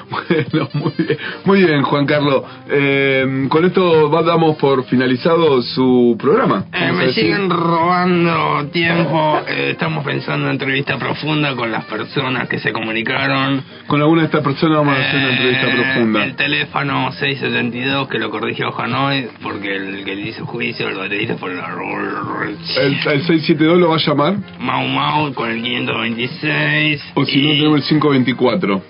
Bueno, 0.09 0.69
muy 0.73 0.93
bien. 0.97 1.17
Muy 1.45 1.63
bien, 1.63 1.81
Juan 1.83 2.05
Carlos. 2.05 2.43
Eh, 2.69 3.47
con 3.49 3.65
esto 3.65 4.09
damos 4.09 4.57
por 4.57 4.83
finalizado 4.85 5.61
su 5.61 6.17
programa. 6.19 6.65
Eh, 6.73 6.91
me 6.91 7.11
siguen 7.13 7.49
robando 7.49 8.67
tiempo. 8.71 9.41
Eh, 9.47 9.69
estamos 9.71 10.03
pensando 10.05 10.45
en 10.47 10.53
entrevista 10.53 10.97
profunda 10.97 11.55
con 11.55 11.71
las 11.71 11.85
personas 11.85 12.47
que 12.47 12.59
se 12.59 12.71
comunicaron. 12.71 13.63
Con 13.87 14.01
alguna 14.01 14.21
de 14.21 14.25
estas 14.27 14.43
personas 14.43 14.77
vamos 14.79 14.95
a 14.97 14.99
hacer 15.01 15.19
una 15.19 15.29
entrevista 15.31 15.67
Eh, 15.67 15.75
profunda. 15.75 16.23
El 16.23 16.35
teléfono 16.35 17.11
672 17.11 18.07
que 18.09 18.19
lo 18.19 18.29
corrigió 18.29 18.77
Hanoi 18.77 19.27
porque 19.41 19.75
el 19.75 20.03
que 20.03 20.15
le 20.15 20.21
hizo 20.29 20.45
juicio, 20.45 20.87
el 20.89 20.95
baterista 20.95 21.37
fue 21.37 21.51
el 21.51 21.59
El, 21.59 22.93
el 22.93 23.01
672 23.01 23.77
lo 23.79 23.89
va 23.89 23.95
a 23.95 23.99
llamar, 23.99 24.35
Mau 24.59 24.87
Mau 24.87 25.33
con 25.33 25.49
el 25.49 25.61
526. 25.61 27.01
O 27.15 27.25
si 27.25 27.41
no 27.41 27.49
tenemos 27.49 27.79
el 27.81 27.87
524. 27.87 28.81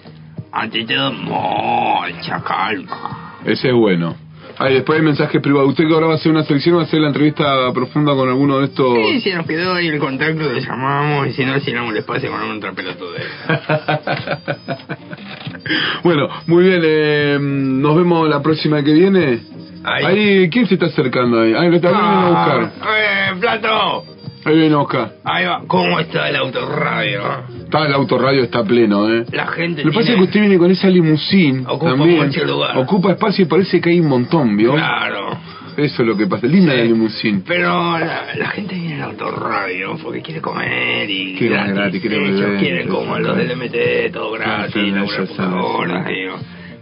Ante 0.52 0.86
todo, 0.86 1.12
mucha 1.14 2.44
calma. 2.44 3.36
Ese 3.46 3.70
es 3.70 3.74
bueno. 3.76 4.16
Ah, 4.58 4.70
y 4.72 4.76
después 4.76 5.00
hay 5.00 5.06
mensajes 5.06 5.42
privados. 5.42 5.70
Usted 5.72 5.86
que 5.86 5.94
ahora 5.94 6.08
va 6.08 6.14
a 6.14 6.16
hacer 6.16 6.32
una 6.32 6.44
selección, 6.44 6.78
va 6.78 6.82
a 6.82 6.84
hacer 6.86 7.02
la 7.02 7.08
entrevista 7.08 7.44
profunda 7.74 8.16
con 8.16 8.30
alguno 8.30 8.60
de 8.60 8.66
estos... 8.68 8.98
Sí, 9.12 9.20
si 9.20 9.34
nos 9.34 9.46
quedó 9.46 9.74
ahí 9.74 9.88
el 9.88 10.00
contacto, 10.00 10.50
le 10.52 10.62
llamamos 10.62 11.28
y 11.28 11.34
si 11.34 11.44
no, 11.44 11.58
llenamos 11.58 11.92
el 11.92 11.98
espacio 11.98 12.32
con 12.32 12.42
un 12.42 12.60
trapeloto 12.62 13.12
de 13.12 13.20
Bueno, 16.04 16.30
muy 16.48 16.64
bien. 16.64 16.82
eh, 16.86 17.38
nos 17.42 17.98
vemos 17.98 18.30
la 18.30 18.42
próxima 18.42 18.82
que 18.82 18.94
viene. 18.94 19.40
Ahí. 19.84 20.06
Ahí, 20.06 20.50
¿quién 20.50 20.68
se 20.68 20.76
está 20.76 20.86
acercando 20.86 21.42
ahí? 21.42 21.54
Ahí 21.54 21.70
lo 21.70 21.76
está 21.76 21.90
viendo 21.90 22.08
a 22.08 22.30
buscar. 22.30 22.72
¡Eh, 22.98 23.34
Plato! 23.42 24.06
Ahí 24.46 24.56
viene. 24.56 24.76
Ahí 25.24 25.46
va. 25.46 25.64
¿Cómo 25.66 26.00
está 26.00 26.30
el 26.30 26.36
autorradio? 26.36 27.24
Está 27.64 27.88
el 27.88 27.94
autorradio, 27.94 28.44
está 28.44 28.64
pleno, 28.64 29.10
¿eh? 29.12 29.26
La 29.32 29.48
gente 29.48 29.84
Lo 29.84 29.90
que 29.90 29.96
pasa 29.98 30.12
es 30.12 30.18
que 30.18 30.24
usted 30.24 30.40
viene 30.42 30.58
con 30.60 30.70
esa 30.70 30.88
limusín 30.88 31.66
Ocupa 31.68 31.96
también. 31.96 32.32
lugar. 32.46 32.78
Ocupa 32.78 33.12
espacio 33.12 33.46
y 33.46 33.48
parece 33.48 33.82
que 33.82 33.90
hay 33.90 34.00
un 34.00 34.08
montón, 34.08 34.56
¿vio? 34.56 34.74
Claro. 34.74 35.36
Eso 35.78 36.04
es 36.04 36.08
lo 36.08 36.16
que 36.16 36.28
pasa. 36.28 36.46
Linda 36.46 36.76
la 36.76 36.84
limusín. 36.84 37.44
Pero 37.46 37.98
la, 37.98 38.36
la 38.36 38.48
gente 38.50 38.76
viene 38.76 39.02
al 39.02 39.10
autorradio 39.10 39.98
porque 40.02 40.22
quiere 40.22 40.42
comer 40.42 41.10
y 41.10 41.36
Quiere 41.38 41.58
comer 41.58 41.74
gratis, 41.74 42.02
quiere 42.02 42.20
beber, 42.20 42.60
quieren 42.60 42.88
como 42.88 43.18
los 43.18 43.36
del 43.36 43.58
MT, 43.58 44.14
todo 44.14 44.32
gratis, 44.34 44.74
sí, 44.74 44.94
sí, 44.94 45.44
digo. 46.08 46.36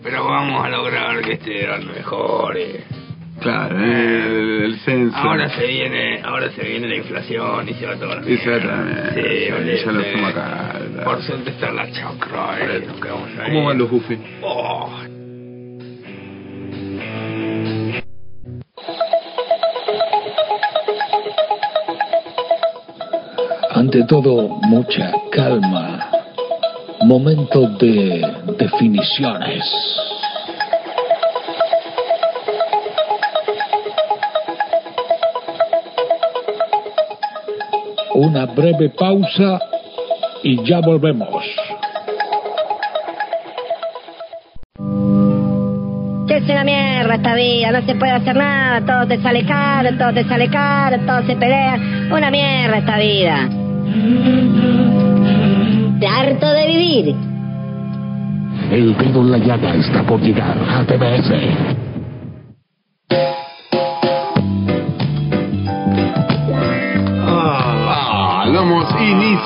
Pero 0.03 0.25
vamos 0.25 0.65
a 0.65 0.69
lograr 0.69 1.21
que 1.21 1.33
estén 1.33 1.87
mejores. 1.95 3.02
Claro, 3.39 3.77
eh, 3.77 4.25
el, 4.25 4.61
el 4.65 4.79
censo. 4.79 5.17
Ahora 5.17 5.49
se 5.49 5.65
viene, 5.67 6.21
ahora 6.23 6.49
se 6.51 6.61
viene 6.63 6.87
la 6.87 6.95
inflación 6.95 7.67
y 7.67 7.73
se 7.73 7.85
va 7.85 7.95
toda 7.95 8.15
la 8.21 8.29
Y 8.29 8.37
se 8.37 8.49
va 8.49 8.57
mierda. 8.57 8.61
toda 8.61 8.77
la 8.77 8.83
mierda, 8.83 9.13
Sí, 9.13 9.21
sí, 9.45 9.51
olvídate. 9.51 9.85
ya 9.85 9.91
lo 9.91 10.03
fuimos 10.03 10.29
acá, 10.31 10.71
claro. 10.93 11.03
Por 11.03 11.21
suerte 11.23 11.49
está 11.49 11.71
la 11.71 11.91
chacra, 11.91 12.57
eh, 12.61 12.83
nos 12.87 13.01
quedamos 13.01 13.29
ahí. 13.39 13.51
¿Cómo 13.53 13.65
van 13.67 13.77
los 13.79 13.89
bufes? 13.89 14.19
Oh, 14.41 14.89
Ante 23.71 24.03
todo, 24.05 24.47
mucha 24.67 25.11
calma. 25.31 26.09
Momento 27.05 27.67
de 27.79 28.21
definiciones. 28.57 29.63
Una 38.23 38.45
breve 38.45 38.89
pausa 38.89 39.59
y 40.43 40.63
ya 40.63 40.79
volvemos. 40.79 41.43
Que 46.27 46.37
es 46.37 46.43
una 46.43 46.63
mierda 46.63 47.15
esta 47.15 47.35
vida, 47.35 47.71
no 47.71 47.85
se 47.85 47.95
puede 47.95 48.11
hacer 48.13 48.35
nada, 48.35 48.85
todo 48.85 49.07
te 49.07 49.21
sale 49.21 49.45
caro, 49.45 49.89
todo 49.97 50.13
te 50.13 50.23
sale 50.23 50.49
caro, 50.49 50.99
todo 51.05 51.25
se 51.27 51.35
pelea. 51.35 51.77
Una 52.11 52.31
mierda 52.31 52.77
esta 52.77 52.97
vida. 52.97 53.49
Harto 56.05 56.51
de 56.51 56.67
vivir. 56.67 57.15
El 58.71 58.97
dedo 58.97 59.21
en 59.21 59.31
la 59.31 59.37
llaga 59.37 59.75
está 59.75 60.03
por 60.03 60.21
llegar 60.21 60.55
a 60.69 60.83
TBS. 60.83 61.82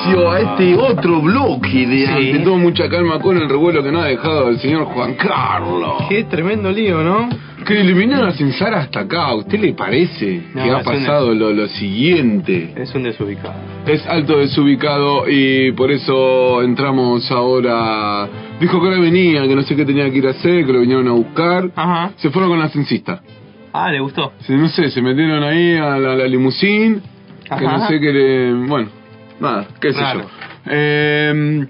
Inicio 0.05 0.31
a 0.31 0.39
este 0.39 0.75
otro 0.75 1.21
bloque 1.21 1.85
de 1.87 2.07
ante 2.07 2.39
todo 2.39 2.57
mucha 2.57 2.89
calma 2.89 3.19
con 3.19 3.37
el 3.37 3.49
revuelo 3.49 3.83
que 3.83 3.91
nos 3.91 4.03
ha 4.03 4.07
dejado 4.07 4.49
el 4.49 4.59
señor 4.59 4.85
Juan 4.85 5.15
Carlos. 5.15 6.03
Qué 6.09 6.23
tremendo 6.25 6.71
lío, 6.71 7.01
¿no? 7.03 7.29
Que 7.65 7.81
eliminaron 7.81 8.29
a 8.29 8.31
Censara 8.31 8.79
hasta 8.79 9.01
acá, 9.01 9.25
¿a 9.27 9.35
usted 9.35 9.59
le 9.59 9.73
parece 9.73 10.41
No, 10.53 10.63
que 10.63 10.69
ha 10.71 10.77
un- 10.77 10.83
pasado 10.83 11.33
lo, 11.33 11.51
lo 11.51 11.67
siguiente? 11.67 12.73
Es 12.77 12.93
un 12.95 13.03
desubicado. 13.03 13.55
Es 13.85 14.05
alto 14.07 14.37
desubicado 14.37 15.27
y 15.29 15.71
por 15.73 15.91
eso 15.91 16.61
entramos 16.61 17.29
ahora. 17.31 18.27
Dijo 18.61 18.79
que 18.79 18.87
ahora 18.87 18.99
venía, 19.01 19.45
que 19.47 19.55
no 19.55 19.63
sé 19.63 19.75
qué 19.75 19.83
tenía 19.85 20.09
que 20.09 20.17
ir 20.17 20.27
a 20.27 20.31
hacer, 20.31 20.65
que 20.65 20.71
lo 20.71 20.79
vinieron 20.79 21.07
a 21.09 21.11
buscar. 21.11 21.69
Ajá. 21.75 22.11
Se 22.17 22.29
fueron 22.29 22.51
con 22.51 22.59
la 22.59 22.69
censista. 22.69 23.21
Ah, 23.73 23.91
le 23.91 23.99
gustó. 23.99 24.31
Se- 24.39 24.55
no 24.55 24.69
sé, 24.69 24.89
se 24.89 25.01
metieron 25.01 25.43
ahí 25.43 25.73
a 25.75 25.97
la, 25.99 26.15
la 26.15 26.25
limusín, 26.25 27.01
que 27.43 27.53
Ajá. 27.65 27.77
no 27.79 27.87
sé 27.87 27.99
qué 27.99 28.13
le... 28.13 28.53
Bueno, 28.53 28.87
nada, 29.39 29.67
qué 29.81 29.93
sé 29.93 29.99
Raro. 29.99 30.21
yo. 30.21 30.27
Eh, 30.69 31.67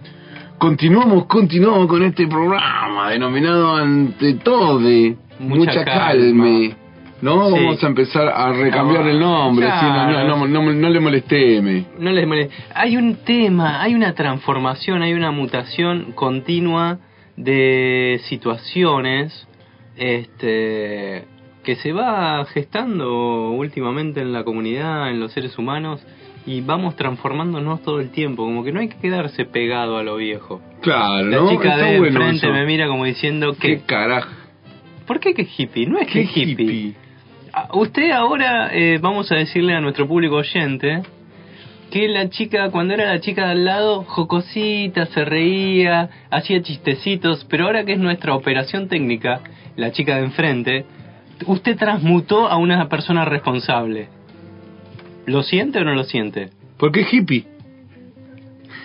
continuamos, 0.58 1.26
continuamos 1.26 1.88
con 1.88 2.04
este 2.04 2.28
programa 2.28 3.10
denominado 3.10 3.76
Ante 3.76 4.34
todo 4.36 4.80
de 4.80 5.16
Mucha 5.40 5.56
Mucha, 5.60 5.86
calma. 5.86 6.44
calma. 6.46 6.76
No, 7.22 7.48
Sí. 7.48 7.54
vamos 7.54 7.84
a 7.84 7.88
empezar 7.88 8.28
a 8.28 8.52
recambiar 8.54 9.04
No, 9.04 9.10
el 9.10 9.20
nombre, 9.20 9.66
sí, 9.68 9.86
no, 9.86 10.24
no, 10.28 10.48
no, 10.48 10.74
no 10.74 10.90
le 10.90 11.00
molesteme. 11.00 11.86
No 12.00 12.12
les 12.12 12.28
moleste. 12.28 12.54
Hay 12.76 12.96
un 12.98 13.16
tema, 13.24 13.82
hay 13.82 13.96
una 13.96 14.14
transformación, 14.14 15.02
hay 15.02 15.14
una 15.14 15.32
mutación 15.32 16.12
continua 16.14 17.00
de 17.36 18.20
situaciones 18.26 19.48
este, 19.96 21.26
que 21.64 21.76
se 21.78 21.92
va 21.92 22.46
gestando 22.46 23.50
últimamente 23.52 24.22
en 24.22 24.32
la 24.32 24.44
comunidad, 24.44 25.10
en 25.10 25.20
los 25.20 25.32
seres 25.34 25.58
humanos, 25.58 26.06
y 26.48 26.62
vamos 26.62 26.96
transformándonos 26.96 27.84
todo 27.84 28.00
el 28.00 28.10
tiempo, 28.10 28.44
como 28.46 28.64
que 28.64 28.72
no 28.72 28.80
hay 28.80 28.88
que 28.88 28.98
quedarse 28.98 29.46
pegado 29.46 29.98
a 29.98 30.04
lo 30.04 30.16
viejo. 30.16 30.62
Claro, 30.82 31.24
La 31.30 31.38
¿no? 31.38 31.50
chica 31.52 31.74
Está 31.76 31.86
de 31.86 32.00
bueno 32.00 32.20
enfrente 32.22 32.48
eso. 32.48 32.54
me 32.56 32.66
mira 32.66 32.88
como 32.88 33.06
diciendo 33.06 33.54
¿Qué 33.60 33.78
que... 33.80 33.84
carajo? 33.86 34.30
¿Por 35.06 35.20
qué 35.20 35.34
que 35.36 35.46
hippie? 35.58 35.86
No 35.86 36.00
es 36.00 36.08
que 36.08 36.26
¿Qué 36.28 36.42
hippie. 36.42 36.94
Ah, 37.54 37.68
Usted 37.74 38.12
ahora, 38.12 38.70
eh, 38.74 38.98
vamos 39.02 39.32
a 39.32 39.36
decirle 39.36 39.74
a 39.76 39.82
nuestro 39.82 40.08
público 40.08 40.36
oyente, 40.38 41.02
que 41.92 42.08
la 42.10 42.30
chica, 42.30 42.70
cuando 42.72 42.94
era 42.94 43.06
la 43.14 43.20
chica 43.22 43.46
de 43.46 43.52
al 43.52 43.66
lado, 43.66 44.04
jocosita, 44.04 45.06
se 45.08 45.24
reía, 45.26 46.10
hacía 46.30 46.62
chistecitos, 46.62 47.46
pero 47.50 47.66
ahora 47.66 47.86
que 47.86 47.94
es 47.94 48.00
nuestra 48.00 48.36
operación 48.36 48.88
técnica, 48.90 49.42
la 49.76 49.92
chica 49.92 50.16
de 50.18 50.24
enfrente, 50.26 50.86
usted 51.46 51.78
transmutó 51.78 52.48
a 52.48 52.58
una 52.58 52.88
persona 52.90 53.24
responsable. 53.26 54.10
¿Lo 55.28 55.44
siente 55.44 55.80
o 55.80 55.84
no 55.84 55.94
lo 55.94 56.04
siente? 56.04 56.50
¿Por 56.78 56.92
qué 56.92 57.06
hippie? 57.10 57.46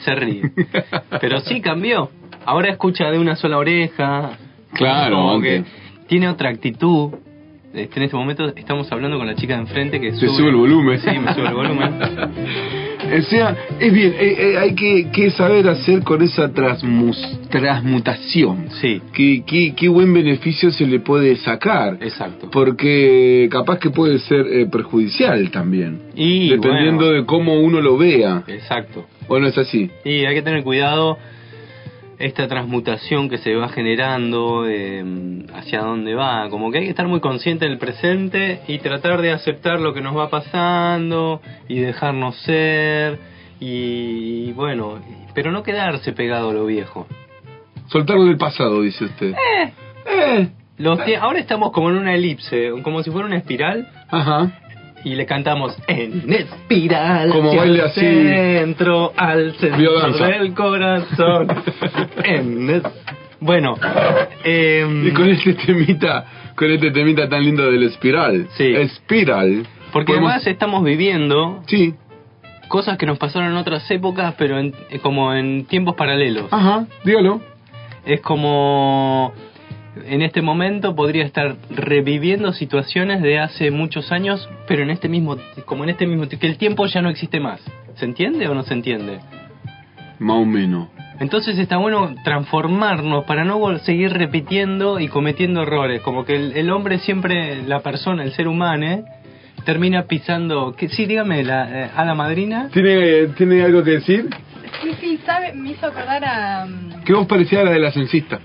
Se 0.04 0.14
ríe. 0.14 0.42
Pero 1.20 1.40
sí 1.40 1.60
cambió. 1.60 2.10
Ahora 2.44 2.70
escucha 2.70 3.10
de 3.10 3.18
una 3.18 3.36
sola 3.36 3.58
oreja. 3.58 4.32
Claro, 4.74 5.16
Como 5.16 5.34
antes. 5.36 5.64
que 5.64 5.70
tiene 6.08 6.28
otra 6.28 6.50
actitud. 6.50 7.12
Este, 7.72 7.98
en 8.00 8.02
este 8.02 8.16
momento 8.16 8.48
estamos 8.54 8.90
hablando 8.92 9.16
con 9.18 9.26
la 9.26 9.34
chica 9.34 9.54
de 9.54 9.60
enfrente 9.60 10.00
que 10.00 10.12
Se 10.12 10.26
sube 10.26 10.48
el 10.48 10.56
volumen. 10.56 10.98
Sí, 11.00 11.18
me 11.18 11.32
sube 11.32 11.46
el 11.48 11.54
volumen. 11.54 11.92
O 13.18 13.22
sea, 13.22 13.56
es 13.78 13.92
bien, 13.92 14.14
eh, 14.18 14.36
eh, 14.38 14.58
hay 14.58 14.74
que, 14.74 15.10
que 15.10 15.30
saber 15.30 15.68
hacer 15.68 16.02
con 16.02 16.22
esa 16.22 16.50
transmus- 16.52 17.48
transmutación. 17.50 18.68
Sí. 18.80 19.00
¿Qué, 19.12 19.42
qué, 19.46 19.74
qué 19.76 19.88
buen 19.88 20.12
beneficio 20.12 20.70
se 20.70 20.86
le 20.86 21.00
puede 21.00 21.36
sacar. 21.36 21.98
Exacto. 22.00 22.48
Porque 22.50 23.48
capaz 23.50 23.78
que 23.78 23.90
puede 23.90 24.18
ser 24.20 24.46
eh, 24.46 24.66
perjudicial 24.66 25.50
también. 25.50 26.00
Y 26.14 26.50
dependiendo 26.50 27.04
bueno. 27.06 27.20
de 27.20 27.26
cómo 27.26 27.60
uno 27.60 27.80
lo 27.80 27.98
vea. 27.98 28.44
Exacto. 28.46 29.06
¿O 29.28 29.38
no 29.38 29.46
es 29.46 29.56
así? 29.58 29.90
Y 30.04 30.24
hay 30.24 30.34
que 30.34 30.42
tener 30.42 30.62
cuidado 30.62 31.18
esta 32.22 32.46
transmutación 32.48 33.28
que 33.28 33.38
se 33.38 33.54
va 33.54 33.68
generando, 33.68 34.64
eh, 34.66 35.04
hacia 35.54 35.80
dónde 35.80 36.14
va. 36.14 36.48
Como 36.50 36.70
que 36.70 36.78
hay 36.78 36.84
que 36.84 36.90
estar 36.90 37.08
muy 37.08 37.20
consciente 37.20 37.66
del 37.66 37.78
presente 37.78 38.60
y 38.68 38.78
tratar 38.78 39.20
de 39.20 39.32
aceptar 39.32 39.80
lo 39.80 39.92
que 39.92 40.00
nos 40.00 40.16
va 40.16 40.30
pasando 40.30 41.40
y 41.68 41.80
dejarnos 41.80 42.36
ser. 42.42 43.18
Y 43.60 44.52
bueno, 44.52 45.00
pero 45.34 45.52
no 45.52 45.62
quedarse 45.62 46.12
pegado 46.12 46.50
a 46.50 46.52
lo 46.52 46.66
viejo. 46.66 47.06
Soltarlo 47.88 48.24
del 48.24 48.36
pasado, 48.38 48.82
dice 48.82 49.04
usted. 49.04 49.34
Eh. 49.34 50.48
Los 50.78 50.98
tie- 51.00 51.18
ahora 51.20 51.38
estamos 51.38 51.70
como 51.72 51.90
en 51.90 51.96
una 51.98 52.14
elipse, 52.14 52.70
como 52.82 53.02
si 53.02 53.10
fuera 53.10 53.26
una 53.26 53.36
espiral. 53.36 53.88
Ajá. 54.10 54.50
Y 55.04 55.14
le 55.16 55.26
cantamos 55.26 55.76
en 55.88 56.32
espiral. 56.32 57.30
Como 57.30 57.54
baile 57.56 57.82
así. 57.82 58.00
Centro, 58.00 59.12
al 59.16 59.52
centro 59.54 60.26
del 60.28 60.54
corazón. 60.54 61.48
en 62.24 62.82
Bueno, 63.40 63.76
eh, 64.44 64.86
Y 65.06 65.10
con 65.10 65.28
este 65.28 65.54
temita, 65.54 66.24
con 66.54 66.70
este 66.70 66.90
temita 66.92 67.28
tan 67.28 67.42
lindo 67.44 67.70
del 67.70 67.82
espiral. 67.84 68.46
Sí. 68.56 68.72
Espiral. 68.74 69.66
porque 69.92 70.12
podemos- 70.12 70.30
además 70.30 70.46
estamos 70.46 70.84
viviendo 70.84 71.62
Sí. 71.66 71.94
cosas 72.68 72.96
que 72.96 73.04
nos 73.04 73.18
pasaron 73.18 73.50
en 73.50 73.56
otras 73.56 73.90
épocas, 73.90 74.34
pero 74.38 74.58
en- 74.58 74.72
como 75.02 75.34
en 75.34 75.64
tiempos 75.66 75.96
paralelos. 75.96 76.46
Ajá, 76.52 76.86
dígalo. 77.04 77.40
Es 78.06 78.20
como 78.20 79.32
en 79.96 80.22
este 80.22 80.42
momento 80.42 80.94
podría 80.94 81.24
estar 81.24 81.56
reviviendo 81.70 82.52
situaciones 82.52 83.22
de 83.22 83.38
hace 83.38 83.70
muchos 83.70 84.10
años, 84.12 84.48
pero 84.66 84.82
en 84.82 84.90
este 84.90 85.08
mismo, 85.08 85.36
como 85.66 85.84
en 85.84 85.90
este 85.90 86.06
mismo, 86.06 86.28
que 86.28 86.46
el 86.46 86.56
tiempo 86.56 86.86
ya 86.86 87.02
no 87.02 87.10
existe 87.10 87.40
más. 87.40 87.60
¿Se 87.96 88.04
entiende 88.04 88.48
o 88.48 88.54
no 88.54 88.62
se 88.62 88.74
entiende? 88.74 89.20
Más 90.18 90.36
o 90.36 90.44
menos. 90.44 90.88
Entonces 91.20 91.58
está 91.58 91.76
bueno 91.76 92.14
transformarnos 92.24 93.24
para 93.24 93.44
no 93.44 93.78
seguir 93.80 94.12
repitiendo 94.12 94.98
y 94.98 95.08
cometiendo 95.08 95.62
errores. 95.62 96.00
Como 96.00 96.24
que 96.24 96.34
el, 96.34 96.56
el 96.56 96.70
hombre 96.70 96.98
siempre, 96.98 97.62
la 97.62 97.80
persona, 97.80 98.24
el 98.24 98.32
ser 98.32 98.48
humano, 98.48 98.86
¿eh? 98.86 99.04
termina 99.64 100.04
pisando. 100.04 100.74
Que, 100.74 100.88
sí, 100.88 101.06
dígame, 101.06 101.44
la, 101.44 101.84
eh, 101.84 101.90
a 101.94 102.04
la 102.04 102.14
madrina. 102.14 102.70
¿Tiene, 102.72 103.28
¿Tiene 103.36 103.62
algo 103.62 103.82
que 103.84 103.92
decir? 103.92 104.30
Sí, 104.82 104.90
sí, 105.00 105.20
sabe, 105.24 105.52
me 105.52 105.70
hizo 105.70 105.86
acordar 105.86 106.24
a... 106.24 106.66
mm, 106.66 107.04
¿Qué 107.04 107.12
vos 107.12 107.26
parecía 107.26 107.60
a 107.60 107.64
la 107.64 107.72
de 107.72 107.78
la 107.78 107.92
censista? 107.92 108.40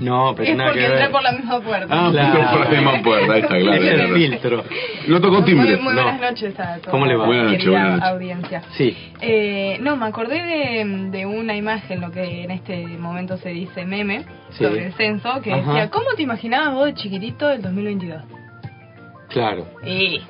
No, 0.00 0.34
pero 0.34 0.50
Es 0.50 0.56
nada 0.56 0.70
porque 0.70 0.80
que 0.80 0.86
entré 0.86 1.02
ver. 1.02 1.10
por 1.12 1.22
la 1.22 1.32
misma 1.32 1.60
puerta. 1.60 1.86
Ah, 1.90 2.08
Claro. 2.10 2.50
por 2.50 2.60
la 2.60 2.70
misma 2.70 3.02
puerta, 3.04 3.32
ahí 3.34 3.40
está, 3.40 3.58
claro. 3.58 3.82
Es 3.84 4.00
el 4.00 4.14
filtro. 4.14 4.64
No 5.08 5.20
tocó 5.20 5.44
timbre. 5.44 5.76
Muy, 5.76 5.84
muy 5.84 5.94
no. 5.94 6.02
buenas 6.02 6.20
noches 6.20 6.58
a 6.58 6.76
todos. 6.78 6.88
¿Cómo 6.90 7.06
le 7.06 7.16
va? 7.16 7.26
Buenas 7.26 7.52
noches, 7.52 7.66
buenas 7.68 7.90
noches. 7.92 8.08
audiencia. 8.08 8.62
Sí. 8.76 8.96
Eh, 9.20 9.78
no, 9.82 9.96
me 9.96 10.06
acordé 10.06 10.42
de, 10.42 11.08
de 11.10 11.26
una 11.26 11.54
imagen, 11.54 12.00
lo 12.00 12.10
que 12.10 12.44
en 12.44 12.50
este 12.50 12.86
momento 12.86 13.36
se 13.36 13.50
dice 13.50 13.84
meme, 13.84 14.24
Sí. 14.50 14.64
sobre 14.64 14.86
el 14.86 14.92
censo, 14.94 15.40
que 15.42 15.52
Ajá. 15.52 15.60
decía, 15.72 15.90
¿cómo 15.90 16.06
te 16.16 16.22
imaginabas 16.22 16.74
vos 16.74 16.86
de 16.86 16.94
chiquitito 16.94 17.46
del 17.48 17.62
2022? 17.62 18.22
Claro. 19.28 19.66
Y 19.84 20.20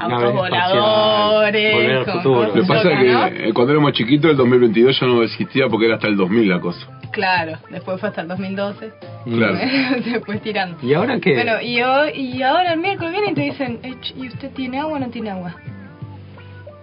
autos 0.00 0.32
voladores, 0.34 1.74
volver 1.74 1.96
al 1.96 2.04
con 2.04 2.14
futuro. 2.14 2.46
Lo 2.46 2.52
que 2.54 2.62
pasa 2.62 2.92
es 2.92 2.98
que 2.98 3.48
eh, 3.48 3.52
cuando 3.52 3.72
éramos 3.72 3.92
chiquitos, 3.92 4.30
el 4.30 4.36
2022 4.36 5.00
ya 5.00 5.06
no 5.06 5.22
existía 5.22 5.68
porque 5.68 5.86
era 5.86 5.96
hasta 5.96 6.08
el 6.08 6.16
2000 6.16 6.48
la 6.48 6.60
cosa. 6.60 6.86
Claro, 7.12 7.58
después 7.70 7.98
fue 8.00 8.08
hasta 8.08 8.22
el 8.22 8.28
2012. 8.28 8.92
Claro. 9.24 9.58
después 10.04 10.40
tirando. 10.42 10.76
¿Y 10.82 10.94
ahora 10.94 11.18
qué? 11.20 11.34
Bueno, 11.34 11.60
y, 11.60 11.82
hoy- 11.82 12.12
y 12.14 12.42
ahora 12.42 12.72
el 12.74 12.80
miércoles 12.80 13.12
vienen 13.12 13.30
y 13.30 13.34
te 13.34 13.40
dicen, 13.42 13.80
"Eh, 13.82 13.94
¿y 14.16 14.28
usted 14.28 14.50
tiene 14.52 14.78
agua 14.78 14.96
o 14.96 15.00
no 15.00 15.08
tiene 15.10 15.30
agua? 15.30 15.54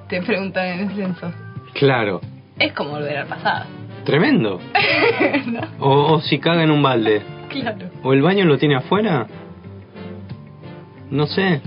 Te 0.10 0.22
preguntan 0.22 0.66
en 0.68 0.80
el 0.90 0.96
censo. 0.96 1.32
Claro. 1.74 2.22
Es 2.60 2.74
como 2.74 2.92
volver 2.92 3.18
al 3.18 3.28
pasado. 3.28 3.66
Tremendo. 4.06 4.60
¿No? 5.48 5.62
O, 5.80 6.14
o 6.14 6.22
si 6.22 6.40
caga 6.40 6.64
en 6.64 6.72
un 6.72 6.82
balde. 6.82 7.22
Claro. 7.50 7.88
¿O 8.04 8.14
el 8.14 8.22
baño 8.22 8.46
lo 8.46 8.58
tiene 8.58 8.76
afuera? 8.76 9.28
No 11.10 11.26
sé. 11.28 11.62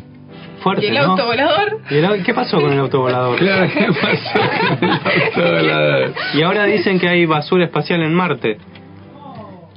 Fuerte, 0.62 0.84
¿Y 0.86 0.88
el 0.88 0.94
¿no? 0.94 1.00
autovolador? 1.12 1.78
¿Y 1.90 1.94
el 1.96 2.22
¿Qué 2.22 2.34
pasó 2.34 2.60
con 2.60 2.72
el 2.72 2.78
autovolador? 2.78 3.36
Claro, 3.38 3.70
¿qué 3.72 3.86
pasó 4.00 4.38
con 4.78 4.88
el 4.88 5.70
autovolador? 5.70 6.12
Y 6.34 6.42
ahora 6.42 6.64
dicen 6.64 6.98
que 6.98 7.08
hay 7.08 7.26
basura 7.26 7.64
espacial 7.64 8.02
en 8.02 8.14
Marte. 8.14 8.58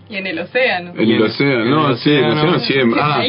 Y 0.10 0.18
en 0.18 0.28
el 0.28 0.40
océano. 0.40 0.92
En 0.96 1.10
el 1.10 1.22
océano, 1.24 1.66
no, 1.66 1.86
En 1.86 1.92
el 1.92 1.98
sí, 1.98 2.12
el 2.12 2.26
océano. 2.26 2.94
En 2.94 2.94
Ah, 3.00 3.24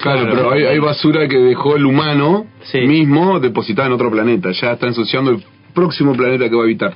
claro, 0.00 0.26
pero 0.30 0.52
hay, 0.52 0.64
hay 0.64 0.78
basura 0.78 1.28
que 1.28 1.36
dejó 1.36 1.76
el 1.76 1.84
humano 1.84 2.46
Sí. 2.62 2.80
mismo 2.80 3.40
depositada 3.40 3.88
en 3.88 3.94
otro 3.94 4.10
planeta. 4.10 4.50
Ya 4.52 4.72
está 4.72 4.86
ensuciando 4.86 5.32
el 5.32 5.44
próximo 5.74 6.14
planeta 6.14 6.48
que 6.48 6.54
va 6.54 6.62
a 6.62 6.64
habitar. 6.64 6.94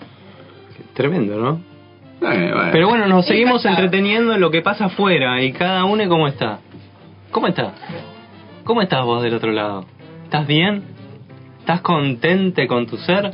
Tremendo, 0.95 1.37
¿no? 1.37 1.61
Eh, 2.31 2.51
bueno. 2.55 2.69
Pero 2.73 2.89
bueno, 2.89 3.07
nos 3.07 3.27
seguimos 3.27 3.65
entreteniendo 3.67 4.35
en 4.35 4.41
lo 4.41 4.51
que 4.51 4.63
pasa 4.63 4.87
afuera 4.87 5.43
y 5.43 5.53
cada 5.53 5.85
uno 5.85 6.09
cómo 6.09 6.29
está. 6.29 6.61
¿Cómo 7.33 7.49
está? 7.49 7.73
¿Cómo 8.65 8.83
estás 8.83 9.05
vos 9.05 9.23
del 9.23 9.35
otro 9.35 9.53
lado? 9.53 9.85
¿Estás 10.25 10.47
bien? 10.47 10.83
¿Estás 11.61 11.81
contente 11.81 12.67
con 12.67 12.87
tu 12.87 12.97
ser? 12.99 13.31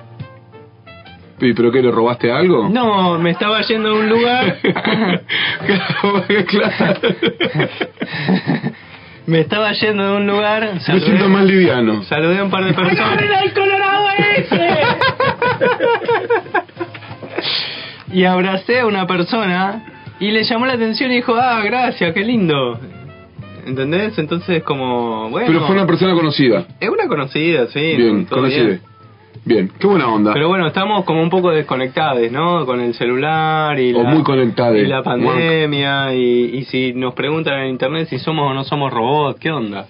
¿Y 1.38 1.52
pero 1.52 1.70
qué 1.70 1.82
le 1.82 1.90
robaste 1.90 2.32
algo? 2.32 2.70
No, 2.70 3.18
me 3.18 3.30
estaba 3.30 3.60
yendo 3.60 3.90
a 3.90 3.94
un 3.94 4.08
lugar. 4.08 4.56
me 9.26 9.40
estaba 9.40 9.72
yendo 9.72 10.12
de 10.12 10.16
un 10.16 10.26
lugar. 10.26 10.72
Me 10.72 11.00
siento 11.00 11.28
más 11.28 11.44
liviano. 11.44 12.02
Saludé 12.04 12.38
a 12.38 12.44
un 12.44 12.50
par 12.50 12.64
de 12.64 12.72
personas. 12.72 13.22
el 13.44 13.52
colorado 13.52 14.06
ese! 14.38 14.78
Y 18.16 18.24
abracé 18.24 18.80
a 18.80 18.86
una 18.86 19.06
persona 19.06 19.84
y 20.18 20.30
le 20.30 20.42
llamó 20.44 20.64
la 20.64 20.72
atención 20.72 21.12
y 21.12 21.16
dijo, 21.16 21.34
ah, 21.34 21.60
gracias, 21.62 22.14
qué 22.14 22.24
lindo. 22.24 22.80
¿Entendés? 23.66 24.18
Entonces 24.18 24.62
como, 24.62 25.28
bueno... 25.28 25.48
Pero 25.48 25.66
fue 25.66 25.76
una 25.76 25.86
persona 25.86 26.14
conocida. 26.14 26.64
Es 26.80 26.88
una 26.88 27.08
conocida, 27.08 27.66
sí. 27.66 27.94
Bien, 27.94 28.24
conocida. 28.24 28.64
bien. 28.64 28.80
Bien, 29.44 29.70
qué 29.78 29.86
buena 29.86 30.08
onda. 30.08 30.32
Pero 30.32 30.48
bueno, 30.48 30.66
estamos 30.66 31.04
como 31.04 31.22
un 31.22 31.28
poco 31.28 31.50
desconectados, 31.50 32.32
¿no? 32.32 32.64
Con 32.64 32.80
el 32.80 32.94
celular 32.94 33.78
y 33.78 33.92
O 33.92 34.02
la, 34.02 34.08
muy 34.08 34.22
conectados. 34.22 34.78
y 34.78 34.86
la 34.86 35.02
pandemia 35.02 36.14
y, 36.14 36.56
y 36.56 36.64
si 36.64 36.94
nos 36.94 37.12
preguntan 37.12 37.60
en 37.60 37.68
internet 37.68 38.08
si 38.08 38.18
somos 38.18 38.50
o 38.50 38.54
no 38.54 38.64
somos 38.64 38.90
robots, 38.94 39.38
¿qué 39.38 39.50
onda? 39.50 39.88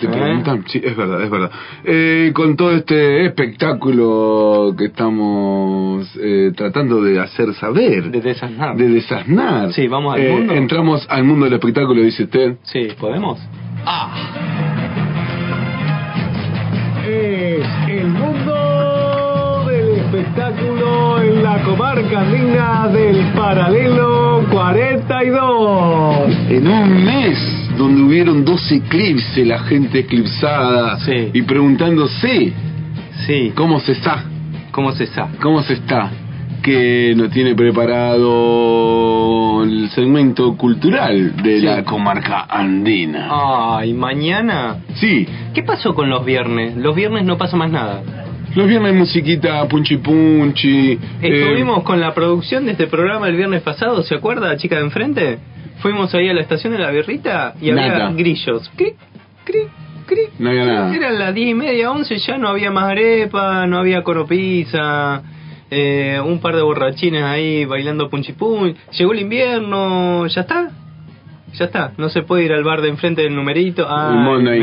¿Te 0.00 0.08
preguntan? 0.08 0.64
Sí, 0.66 0.80
es 0.82 0.96
verdad, 0.96 1.22
es 1.22 1.30
verdad. 1.30 1.50
Eh, 1.84 2.30
con 2.34 2.56
todo 2.56 2.72
este 2.72 3.24
espectáculo 3.26 4.74
que 4.76 4.86
estamos 4.86 6.06
eh, 6.20 6.52
tratando 6.56 7.00
de 7.02 7.18
hacer 7.20 7.54
saber. 7.54 8.10
De 8.10 8.20
desasnar. 8.20 8.76
De 8.76 8.88
desasnar. 8.88 9.72
Sí, 9.72 9.88
vamos 9.88 10.14
al 10.14 10.20
Eh, 10.20 10.32
mundo. 10.32 10.52
Entramos 10.54 11.06
al 11.08 11.24
mundo 11.24 11.44
del 11.46 11.54
espectáculo, 11.54 12.02
dice 12.02 12.24
usted. 12.24 12.56
Sí, 12.64 12.88
¿podemos? 13.00 13.38
Es 17.08 17.66
el 17.88 18.08
mundo 18.08 19.64
del 19.68 19.88
espectáculo 20.00 21.22
en 21.22 21.42
la 21.42 21.62
comarca 21.62 22.20
andina 22.20 22.88
del 22.88 23.32
paralelo 23.34 24.44
42. 24.50 26.28
En 26.50 26.68
un 26.68 27.04
mes 27.04 27.38
donde 27.76 28.02
hubieron 28.02 28.44
dos 28.44 28.70
eclipses, 28.72 29.46
la 29.46 29.58
gente 29.60 30.00
eclipsada 30.00 30.98
y 31.32 31.42
preguntándose 31.42 32.52
sí. 33.26 33.52
cómo 33.54 33.80
se 33.80 33.92
está. 33.92 34.24
¿Cómo 34.72 34.92
se 34.92 35.04
está? 35.04 35.28
¿Cómo 35.40 35.62
se 35.62 35.74
está? 35.74 36.10
Que 36.62 37.14
no 37.16 37.28
tiene 37.30 37.54
preparado 38.36 39.62
el 39.64 39.88
segmento 39.90 40.56
cultural 40.56 41.36
de 41.42 41.60
Sí. 41.60 41.66
la 41.66 41.84
comarca 41.84 42.46
andina. 42.48 43.28
Ay, 43.78 43.92
mañana. 43.94 44.78
Sí. 44.94 45.26
¿Qué 45.54 45.62
pasó 45.62 45.94
con 45.94 46.08
los 46.10 46.24
viernes? 46.24 46.76
Los 46.76 46.94
viernes 46.96 47.24
no 47.24 47.38
pasa 47.38 47.56
más 47.56 47.70
nada. 47.70 48.02
Los 48.54 48.66
viernes 48.68 48.94
musiquita 48.94 49.66
punchi 49.68 49.98
punchi. 49.98 50.92
eh, 50.92 50.98
Estuvimos 51.22 51.82
con 51.82 52.00
la 52.00 52.14
producción 52.14 52.64
de 52.66 52.72
este 52.72 52.86
programa 52.86 53.28
el 53.28 53.36
viernes 53.36 53.62
pasado, 53.62 54.02
¿se 54.02 54.14
acuerda, 54.14 54.56
chica 54.56 54.76
de 54.76 54.82
enfrente? 54.82 55.38
Fuimos 55.80 56.14
ahí 56.14 56.28
a 56.28 56.34
la 56.34 56.40
estación 56.40 56.72
de 56.72 56.78
la 56.78 56.90
birrita 56.90 57.54
y 57.60 57.70
había 57.70 58.10
grillos. 58.10 58.70
Cric, 58.76 58.96
cric, 59.44 59.68
cric. 60.06 60.30
no 60.38 60.50
había 60.50 60.64
nada. 60.64 60.94
Eran 60.94 61.18
las 61.18 61.34
diez 61.34 61.50
y 61.50 61.54
media, 61.54 61.90
once, 61.90 62.16
ya 62.18 62.38
no 62.38 62.48
había 62.48 62.70
más 62.70 62.84
arepa, 62.84 63.66
no 63.66 63.78
había 63.78 64.02
coropizza, 64.02 65.22
eh, 65.70 66.20
un 66.24 66.40
par 66.40 66.56
de 66.56 66.62
borrachines 66.62 67.22
ahí 67.22 67.64
bailando 67.64 68.08
punchipun. 68.08 68.74
Llegó 68.96 69.12
el 69.12 69.20
invierno, 69.20 70.26
ya 70.26 70.42
está. 70.42 70.70
Ya 71.54 71.64
está, 71.64 71.92
no 71.96 72.10
se 72.10 72.22
puede 72.22 72.44
ir 72.44 72.52
al 72.52 72.64
bar 72.64 72.82
de 72.82 72.90
enfrente 72.90 73.22
del 73.22 73.34
numerito. 73.34 73.86
Ah, 73.88 74.10
el 74.12 74.18
mono 74.18 74.50
ahí. 74.50 74.62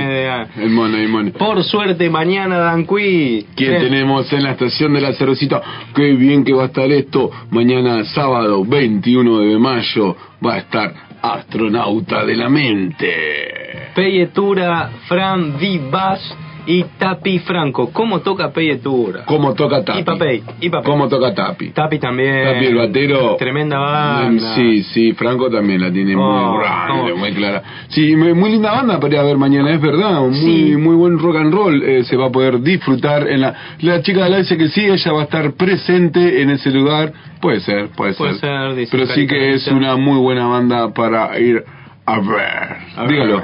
El 0.63 0.69
mono 0.69 0.97
mono. 1.09 1.31
Por 1.31 1.63
suerte, 1.63 2.07
mañana 2.09 2.59
Danqui. 2.59 3.47
¿Quién 3.55 3.79
tenemos 3.79 4.31
en 4.31 4.43
la 4.43 4.51
estación 4.51 4.93
de 4.93 5.01
la 5.01 5.13
cervecita? 5.13 5.61
Qué 5.95 6.11
bien 6.13 6.43
que 6.43 6.53
va 6.53 6.63
a 6.63 6.65
estar 6.67 6.91
esto. 6.91 7.31
Mañana 7.49 8.03
sábado 8.05 8.63
21 8.63 9.39
de 9.39 9.57
mayo 9.57 10.15
va 10.45 10.53
a 10.53 10.57
estar 10.59 10.93
Astronauta 11.23 12.25
de 12.25 12.35
la 12.35 12.49
Mente. 12.49 13.91
Peyetura, 13.95 14.89
Fran 15.07 15.57
Vivas 15.57 16.19
y 16.65 16.83
Tapi 16.97 17.39
Franco. 17.39 17.91
¿Cómo 17.91 18.21
toca 18.21 18.51
Peyetura? 18.51 19.25
¿Cómo 19.25 19.53
toca 19.53 19.83
Tapi? 19.83 19.99
Y 19.99 20.03
Papey, 20.03 20.43
y 20.61 20.69
Papey. 20.69 20.91
¿Cómo 20.91 21.07
toca 21.07 21.33
Tapi? 21.33 21.71
Tapi 21.71 21.99
también. 21.99 22.45
Tapi 22.53 22.65
el 22.65 22.75
batero. 22.75 23.35
Tremenda 23.37 23.79
banda. 23.79 24.55
Sí, 24.55 24.83
sí, 24.83 25.13
Franco 25.13 25.49
también 25.49 25.81
la 25.81 25.91
tiene 25.91 26.15
Oh, 26.15 26.53
muy 26.53 26.59
grande, 26.63 27.11
oh. 27.11 27.17
muy 27.17 27.33
clara. 27.33 27.63
Sí, 27.89 28.15
muy, 28.15 28.51
linda 28.51 28.71
banda 28.71 28.99
para 28.99 29.13
ir 29.13 29.19
a 29.19 29.23
ver 29.23 29.37
mañana, 29.37 29.71
es 29.71 29.81
verdad. 29.81 30.21
Muy, 30.21 30.33
Sí. 30.35 30.77
muy 30.77 30.95
buen 30.95 31.19
rock 31.19 31.35
and 31.37 31.53
roll 31.53 31.83
eh, 31.83 32.03
se 32.03 32.15
va 32.15 32.27
a 32.27 32.31
poder 32.31 32.61
disfrutar 32.61 33.27
en 33.27 33.41
la. 33.41 33.53
La 33.81 34.01
chica 34.01 34.23
de 34.25 34.29
la 34.29 34.37
dice 34.37 34.57
que 34.57 34.69
sí, 34.69 34.85
ella 34.85 35.11
va 35.11 35.21
a 35.21 35.23
estar 35.23 35.53
presente 35.53 36.41
en 36.41 36.49
ese 36.51 36.71
lugar. 36.71 37.11
Puede 37.41 37.59
ser, 37.59 37.89
puede, 37.89 38.13
Puede 38.13 38.35
ser, 38.35 38.75
dice 38.75 38.89
Pero 38.91 39.07
sí 39.07 39.27
que 39.27 39.53
es 39.53 39.67
una 39.67 39.97
muy 39.97 40.17
buena 40.19 40.47
banda 40.47 40.93
para 40.93 41.37
ir 41.39 41.63
a 42.05 42.19
ver. 42.19 42.77
A 42.95 43.05
Dígalo. 43.07 43.41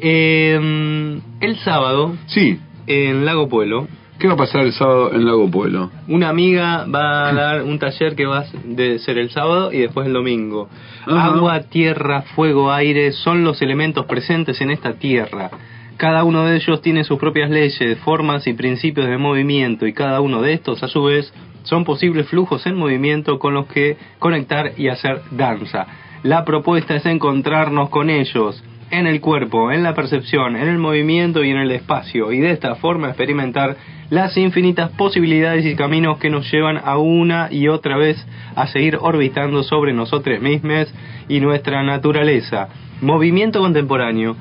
Eh, 0.00 1.20
el 1.40 1.56
sábado. 1.58 2.14
Sí. 2.26 2.58
En 2.86 3.24
Lago 3.24 3.48
Pueblo. 3.48 3.88
¿Qué 4.18 4.28
va 4.28 4.34
a 4.34 4.38
pasar 4.38 4.62
el 4.62 4.72
sábado 4.72 5.12
en 5.12 5.26
Lago 5.26 5.50
Pueblo? 5.50 5.90
Una 6.08 6.30
amiga 6.30 6.86
va 6.86 7.28
a 7.28 7.34
dar 7.34 7.62
un 7.62 7.78
taller 7.78 8.16
que 8.16 8.24
va 8.24 8.38
a 8.38 8.44
ser 8.98 9.18
el 9.18 9.28
sábado 9.30 9.70
y 9.72 9.80
después 9.80 10.06
el 10.06 10.14
domingo. 10.14 10.70
Agua, 11.06 11.64
tierra, 11.64 12.22
fuego, 12.34 12.72
aire 12.72 13.12
son 13.12 13.44
los 13.44 13.60
elementos 13.60 14.06
presentes 14.06 14.58
en 14.62 14.70
esta 14.70 14.94
tierra. 14.94 15.50
Cada 15.98 16.24
uno 16.24 16.44
de 16.44 16.56
ellos 16.56 16.80
tiene 16.80 17.04
sus 17.04 17.18
propias 17.18 17.50
leyes, 17.50 17.98
formas 17.98 18.46
y 18.46 18.54
principios 18.54 19.06
de 19.06 19.18
movimiento 19.18 19.86
y 19.86 19.92
cada 19.92 20.20
uno 20.20 20.40
de 20.40 20.54
estos 20.54 20.82
a 20.82 20.88
su 20.88 21.02
vez 21.04 21.32
son 21.64 21.84
posibles 21.84 22.26
flujos 22.28 22.66
en 22.66 22.76
movimiento 22.76 23.38
con 23.38 23.52
los 23.52 23.66
que 23.66 23.98
conectar 24.18 24.72
y 24.78 24.88
hacer 24.88 25.20
danza. 25.30 25.86
La 26.22 26.44
propuesta 26.44 26.96
es 26.96 27.04
encontrarnos 27.04 27.90
con 27.90 28.08
ellos, 28.08 28.62
en 28.90 29.06
el 29.06 29.20
cuerpo, 29.20 29.72
en 29.72 29.82
la 29.82 29.94
percepción, 29.94 30.56
en 30.56 30.68
el 30.68 30.78
movimiento 30.78 31.44
y 31.44 31.50
en 31.50 31.58
el 31.58 31.72
espacio, 31.72 32.32
y 32.32 32.38
de 32.38 32.52
esta 32.52 32.76
forma 32.76 33.08
experimentar 33.08 33.76
las 34.10 34.36
infinitas 34.36 34.90
posibilidades 34.92 35.64
y 35.66 35.74
caminos 35.74 36.18
que 36.18 36.30
nos 36.30 36.50
llevan 36.52 36.80
a 36.82 36.96
una 36.98 37.48
y 37.50 37.68
otra 37.68 37.96
vez 37.96 38.24
a 38.54 38.68
seguir 38.68 38.98
orbitando 39.00 39.62
sobre 39.64 39.92
nosotros 39.92 40.40
mismos 40.40 40.92
y 41.28 41.40
nuestra 41.40 41.82
naturaleza. 41.82 42.68
Movimiento 43.00 43.60
contemporáneo, 43.60 44.36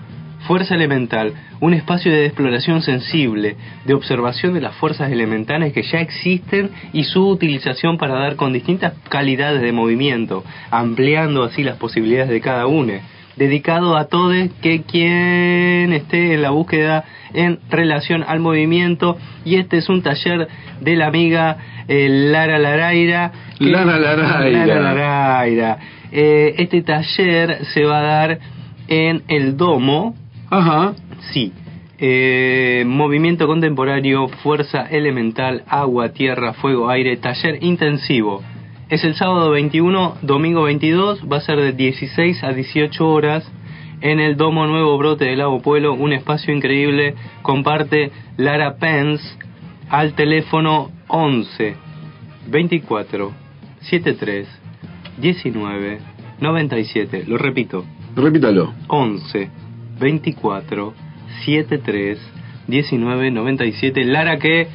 fuerza 0.48 0.76
elemental, 0.76 1.34
un 1.60 1.74
espacio 1.74 2.12
de 2.12 2.28
exploración 2.28 2.84
sensible, 2.84 3.56
de 3.86 3.94
observación 3.96 4.54
de 4.54 4.62
las 4.62 4.76
fuerzas 4.76 5.12
elementales 5.12 5.74
que 5.74 5.82
ya 5.82 6.00
existen 6.00 6.70
y 6.94 7.04
su 7.06 7.28
utilización 7.28 7.98
para 7.98 8.14
dar 8.14 8.36
con 8.36 8.54
distintas 8.54 8.94
calidades 9.10 9.62
de 9.62 9.72
movimiento, 9.72 10.44
ampliando 10.70 11.44
así 11.44 11.64
las 11.64 11.78
posibilidades 11.78 12.30
de 12.30 12.42
cada 12.42 12.68
uno 12.68 12.94
dedicado 13.38 13.98
a 13.98 14.06
todos 14.06 14.36
que 14.62 14.84
quien 14.84 15.92
esté 15.94 16.34
en 16.34 16.42
la 16.42 16.52
búsqueda 16.52 17.04
en 17.34 17.60
relación 17.70 18.24
al 18.28 18.40
movimiento 18.40 19.18
y 19.44 19.56
este 19.56 19.78
es 19.78 19.90
un 19.90 20.02
taller 20.02 20.48
de 20.82 20.96
la 20.96 21.08
amiga 21.08 21.58
eh, 21.88 22.08
Lara 22.10 22.58
Laraira 22.60 23.32
que- 23.60 23.66
Lara 23.66 23.98
Laraira. 24.00 24.66
Lara 24.66 24.94
Laraira. 24.94 25.78
Eh, 26.12 26.56
este 26.60 26.82
taller 26.82 27.66
se 27.74 27.84
va 27.84 28.00
a 28.00 28.04
dar 28.04 28.40
en 28.88 29.24
el 29.28 29.58
domo 29.58 30.16
Ajá. 30.50 30.94
sí 31.34 31.52
Eh, 31.98 32.84
movimiento 32.86 33.48
contemporáneo, 33.48 34.28
fuerza 34.44 34.82
elemental, 34.90 35.64
agua, 35.68 36.10
tierra, 36.10 36.52
fuego, 36.54 36.90
aire, 36.90 37.16
taller 37.16 37.64
intensivo. 37.64 38.44
Es 38.88 39.04
el 39.04 39.16
sábado 39.16 39.50
21, 39.50 40.18
domingo 40.22 40.62
22, 40.64 41.24
va 41.24 41.38
a 41.38 41.42
ser 41.42 41.60
de 41.60 41.72
16 41.72 42.44
a 42.44 42.54
18 42.54 43.10
horas 43.10 43.44
en 44.02 44.20
el 44.20 44.38
Domo 44.38 44.68
Nuevo 44.68 44.96
Brote 45.00 45.26
del 45.26 45.40
Lago 45.40 45.60
Pueblo, 45.60 45.96
un 45.96 46.14
espacio 46.14 46.54
increíble. 46.54 47.16
Comparte 47.42 48.12
Lara 48.38 48.76
Pence 48.76 49.24
al 49.90 50.14
teléfono 50.14 50.92
11 51.08 51.76
24 52.48 53.32
73 53.90 54.48
19 55.18 56.00
97. 56.40 57.24
Lo 57.26 57.40
repito. 57.40 57.86
Repítalo. 58.16 58.72
11 58.88 59.50
24 60.00 60.94
73 61.44 62.20
19 62.68 63.32
97. 63.32 64.04
Lara 64.04 64.38
que 64.38 64.68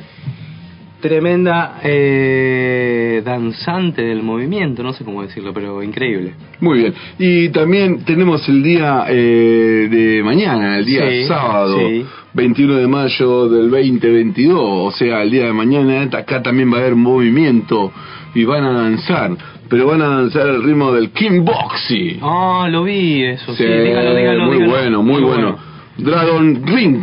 tremenda 1.01 1.81
eh, 1.83 3.23
danzante 3.25 4.03
del 4.03 4.23
movimiento, 4.23 4.83
no 4.83 4.93
sé 4.93 5.05
cómo 5.05 5.23
decirlo, 5.23 5.53
pero 5.53 5.83
increíble. 5.83 6.35
Muy 6.61 6.79
bien. 6.79 6.95
Y 7.19 7.49
también 7.51 8.05
tenemos 8.05 8.49
el 8.49 8.63
día 8.63 9.05
eh, 9.09 9.89
de 9.91 10.23
mañana, 10.23 10.79
el 10.79 10.85
día 10.85 11.09
Sí, 11.09 11.25
sábado, 11.25 11.79
sí. 11.79 12.05
21 12.35 12.75
de 12.77 12.87
mayo 12.87 13.49
del 13.49 13.71
2022. 13.71 14.59
O 14.63 14.91
sea, 14.93 15.23
el 15.23 15.31
día 15.31 15.47
de 15.47 15.53
mañana 15.53 16.03
acá 16.17 16.43
también 16.43 16.73
va 16.73 16.77
a 16.79 16.81
haber 16.81 16.95
movimiento 16.97 17.93
y 18.35 18.45
van 18.45 18.65
a 18.65 18.73
danzar. 18.73 19.31
Pero 19.69 19.87
van 19.87 20.03
a 20.03 20.09
danzar 20.09 20.49
al 20.49 20.63
ritmo 20.65 20.93
del 20.93 21.11
kickboxing. 21.11 22.19
Ah, 22.23 22.69
lo 22.71 22.83
vi 22.85 23.23
eso, 23.23 23.55
sí, 23.55 23.63
Sí, 23.63 23.69
dígalo, 23.69 24.15
dígalo, 24.17 24.45
muy 24.47 24.55
dígalo. 24.57 24.71
bueno, 24.73 25.03
muy, 25.03 25.23
bueno. 25.23 25.57
Dragon 25.97 26.63
Ring. 26.67 27.03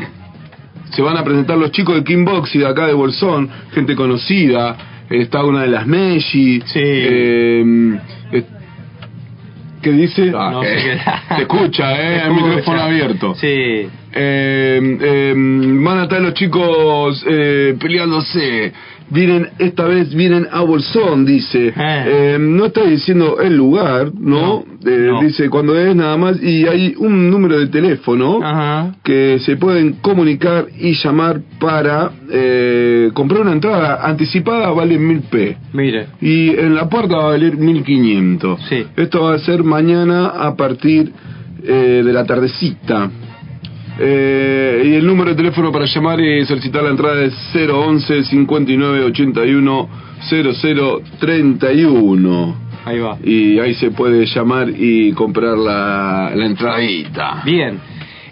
Se 0.92 1.02
van 1.02 1.18
a 1.18 1.24
presentar 1.24 1.58
los 1.58 1.72
chicos 1.72 1.96
de 1.96 2.04
Kickboxing 2.04 2.62
de 2.62 2.68
acá 2.68 2.88
de 2.88 2.94
Bolsón, 2.94 3.50
gente 3.74 3.96
conocida. 3.96 4.76
Está 5.10 5.44
una 5.44 5.62
de 5.62 5.68
las 5.68 5.86
Meji. 5.88 6.62
Eh, 6.76 7.98
eh, 8.32 8.44
¿Qué 9.82 9.92
dice? 9.92 10.32
Ah, 10.36 10.50
No 10.52 10.64
sé 10.64 10.76
qué- 10.76 11.36
Se 11.36 11.42
escucha, 11.44 11.94
¿eh? 12.02 12.16
El 12.16 12.32
Escucha. 12.32 12.46
micrófono 12.48 12.82
abierto. 12.82 13.36
Sí. 13.36 13.48
Eh, 13.48 13.90
eh, 14.14 15.34
van 15.36 16.00
a 16.00 16.04
estar 16.04 16.20
los 16.22 16.34
chicos 16.34 17.24
eh, 17.28 17.76
peleándose. 17.80 18.74
Vienen, 19.10 19.50
esta 19.60 19.86
vez 19.86 20.14
vienen 20.14 20.48
a 20.52 20.62
Bolsón, 20.62 21.26
dice. 21.26 21.74
Eh, 21.78 22.38
no 22.40 22.66
está 22.66 22.84
diciendo 22.84 23.40
el 23.40 23.56
lugar, 23.56 24.12
¿no? 24.14 24.64
Eh, 24.86 25.12
Dice 25.22 25.50
cuando 25.50 25.78
es 25.78 25.96
nada 25.96 26.18
más. 26.18 26.42
Y 26.42 26.66
hay 26.68 26.94
un 26.98 27.30
número 27.30 27.60
de 27.60 27.68
teléfono 27.68 28.40
que 29.04 29.40
se 29.40 29.56
pueden 29.58 29.94
comunicar 30.02 30.68
y 30.78 30.94
llamar 30.94 31.42
para 31.60 32.12
eh, 32.32 33.10
comprar 33.14 33.42
una 33.42 33.54
entrada 33.54 34.00
anticipada, 34.08 34.70
vale 34.72 34.98
mil 34.98 35.22
p. 35.22 35.58
Mire. 35.74 36.08
Y 36.22 36.50
en 36.50 36.76
la 36.76 36.88
puerta 36.90 37.18
va 37.18 37.24
a 37.24 37.30
valer 37.30 37.58
1500. 37.58 38.60
Sí. 38.70 38.86
Esto 38.96 39.24
va 39.24 39.36
a 39.36 39.40
ser 39.40 39.64
mañana 39.64 40.28
a 40.28 40.56
partir 40.56 41.12
eh, 41.64 42.02
de 42.06 42.14
la 42.14 42.26
tardecita. 42.26 43.10
Eh, 43.99 44.84
y 44.86 44.94
el 44.95 45.06
número 45.06 45.32
de 45.32 45.36
teléfono 45.36 45.72
para 45.72 45.86
llamar 45.86 46.19
y 46.19 46.45
solicitar 46.45 46.84
la 46.84 46.91
entrada 46.91 47.24
es 47.24 47.34
011 47.53 48.24
59 48.24 49.03
81 49.06 49.90
00 50.30 51.02
31. 51.19 52.56
Ahí 52.86 52.99
va. 52.99 53.18
Y 53.24 53.60
ahí 53.60 53.74
se 53.76 53.91
puede 53.91 54.26
llamar 54.26 54.69
y 54.69 55.11
comprar 55.14 55.57
la, 55.57 56.32
la 56.34 56.45
entradita. 56.45 57.41
Bien. 57.44 57.80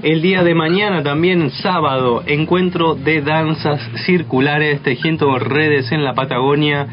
El 0.04 0.22
día 0.22 0.44
de 0.44 0.54
mañana 0.54 1.02
también, 1.02 1.50
sábado, 1.50 2.22
encuentro 2.28 2.96
de 2.96 3.22
danzas 3.22 3.82
circulares 4.06 4.82
tejiendo 4.82 5.40
redes 5.40 5.92
en 5.92 6.04
la 6.04 6.14
Patagonia. 6.14 6.88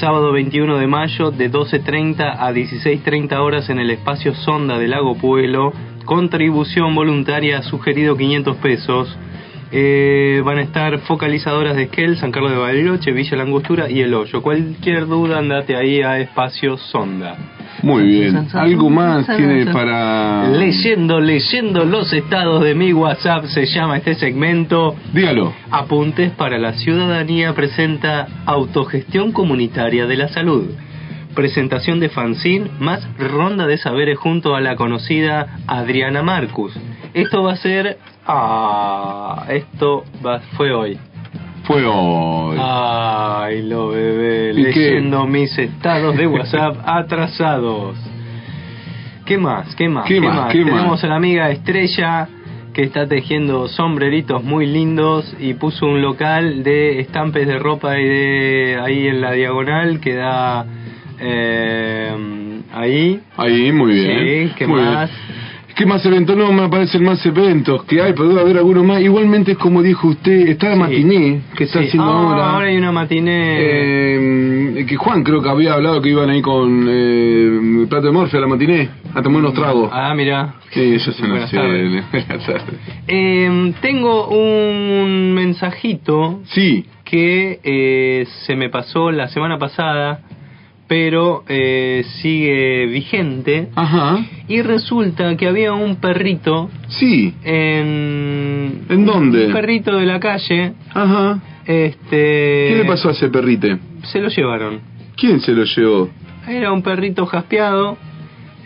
Sábado 0.00 0.32
21 0.32 0.76
de 0.76 0.86
mayo 0.86 1.30
de 1.30 1.50
12.30 1.50 2.36
a 2.38 2.52
16.30 2.52 3.38
horas 3.38 3.70
en 3.70 3.78
el 3.78 3.90
espacio 3.90 4.34
Sonda 4.34 4.78
del 4.78 4.90
Lago 4.90 5.14
Pueblo. 5.14 5.72
Contribución 6.08 6.94
voluntaria 6.94 7.60
sugerido 7.60 8.16
500 8.16 8.56
pesos. 8.56 9.14
Eh, 9.70 10.40
van 10.42 10.56
a 10.56 10.62
estar 10.62 10.98
focalizadoras 11.00 11.76
de 11.76 11.82
Esquel, 11.82 12.16
San 12.16 12.32
Carlos 12.32 12.50
de 12.50 12.56
Bariloche, 12.56 13.12
Villa 13.12 13.36
La 13.36 13.42
Angostura 13.42 13.90
y 13.90 14.00
El 14.00 14.14
Hoyo. 14.14 14.40
Cualquier 14.40 15.06
duda, 15.06 15.36
andate 15.36 15.76
ahí 15.76 16.00
a 16.00 16.18
espacio 16.18 16.78
Sonda. 16.78 17.36
Muy 17.82 18.04
bien. 18.04 18.48
¿Algo 18.54 18.88
más 18.88 19.26
tiene 19.26 19.66
para...? 19.66 20.48
Leyendo, 20.48 21.20
leyendo 21.20 21.84
los 21.84 22.10
estados 22.10 22.64
de 22.64 22.74
mi 22.74 22.94
WhatsApp 22.94 23.44
se 23.44 23.66
llama 23.66 23.98
este 23.98 24.14
segmento. 24.14 24.96
Dígalo. 25.12 25.52
Apuntes 25.70 26.30
para 26.30 26.56
la 26.56 26.72
ciudadanía 26.72 27.52
presenta 27.52 28.28
Autogestión 28.46 29.32
Comunitaria 29.32 30.06
de 30.06 30.16
la 30.16 30.28
Salud. 30.28 30.70
Presentación 31.38 32.00
de 32.00 32.08
fanzine 32.08 32.68
más 32.80 33.06
ronda 33.16 33.68
de 33.68 33.78
saberes 33.78 34.18
junto 34.18 34.56
a 34.56 34.60
la 34.60 34.74
conocida 34.74 35.58
Adriana 35.68 36.20
Marcus. 36.20 36.76
Esto 37.14 37.44
va 37.44 37.52
a 37.52 37.56
ser... 37.56 37.96
Ah, 38.26 39.44
esto 39.48 40.02
va, 40.26 40.40
fue 40.56 40.72
hoy. 40.72 40.98
Fue 41.62 41.84
hoy. 41.86 42.56
Ay, 42.60 43.62
lo 43.62 43.90
bebé, 43.90 44.50
¿Y 44.50 44.64
qué? 44.64 44.80
leyendo 44.80 45.28
mis 45.28 45.56
estados 45.56 46.16
de 46.16 46.26
WhatsApp 46.26 46.76
atrasados. 46.84 47.96
¿Qué 49.24 49.38
más? 49.38 49.76
¿Qué 49.76 49.88
más? 49.88 50.06
¿Qué 50.08 50.20
más? 50.20 50.50
¿Qué 50.52 50.64
Tenemos 50.64 50.88
más? 50.90 51.04
a 51.04 51.06
la 51.06 51.14
amiga 51.14 51.50
Estrella 51.50 52.26
que 52.72 52.82
está 52.82 53.06
tejiendo 53.06 53.68
sombreritos 53.68 54.42
muy 54.42 54.66
lindos 54.66 55.36
y 55.38 55.54
puso 55.54 55.86
un 55.86 56.02
local 56.02 56.64
de 56.64 56.98
estampes 56.98 57.46
de 57.46 57.60
ropa 57.60 57.96
y 57.96 58.04
de 58.04 58.80
ahí 58.84 59.06
en 59.06 59.20
la 59.20 59.30
diagonal 59.30 60.00
que 60.00 60.14
da 60.14 60.66
eh, 61.20 62.60
ahí. 62.72 63.20
Ahí, 63.36 63.72
muy 63.72 63.92
bien. 63.94 64.18
Sí, 64.48 64.52
¿qué 64.56 64.66
Muy 64.66 64.80
bien. 64.80 64.94
más? 64.94 65.10
¿Qué 65.76 65.86
más 65.86 66.04
eventos? 66.04 66.36
No 66.36 66.50
me 66.52 66.62
aparecen 66.64 67.04
más 67.04 67.24
eventos 67.24 67.84
que 67.84 68.02
hay, 68.02 68.12
pero 68.12 68.30
debe 68.30 68.40
haber 68.40 68.56
algunos 68.58 68.84
más. 68.84 69.00
Igualmente 69.00 69.52
es 69.52 69.58
como 69.58 69.80
dijo 69.80 70.08
usted, 70.08 70.48
está 70.48 70.70
la 70.70 70.74
matiné 70.76 71.42
que 71.56 71.64
está 71.64 71.78
Sí. 71.80 71.86
haciendo 71.86 72.10
Ah, 72.10 72.22
ahora. 72.32 72.50
ahora 72.50 72.66
hay 72.66 72.76
una 72.76 72.90
matiné. 72.90 73.56
Eh, 73.60 74.84
que 74.88 74.96
Juan 74.96 75.22
creo 75.22 75.40
que 75.40 75.48
había 75.48 75.74
hablado 75.74 76.02
que 76.02 76.08
iban 76.08 76.30
ahí 76.30 76.42
con 76.42 76.84
eh, 76.88 77.86
Plato 77.88 78.06
de 78.06 78.12
Morfe 78.12 78.36
a 78.36 78.40
la 78.40 78.48
matiné 78.48 78.88
a 79.14 79.22
tomar 79.22 79.40
unos 79.40 79.54
tragos. 79.54 79.88
Ah, 79.92 80.12
mira. 80.16 80.54
Sí, 80.70 80.94
eso 80.96 81.12
se 81.12 81.22
Buenas 81.24 81.42
no 81.42 81.46
sé. 81.48 81.56
tardes. 81.56 82.04
Buenas 82.12 82.46
tardes. 82.46 82.64
Eh, 83.06 83.72
tengo 83.80 84.26
un 84.30 85.32
mensajito 85.32 86.40
sí. 86.46 86.86
que 87.04 87.60
eh, 87.62 88.26
se 88.46 88.56
me 88.56 88.68
pasó 88.68 89.12
la 89.12 89.28
semana 89.28 89.58
pasada, 89.58 90.22
pero 90.88 91.44
eh, 91.46 92.04
sigue 92.20 92.86
vigente. 92.86 93.68
Ajá. 93.74 94.24
Y 94.48 94.62
resulta 94.62 95.36
que 95.36 95.46
había 95.46 95.74
un 95.74 95.96
perrito. 95.96 96.70
Sí. 96.88 97.34
En. 97.44 98.86
¿En 98.88 99.04
dónde? 99.04 99.46
Un 99.46 99.52
perrito 99.52 99.96
de 99.96 100.06
la 100.06 100.18
calle. 100.18 100.72
Ajá. 100.94 101.40
Este. 101.66 102.68
¿Qué 102.70 102.74
le 102.78 102.84
pasó 102.86 103.10
a 103.10 103.12
ese 103.12 103.28
perrite? 103.28 103.78
Se 104.04 104.20
lo 104.20 104.28
llevaron. 104.28 104.80
¿Quién 105.16 105.40
se 105.40 105.52
lo 105.52 105.64
llevó? 105.64 106.08
Era 106.48 106.72
un 106.72 106.82
perrito 106.82 107.26
jaspeado 107.26 107.98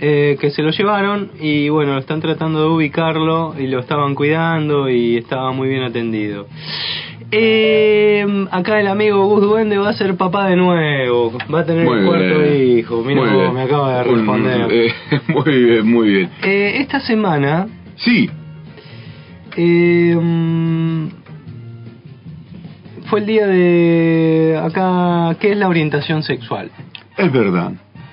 eh, 0.01 0.37
que 0.41 0.51
se 0.51 0.63
lo 0.63 0.71
llevaron 0.71 1.31
y 1.41 1.69
bueno, 1.69 1.97
están 1.97 2.21
tratando 2.21 2.61
de 2.61 2.67
ubicarlo 2.67 3.55
y 3.59 3.69
lo 3.69 3.79
estaban 3.79 4.15
cuidando 4.15 4.89
y 4.89 5.17
estaba 5.17 5.53
muy 5.53 5.69
bien 5.69 5.83
atendido. 5.83 6.47
Eh, 7.35 8.27
acá 8.51 8.79
el 8.79 8.89
amigo 8.89 9.25
Gus 9.27 9.41
Duende 9.41 9.79
va 9.79 9.89
a 9.89 9.93
ser 9.95 10.17
papá 10.17 10.49
de 10.49 10.57
nuevo, 10.57 11.33
va 11.53 11.61
a 11.61 11.65
tener 11.65 11.87
Muy 11.87 12.01
el 12.01 12.05
cuarto 12.07 12.39
bien. 12.41 12.79
hijo, 12.79 13.03
mira 13.03 13.23
bien. 13.23 13.55
me 13.55 13.63
acaba 13.63 14.03
de 14.03 14.09
Un- 14.11 14.17
responder. 14.19 14.67
eh, 14.71 14.93
muy 15.29 15.65
bien, 15.65 15.91
muy 15.91 16.09
bien. 16.11 16.31
Eh, 16.43 16.75
esta 16.81 17.01
semana 17.01 17.67
Sí. 17.97 18.29
Mm, 19.57 21.09
fue 23.09 23.21
el 23.21 23.27
día 23.27 23.47
de 23.47 24.61
acá, 24.63 25.37
¿qué 25.41 25.53
es 25.53 25.57
la 25.57 25.69
orientación 25.69 26.23
sexual? 26.23 26.71
Es 27.17 27.33
verdad. 27.33 27.73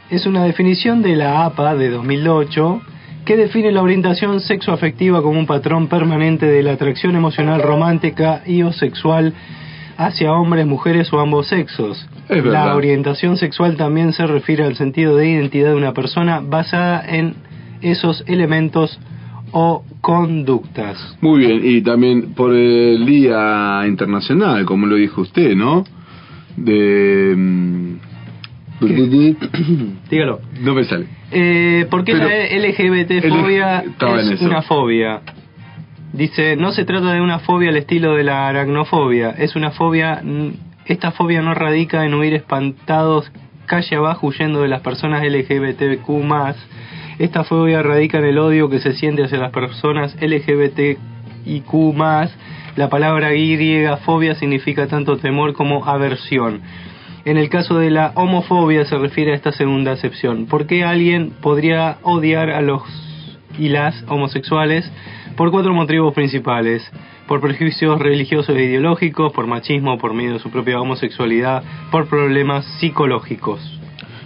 Es 0.10 0.26
una 0.26 0.44
definición 0.46 1.02
de 1.02 1.16
la 1.16 1.46
APA 1.46 1.76
de 1.76 1.90
2008 1.90 2.82
que 3.30 3.38
define 3.38 3.72
la 3.72 3.84
orientación 3.84 4.40
sexoafectiva 4.40 5.22
como 5.22 5.40
un 5.40 5.46
patrón 5.46 5.88
permanente 5.88 6.48
de 6.48 6.64
la 6.64 6.72
atracción 6.72 7.16
emocional 7.16 7.62
romántica 7.62 8.42
y 8.44 8.64
o 8.64 8.74
sexual 8.74 9.36
hacia 9.98 10.34
hombres, 10.34 10.66
mujeres 10.66 11.14
o 11.14 11.20
ambos 11.20 11.46
sexos. 11.46 12.10
Es 12.28 12.44
verdad. 12.44 12.66
La 12.66 12.76
orientación 12.76 13.38
sexual 13.38 13.78
también 13.78 14.14
se 14.14 14.26
refiere 14.26 14.64
al 14.64 14.76
sentido 14.78 15.16
de 15.16 15.30
identidad 15.30 15.70
de 15.70 15.76
una 15.76 15.94
persona 15.94 16.40
basada 16.40 17.06
en 17.08 17.36
esos 17.84 18.24
elementos 18.26 19.00
o 19.52 19.84
conductas. 20.02 20.98
Muy 21.22 21.42
bien, 21.46 21.62
y 21.64 21.84
también 21.84 22.34
por 22.34 22.56
el 22.56 23.06
Día 23.06 23.84
Internacional, 23.86 24.66
como 24.66 24.88
lo 24.88 24.96
dijo 24.96 25.22
usted, 25.22 25.56
¿no? 25.56 25.84
De... 26.58 28.00
Dígalo. 30.10 30.40
No 30.62 30.74
me 30.74 30.84
sale. 30.86 31.08
Eh, 31.32 31.86
¿Por 31.90 32.04
qué 32.04 32.14
Pero- 32.14 32.28
la 32.28 32.46
LGBT-fobia 32.46 33.84
es 34.32 34.42
una 34.42 34.62
fobia? 34.62 35.22
Dice, 36.14 36.56
no 36.56 36.72
se 36.72 36.86
trata 36.86 37.14
de 37.14 37.22
una 37.22 37.40
fobia 37.40 37.70
al 37.70 37.78
estilo 37.78 38.16
de 38.16 38.24
la 38.24 38.48
aracnofobia, 38.48 39.30
es 39.30 39.56
una 39.56 39.70
fobia, 39.72 40.22
mm, 40.24 40.50
esta 40.86 41.12
fobia 41.12 41.44
no 41.44 41.54
radica 41.54 42.04
en 42.04 42.16
huir 42.16 42.34
espantados 42.34 43.32
calle 43.68 43.96
abajo 43.96 44.28
huyendo 44.28 44.64
de 44.64 44.68
las 44.68 44.82
personas 44.82 45.24
LGBTQ+, 45.24 46.56
esta 47.20 47.44
fobia 47.44 47.84
radica 47.84 48.18
en 48.18 48.26
el 48.26 48.40
odio 48.40 48.70
que 48.70 48.80
se 48.80 48.94
siente 48.94 49.24
hacia 49.24 49.38
las 49.38 49.52
personas 49.52 50.18
LGBTIQ+, 50.20 50.98
la 52.76 52.90
palabra 52.90 53.30
griega 53.30 53.98
fobia 53.98 54.34
significa 54.36 54.88
tanto 54.88 55.18
temor 55.18 55.54
como 55.54 55.86
aversión. 55.86 56.62
En 57.26 57.38
el 57.38 57.50
caso 57.50 57.78
de 57.78 57.92
la 57.92 58.12
homofobia 58.16 58.86
se 58.86 58.98
refiere 58.98 59.34
a 59.34 59.36
esta 59.36 59.52
segunda 59.52 59.92
acepción. 59.92 60.46
¿Por 60.46 60.66
qué 60.68 60.84
alguien 60.84 61.32
podría 61.42 61.98
odiar 62.04 62.50
a 62.50 62.62
los 62.62 62.82
y 63.58 63.70
las 63.70 64.04
homosexuales? 64.08 64.90
Por 65.36 65.52
cuatro 65.52 65.74
motivos 65.74 66.14
principales. 66.14 66.90
Por 67.28 67.42
prejuicios 67.42 68.00
religiosos 68.00 68.56
e 68.58 68.64
ideológicos, 68.64 69.32
por 69.34 69.46
machismo, 69.46 69.98
por 70.00 70.14
miedo 70.16 70.38
a 70.38 70.40
su 70.40 70.50
propia 70.50 70.80
homosexualidad, 70.82 71.62
por 71.92 72.08
problemas 72.08 72.66
psicológicos. 72.80 73.60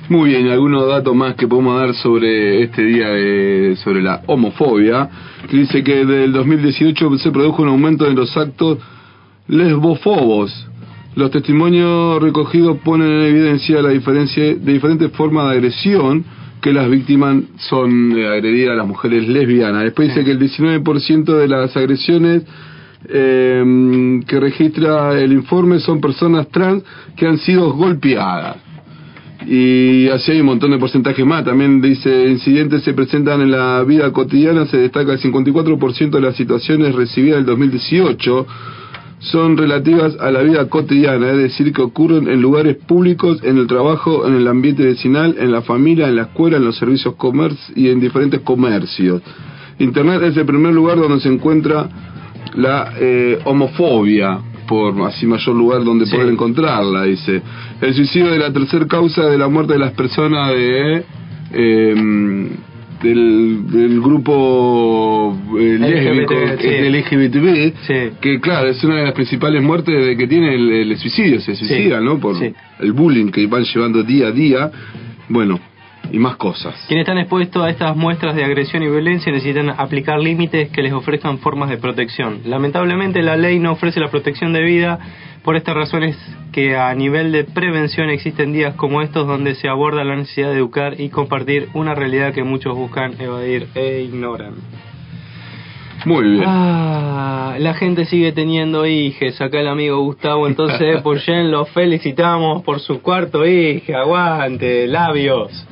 Muy 0.07 0.29
bien, 0.31 0.47
algunos 0.49 0.87
datos 0.87 1.13
más 1.15 1.35
que 1.35 1.47
podemos 1.47 1.77
dar 1.79 1.93
sobre 1.95 2.61
este 2.63 2.83
día 2.83 3.09
de- 3.09 3.75
sobre 3.77 4.01
la 4.01 4.21
homofobia. 4.27 5.09
Dice 5.51 5.83
que 5.83 6.05
desde 6.05 6.25
el 6.25 6.31
2018 6.33 7.17
se 7.17 7.31
produjo 7.31 7.63
un 7.63 7.69
aumento 7.69 8.05
en 8.07 8.15
los 8.15 8.35
actos 8.37 8.79
lesbofobos. 9.47 10.67
Los 11.15 11.30
testimonios 11.30 12.22
recogidos 12.22 12.77
ponen 12.80 13.07
en 13.07 13.22
evidencia 13.27 13.81
la 13.84 13.90
diferencia 13.90 14.44
de 14.44 14.73
diferentes 14.73 15.11
formas 15.11 15.49
de 15.49 15.57
agresión 15.57 16.26
que 16.60 16.73
las 16.73 16.90
víctimas 16.90 17.44
son 17.57 18.18
eh, 18.18 18.26
agredidas 18.27 18.76
las 18.76 18.88
mujeres 18.88 19.27
lesbianas. 19.27 19.84
Después 19.84 20.07
dice 20.07 20.23
que 20.23 20.31
el 20.31 20.40
19% 20.40 21.38
de 21.38 21.48
las 21.48 21.76
agresiones 21.77 22.44
eh, 23.10 24.22
que 24.26 24.40
registra 24.40 25.19
el 25.19 25.34
informe 25.34 25.80
son 25.80 26.02
personas 26.02 26.48
trans 26.48 26.84
que 27.15 27.27
han 27.27 27.38
sido 27.38 27.72
golpeadas. 27.73 28.57
Y 29.45 30.07
así 30.07 30.31
hay 30.31 30.40
un 30.40 30.48
montón 30.48 30.72
de 30.72 30.77
porcentajes 30.77 31.26
más. 31.26 31.44
También 31.44 31.81
dice, 31.81 32.27
incidentes 32.30 32.81
se 32.84 32.94
presentan 32.94 33.41
en 33.41 33.52
la 33.52 33.84
vida 33.84 34.11
cotidiana, 34.11 34.65
se 34.65 34.77
destaca 34.77 35.11
el 35.11 35.19
54% 35.19 36.10
de 36.10 36.22
las 36.22 36.35
situaciones 36.35 36.95
recibidas 36.95 37.38
del 37.38 37.45
2018 37.45 38.48
son 39.23 39.55
relativas 39.57 40.17
a 40.19 40.31
la 40.31 40.41
vida 40.41 40.67
cotidiana, 40.67 41.31
es 41.31 41.37
decir, 41.37 41.71
que 41.71 41.81
ocurren 41.81 42.27
en 42.27 42.41
lugares 42.41 42.75
públicos, 42.75 43.39
en 43.43 43.57
el 43.57 43.67
trabajo, 43.67 44.27
en 44.27 44.35
el 44.35 44.47
ambiente 44.47 44.83
vecinal, 44.83 45.35
en 45.39 45.51
la 45.51 45.61
familia, 45.61 46.09
en 46.09 46.17
la 46.17 46.23
escuela, 46.23 46.57
en 46.57 46.65
los 46.65 46.77
servicios 46.77 47.15
y 47.75 47.87
en 47.87 47.99
diferentes 48.01 48.41
comercios. 48.41 49.21
Internet 49.79 50.21
es 50.23 50.37
el 50.37 50.45
primer 50.45 50.73
lugar 50.73 50.97
donde 50.97 51.21
se 51.21 51.29
encuentra 51.29 51.89
la 52.55 52.93
eh, 52.99 53.39
homofobia, 53.45 54.39
por 54.67 55.01
así 55.03 55.25
mayor 55.25 55.55
lugar 55.55 55.83
donde 55.83 56.05
poder 56.05 56.27
encontrarla, 56.27 57.03
dice. 57.03 57.41
El 57.81 57.93
suicidio 57.93 58.33
es 58.33 58.39
la 58.39 58.51
tercera 58.51 58.85
causa 58.87 59.25
de 59.25 59.37
la 59.37 59.47
muerte 59.47 59.73
de 59.73 59.79
las 59.79 59.93
personas 59.93 60.49
de... 60.49 61.03
eh, 61.53 62.49
del, 63.03 63.69
del 63.69 64.01
grupo 64.01 65.38
eh, 65.59 65.77
lésbico, 65.80 66.34
LGBT, 66.34 66.57
que 66.59 67.05
sí. 67.05 67.15
LGBTB, 67.15 67.73
Sí. 68.21 68.39
claro, 68.39 68.69
es 68.69 68.84
una 68.84 68.95
de 68.95 69.03
las 69.03 69.13
principales 69.13 69.61
muertes 69.61 70.05
de 70.05 70.15
que 70.17 70.27
tiene 70.27 70.55
el, 70.55 70.71
el 70.71 70.97
suicidio, 70.97 71.41
se 71.41 71.55
suicida, 71.55 71.99
¿no? 71.99 72.19
Por 72.19 72.35
el 72.80 72.91
bullying 72.93 73.30
que 73.31 73.45
van 73.47 73.63
llevando 73.63 74.03
día 74.03 74.27
a 74.27 74.31
día, 74.31 74.71
bueno, 75.30 75.59
y 76.11 76.19
más 76.19 76.35
cosas. 76.38 76.75
Quienes 76.88 77.03
están 77.03 77.17
expuestos 77.17 77.63
a 77.63 77.69
estas 77.69 77.95
muestras 77.95 78.35
de 78.35 78.43
agresión 78.43 78.84
y 78.84 78.88
violencia 78.88 79.31
necesitan 79.31 79.69
aplicar 79.69 80.19
límites 80.19 80.69
que 80.69 80.81
les 80.84 80.93
ofrezcan 80.93 81.39
formas 81.39 81.69
de 81.69 81.77
protección. 81.77 82.39
Lamentablemente 82.45 83.21
la 83.21 83.35
ley 83.35 83.59
no 83.59 83.71
ofrece 83.71 83.99
la 83.99 84.09
protección 84.09 84.53
de 84.53 84.61
vida, 84.63 84.99
por 85.43 85.55
estas 85.55 85.75
razones 85.75 86.17
que 86.51 86.77
a 86.77 86.93
nivel 86.95 87.31
de 87.31 87.43
prevención 87.43 88.09
existen 88.09 88.53
días 88.53 88.75
como 88.75 89.01
estos 89.01 89.27
donde 89.27 89.55
se 89.55 89.67
aborda 89.67 90.03
la 90.03 90.15
necesidad 90.15 90.49
de 90.49 90.57
educar 90.57 90.99
y 90.99 91.09
compartir 91.09 91.69
una 91.73 91.95
realidad 91.95 92.33
que 92.33 92.43
muchos 92.43 92.75
buscan 92.75 93.19
evadir 93.19 93.67
e 93.75 94.01
ignoran. 94.01 94.53
Muy 96.05 96.31
bien. 96.31 96.43
Ah, 96.45 97.55
la 97.59 97.73
gente 97.75 98.05
sigue 98.05 98.31
teniendo 98.31 98.85
hijes. 98.85 99.39
Acá 99.41 99.59
el 99.59 99.67
amigo 99.67 100.01
Gustavo, 100.01 100.47
entonces 100.47 101.01
por 101.03 101.19
Jen 101.19 101.51
lo 101.51 101.65
felicitamos 101.65 102.63
por 102.63 102.79
su 102.79 103.01
cuarto 103.01 103.45
hijo. 103.45 103.95
Aguante, 103.95 104.87
labios. 104.87 105.65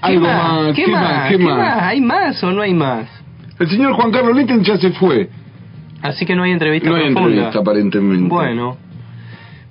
¿Qué 0.00 0.12
Algo 0.12 0.26
más? 0.26 0.52
más, 0.52 0.76
¿Qué, 0.76 0.84
¿qué 0.84 0.92
más? 0.92 1.28
¿Qué 1.30 1.38
¿Qué 1.38 1.44
más? 1.44 1.82
¿Hay 1.82 2.00
más 2.00 2.42
o 2.44 2.52
no 2.52 2.62
hay 2.62 2.74
más? 2.74 3.08
El 3.58 3.68
señor 3.68 3.94
Juan 3.94 4.12
Carlos 4.12 4.36
Litten 4.36 4.62
ya 4.62 4.76
se 4.76 4.90
fue. 4.92 5.28
Así 6.02 6.24
que 6.26 6.34
no 6.36 6.44
hay 6.44 6.52
entrevista 6.52 6.88
No 6.88 6.96
hay 6.96 7.04
profunda. 7.12 7.28
entrevista 7.28 7.58
aparentemente. 7.60 8.28
Bueno. 8.28 8.76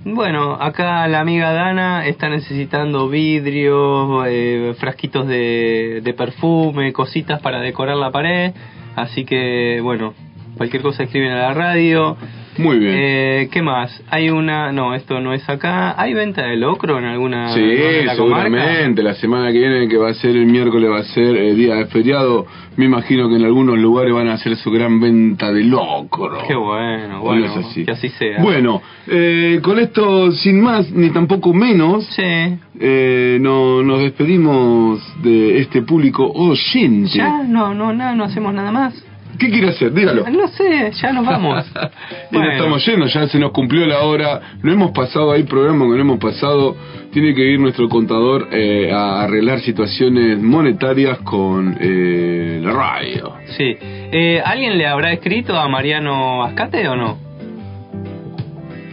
Bueno, 0.06 0.54
acá 0.54 1.06
la 1.08 1.20
amiga 1.20 1.52
Dana 1.52 2.06
está 2.06 2.30
necesitando 2.30 3.10
vidrios, 3.10 4.26
eh, 4.28 4.74
frasquitos 4.80 5.28
de, 5.28 6.00
de 6.02 6.14
perfume, 6.14 6.94
cositas 6.94 7.42
para 7.42 7.60
decorar 7.60 7.98
la 7.98 8.12
pared. 8.12 8.54
Así 8.96 9.26
que, 9.26 9.80
bueno, 9.82 10.14
cualquier 10.56 10.82
cosa 10.82 11.04
escriben 11.04 11.32
a 11.32 11.38
la 11.50 11.54
radio. 11.54 12.16
Muy 12.58 12.80
bien. 12.80 12.94
Eh, 12.98 13.50
¿Qué 13.52 13.62
más? 13.62 14.02
Hay 14.10 14.30
una... 14.30 14.72
No, 14.72 14.94
esto 14.96 15.20
no 15.20 15.34
es 15.34 15.48
acá. 15.50 16.00
¿Hay 16.02 16.14
venta 16.14 16.44
de 16.46 16.56
locro 16.58 16.98
en 16.98 17.06
alguna 17.06 17.54
Sí, 17.54 17.62
en 17.62 18.06
la 18.06 18.16
seguramente. 18.16 19.04
La 19.04 19.14
semana 19.16 19.52
que 19.52 19.60
viene, 19.60 19.88
que 19.88 19.98
va 19.98 20.10
a 20.10 20.14
ser 20.14 20.32
el 20.32 20.46
miércoles, 20.46 20.90
va 20.90 21.00
a 21.00 21.04
ser 21.04 21.36
el 21.36 21.56
día 21.56 21.76
de 21.76 21.86
feriado. 21.88 22.46
Me 22.76 22.86
imagino 22.86 23.28
que 23.30 23.36
en 23.36 23.46
algunos 23.46 23.78
lugares 23.78 24.14
van 24.14 24.28
a 24.28 24.34
hacer 24.34 24.56
su 24.58 24.72
gran 24.72 25.00
venta 25.00 25.52
de 25.52 25.64
locro. 25.64 26.44
Qué 26.48 26.56
bueno, 26.56 27.22
Bueno, 27.22 27.22
bueno, 27.22 27.46
es 27.46 27.58
así. 27.66 27.86
que 27.86 27.92
así 27.92 28.10
sea. 28.10 28.42
Bueno, 28.42 28.82
eh, 29.08 29.60
con 29.64 29.80
esto, 29.80 30.32
sin 30.32 30.62
más 30.62 30.92
ni 30.92 31.10
tampoco 31.10 31.54
menos, 31.54 32.08
eh, 32.20 33.38
no, 33.42 33.82
nos 33.82 34.00
despedimos 34.02 35.02
de 35.24 35.60
este 35.60 35.82
público 35.82 36.26
oyente. 36.32 37.18
Ya, 37.18 37.44
no, 37.44 37.74
no, 37.74 37.94
nada, 37.94 38.14
no 38.16 38.24
hacemos 38.26 38.54
nada 38.54 38.72
más. 38.72 38.94
¿Qué 39.40 39.50
quiere 39.52 39.70
hacer? 39.70 39.94
Dígalo. 39.94 40.28
No 40.30 40.48
sé, 40.48 40.92
ya 41.00 41.12
nos 41.14 41.26
vamos. 41.26 41.66
Y 42.32 42.36
Bueno. 42.36 42.52
estamos 42.52 42.86
yendo, 42.86 43.06
ya 43.08 43.28
se 43.28 43.40
nos 43.40 43.52
cumplió 43.52 43.86
la 43.86 44.02
hora. 44.02 44.42
No 44.64 44.72
hemos 44.72 44.92
pasado, 44.92 45.32
hay 45.32 45.44
programas 45.44 45.88
que 45.90 45.96
no 45.96 46.02
hemos 46.02 46.20
pasado. 46.20 46.76
Tiene 47.12 47.34
que 47.34 47.42
ir 47.52 47.60
nuestro 47.60 47.88
contador 47.88 48.50
eh, 48.52 48.92
a 48.92 49.22
arreglar 49.24 49.60
situaciones 49.62 50.40
monetarias 50.42 51.20
con 51.20 51.78
eh, 51.80 52.60
la 52.64 52.72
radio. 52.74 53.34
Sí. 53.58 53.76
Eh, 53.80 54.42
¿Alguien 54.44 54.78
le 54.78 54.88
habrá 54.88 55.12
escrito 55.14 55.56
a 55.58 55.68
Mariano 55.70 56.44
Ascate 56.44 56.88
o 56.90 56.96
no? 56.96 57.18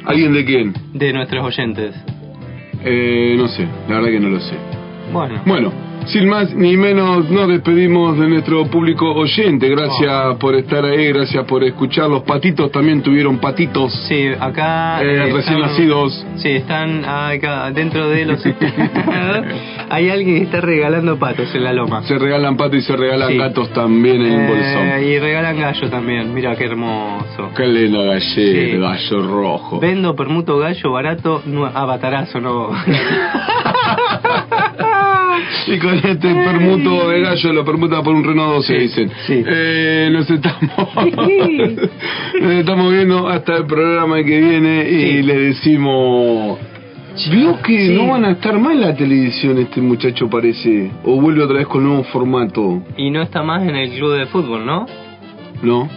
¿Alguien 0.04 0.32
de 0.34 0.44
quién? 0.44 0.74
De 0.92 1.12
nuestros 1.12 1.44
oyentes. 1.44 1.94
Eh, 2.84 3.34
no 3.38 3.48
sé, 3.48 3.66
la 3.88 3.96
verdad 3.96 4.10
que 4.10 4.20
no 4.20 4.28
lo 4.28 4.40
sé. 4.40 4.54
Bueno. 5.12 5.40
Bueno, 5.46 5.72
sin 6.06 6.28
más 6.28 6.54
ni 6.54 6.76
menos, 6.76 7.28
nos 7.30 7.48
despedimos 7.48 8.18
de 8.18 8.28
nuestro 8.28 8.66
público 8.66 9.12
oyente. 9.14 9.68
Gracias 9.68 10.36
por 10.38 10.54
estar 10.54 10.84
ahí, 10.84 11.08
gracias 11.12 11.44
por 11.44 11.64
escuchar. 11.64 12.08
Los 12.08 12.22
patitos 12.22 12.70
también 12.70 13.02
tuvieron 13.02 13.38
patitos. 13.38 13.92
Sí, 14.08 14.28
acá... 14.38 15.02
Eh, 15.02 15.06
eh, 15.14 15.32
recién 15.32 15.56
están- 15.56 15.60
nacidos. 15.60 16.26
Sí, 16.36 16.48
están 16.50 17.04
acá 17.04 17.70
dentro 17.70 18.08
de 18.08 18.24
los... 18.26 18.44
Hay 19.90 20.08
alguien 20.10 20.36
que 20.38 20.42
está 20.44 20.60
regalando 20.60 21.18
patos 21.18 21.54
en 21.54 21.64
la 21.64 21.72
loma. 21.72 22.02
Se 22.02 22.18
regalan 22.18 22.56
patos 22.56 22.78
y 22.78 22.82
se 22.82 22.96
regalan 22.96 23.28
Sí. 23.30 23.36
gatos 23.38 23.70
también 23.72 24.20
en 24.22 24.32
el 24.32 24.40
Eh, 24.40 24.46
bolsón. 24.48 25.04
y 25.08 25.18
regalan 25.18 25.58
gallo 25.58 25.90
también. 25.90 26.32
Mira 26.34 26.56
qué 26.56 26.64
hermoso. 26.64 27.50
Qué 27.56 27.66
lindo 27.66 28.04
gallo, 28.04 28.20
Sí. 28.20 28.76
gallo 28.78 29.22
rojo. 29.22 29.80
Vendo 29.80 30.14
permuto 30.16 30.58
gallo 30.58 30.92
barato, 30.92 31.42
no, 31.46 31.64
ah, 31.72 31.84
batarazo, 31.84 32.40
no. 32.40 32.68
Y 35.66 35.78
con 35.78 35.94
este 35.94 36.34
permuto 36.34 37.08
de 37.08 37.20
gallo 37.20 37.52
lo 37.52 37.64
permuta 37.64 38.02
por 38.02 38.14
un 38.14 38.24
Renault 38.24 38.56
12, 38.56 38.74
dicen. 38.74 39.10
Eh, 39.28 40.08
nos 40.12 40.30
estamos 40.30 40.70
nos 42.40 42.52
estamos 42.52 42.92
viendo 42.92 43.28
hasta 43.28 43.56
el 43.56 43.66
programa 43.66 44.22
que 44.22 44.40
viene 44.40 44.88
y 44.88 45.22
le 45.22 45.38
decimos... 45.38 46.58
Vio 47.30 47.62
que 47.62 47.90
no 47.90 48.08
van 48.08 48.24
a 48.24 48.32
estar 48.32 48.58
más 48.58 48.72
en 48.72 48.80
la 48.80 48.96
televisión 48.96 49.56
este 49.58 49.80
muchacho 49.80 50.28
parece, 50.28 50.90
o 51.04 51.20
vuelve 51.20 51.44
otra 51.44 51.58
vez 51.58 51.68
con 51.68 51.84
nuevo 51.84 52.02
formato. 52.04 52.82
Y 52.96 53.10
no 53.10 53.22
está 53.22 53.44
más 53.44 53.62
en 53.62 53.76
el 53.76 53.90
club 53.90 54.18
de 54.18 54.26
fútbol, 54.26 54.66
¿no? 54.66 54.86
No, 55.62 55.88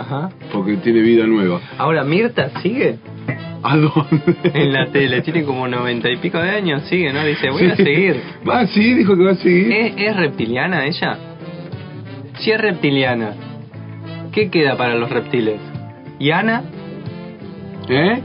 Ajá. 0.00 0.30
porque 0.52 0.76
tiene 0.76 1.00
vida 1.00 1.26
nueva. 1.26 1.60
Ahora, 1.78 2.04
Mirta 2.04 2.50
sigue 2.62 2.96
¿A 3.62 3.76
dónde? 3.76 4.36
en 4.54 4.72
la 4.72 4.86
tele, 4.92 5.22
tiene 5.22 5.42
como 5.44 5.66
noventa 5.66 6.08
y 6.10 6.16
pico 6.18 6.38
de 6.38 6.50
años, 6.50 6.82
sigue, 6.88 7.12
¿no? 7.12 7.24
Dice, 7.24 7.50
voy 7.50 7.66
a 7.66 7.76
seguir. 7.76 8.20
Ah, 8.46 8.66
sí, 8.66 8.94
dijo 8.94 9.16
que 9.16 9.24
va 9.24 9.32
a 9.32 9.36
seguir. 9.36 9.72
¿Es, 9.72 9.94
es 9.96 10.16
reptiliana 10.16 10.84
ella? 10.86 11.18
Si 12.38 12.50
es 12.50 12.60
reptiliana, 12.60 13.32
¿qué 14.32 14.50
queda 14.50 14.76
para 14.76 14.94
los 14.94 15.10
reptiles? 15.10 15.58
¿Y 16.18 16.30
Ana? 16.30 16.62
¿Eh? 17.88 18.20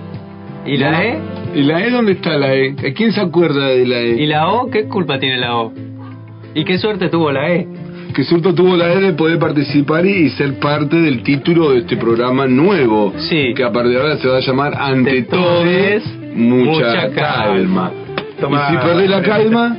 ¿Y 0.65 0.77
la 0.77 1.03
E? 1.03 1.19
¿Y 1.55 1.63
la 1.63 1.83
E 1.83 1.89
dónde 1.89 2.11
está 2.13 2.37
la 2.37 2.53
E? 2.53 2.71
¿A 2.71 2.93
quién 2.93 3.11
se 3.11 3.21
acuerda 3.21 3.67
de 3.67 3.85
la 3.87 3.99
E? 3.99 4.21
¿Y 4.21 4.25
la 4.27 4.49
O? 4.51 4.69
¿Qué 4.69 4.85
culpa 4.87 5.17
tiene 5.17 5.37
la 5.37 5.57
O? 5.57 5.73
¿Y 6.53 6.65
qué 6.65 6.77
suerte 6.77 7.09
tuvo 7.09 7.31
la 7.31 7.49
E? 7.51 7.67
Que 8.13 8.23
suerte 8.23 8.53
tuvo 8.53 8.75
la 8.75 8.93
E 8.93 8.99
de 8.99 9.13
poder 9.13 9.39
participar 9.39 10.05
y, 10.05 10.29
ser 10.31 10.59
parte 10.59 10.97
del 10.97 11.23
título 11.23 11.71
de 11.71 11.79
este 11.79 11.95
programa 11.97 12.45
nuevo. 12.47 13.13
Sí. 13.17 13.53
Que 13.55 13.63
a 13.63 13.71
partir 13.71 13.93
de 13.93 14.01
ahora 14.01 14.17
se 14.17 14.27
va 14.27 14.37
a 14.37 14.41
llamar 14.41 14.73
Ante 14.75 15.23
todo, 15.23 15.63
mucha, 16.33 16.85
mucha 16.85 17.09
calma. 17.11 17.91
Toma. 18.39 18.67
Y 18.67 18.71
si 18.71 18.77
perdés 18.77 19.09
la 19.09 19.21
calma, 19.21 19.77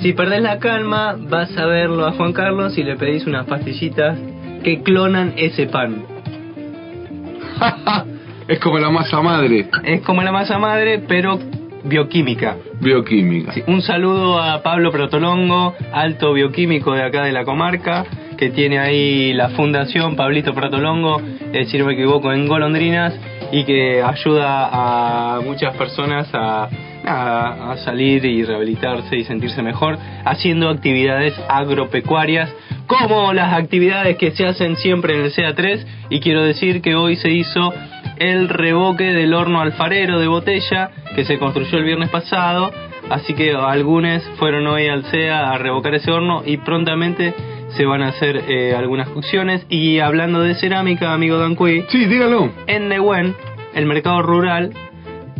Si 0.00 0.12
perdés 0.14 0.42
la 0.42 0.58
calma, 0.58 1.16
vas 1.28 1.56
a 1.56 1.66
verlo 1.66 2.06
a 2.06 2.12
Juan 2.12 2.32
Carlos 2.32 2.76
y 2.78 2.82
le 2.82 2.96
pedís 2.96 3.26
unas 3.26 3.46
pastillitas 3.46 4.18
que 4.64 4.82
clonan 4.82 5.34
ese 5.36 5.66
pan. 5.66 6.02
es 8.48 8.58
como 8.58 8.78
la 8.78 8.90
masa 8.90 9.20
madre, 9.20 9.66
Es 9.84 10.00
como 10.02 10.22
la 10.22 10.32
masa 10.32 10.58
madre, 10.58 11.02
pero 11.06 11.38
bioquímica. 11.84 12.56
bioquímica. 12.80 13.52
Sí, 13.52 13.62
un 13.66 13.82
saludo 13.82 14.40
a 14.40 14.62
Pablo 14.62 14.90
Protolongo, 14.90 15.74
alto 15.92 16.32
bioquímico 16.32 16.94
de 16.94 17.02
acá 17.02 17.24
de 17.24 17.32
la 17.32 17.44
comarca, 17.44 18.04
que 18.36 18.50
tiene 18.50 18.78
ahí 18.78 19.32
la 19.32 19.50
fundación 19.50 20.16
Pablito 20.16 20.54
Protolongo, 20.54 21.20
eh, 21.52 21.64
si 21.66 21.78
no 21.78 21.86
me 21.86 21.94
equivoco, 21.94 22.32
en 22.32 22.46
Golondrinas, 22.48 23.14
y 23.52 23.64
que 23.64 24.02
ayuda 24.02 24.68
a 25.36 25.40
muchas 25.40 25.76
personas 25.76 26.28
a 26.32 26.68
salir 27.84 28.24
y 28.24 28.44
rehabilitarse 28.44 29.16
y 29.16 29.24
sentirse 29.24 29.62
mejor, 29.62 29.98
haciendo 30.24 30.68
actividades 30.68 31.34
agropecuarias, 31.48 32.50
como 32.86 33.32
las 33.32 33.54
actividades 33.54 34.16
que 34.16 34.32
se 34.32 34.44
hacen 34.46 34.76
siempre 34.76 35.14
en 35.14 35.24
el 35.24 35.32
CA3, 35.32 35.86
y 36.10 36.20
quiero 36.20 36.42
decir 36.42 36.82
que 36.82 36.94
hoy 36.94 37.16
se 37.16 37.30
hizo 37.30 37.72
el 38.20 38.50
reboque 38.50 39.04
del 39.04 39.34
horno 39.34 39.60
alfarero 39.60 40.20
de 40.20 40.28
botella 40.28 40.90
que 41.16 41.24
se 41.24 41.38
construyó 41.38 41.78
el 41.78 41.84
viernes 41.84 42.10
pasado. 42.10 42.70
Así 43.08 43.34
que 43.34 43.52
algunos 43.52 44.22
fueron 44.36 44.66
hoy 44.68 44.86
al 44.86 45.04
CEA 45.06 45.50
a 45.50 45.58
revocar 45.58 45.94
ese 45.94 46.12
horno 46.12 46.42
y 46.44 46.58
prontamente 46.58 47.34
se 47.70 47.84
van 47.86 48.02
a 48.02 48.08
hacer 48.08 48.44
eh, 48.48 48.74
algunas 48.76 49.08
cocciones. 49.08 49.66
Y 49.70 49.98
hablando 50.00 50.42
de 50.42 50.54
cerámica, 50.54 51.12
amigo 51.14 51.38
Danqui, 51.38 51.86
sí, 51.88 52.04
dígalo. 52.04 52.52
En 52.66 52.88
Nehuen, 52.88 53.34
el 53.74 53.86
mercado 53.86 54.22
rural, 54.22 54.70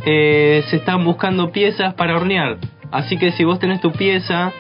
eh, 0.07 0.65
se 0.71 0.77
están 0.77 1.05
buscando 1.05 1.53
piezas 1.53 1.95
para 1.95 2.17
hornear. 2.17 2.57
Así 2.91 3.19
que 3.19 3.33
si 3.33 3.45
vos 3.45 3.59
tenés 3.59 3.81
tu 3.83 3.93
pieza 3.93 4.53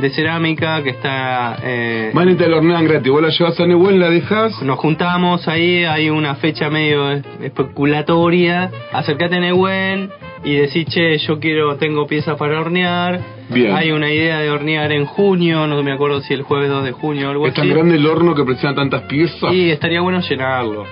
de 0.00 0.10
cerámica 0.10 0.82
que 0.82 0.90
está... 0.90 1.56
Eh, 1.62 2.10
Van 2.14 2.28
y 2.28 2.34
te 2.36 2.48
lo 2.48 2.58
hornean 2.58 2.84
gratis. 2.84 3.10
Vos 3.10 3.22
la 3.22 3.30
llevas 3.30 3.58
a 3.58 3.66
Nehuen, 3.66 3.98
la 3.98 4.10
dejas. 4.10 4.62
nos 4.62 4.78
juntamos 4.78 5.48
ahí, 5.48 5.84
hay 5.84 6.08
una 6.10 6.36
fecha 6.36 6.70
medio 6.70 7.10
es- 7.10 7.24
especulatoria, 7.42 8.70
acércate 8.92 9.36
a 9.36 9.40
Nehuen 9.40 10.10
y 10.44 10.54
decís, 10.54 10.86
che, 10.86 11.18
yo 11.18 11.40
quiero, 11.40 11.76
tengo 11.76 12.06
piezas 12.06 12.36
para 12.36 12.60
hornear, 12.60 13.20
Bien. 13.50 13.74
hay 13.74 13.90
una 13.90 14.10
idea 14.12 14.38
de 14.40 14.50
hornear 14.50 14.92
en 14.92 15.04
junio, 15.04 15.66
no 15.66 15.82
me 15.82 15.92
acuerdo 15.92 16.20
si 16.20 16.34
el 16.34 16.42
jueves 16.42 16.68
2 16.70 16.84
de 16.84 16.92
junio 16.92 17.28
o 17.28 17.30
algo 17.32 17.46
Es 17.46 17.54
tan 17.54 17.64
así, 17.64 17.74
grande 17.74 17.96
el 17.96 18.06
horno 18.06 18.34
que 18.34 18.44
precisa 18.44 18.74
tantas 18.74 19.02
piezas. 19.02 19.52
y 19.52 19.70
estaría 19.70 20.00
bueno 20.00 20.20
llenarlo, 20.20 20.84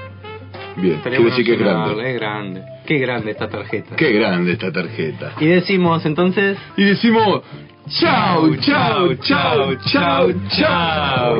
Bien, 0.76 0.96
estaría 0.96 1.18
bueno 1.20 1.30
decir 1.36 1.46
que 1.46 1.52
es 1.52 1.58
grande. 1.60 2.10
es 2.10 2.14
grande, 2.20 2.62
qué 2.86 2.98
grande 2.98 3.30
esta 3.30 3.48
tarjeta. 3.48 3.96
Qué 3.96 4.12
grande 4.12 4.52
esta 4.52 4.72
tarjeta. 4.72 5.32
Y 5.40 5.46
decimos 5.46 6.04
entonces... 6.06 6.58
Y 6.76 6.82
decimos, 6.84 7.42
chau, 7.88 8.54
chau, 8.56 9.14
chau, 9.22 9.74
chau, 9.86 10.32
chau. 10.58 11.36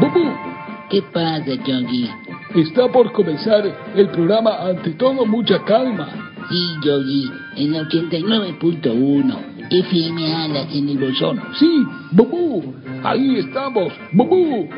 Bubu, 0.00 0.24
¿Qué 0.90 1.02
pasa, 1.12 1.54
Yogi? 1.66 2.10
está 2.54 2.88
por 2.88 3.12
comenzar 3.12 3.64
el 3.94 4.08
programa 4.08 4.50
Ante 4.68 4.90
todo 4.92 5.24
mucha 5.26 5.62
calma. 5.64 6.08
Sí, 6.48 6.76
Yogi, 6.82 7.30
en 7.56 7.72
89.1. 7.74 9.56
FM 9.68 10.32
Alas 10.34 10.68
en 10.72 10.88
el 10.90 10.98
bolsón. 10.98 11.40
Sí, 11.58 11.84
Bubu, 12.12 12.74
ahí 13.02 13.38
estamos, 13.38 13.92
Bubu. 14.12 14.68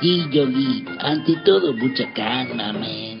Sí, 0.00 0.26
Yogi, 0.30 0.84
ante 1.00 1.36
todo 1.44 1.74
mucha 1.74 2.10
calma, 2.14 2.72
men. 2.72 3.17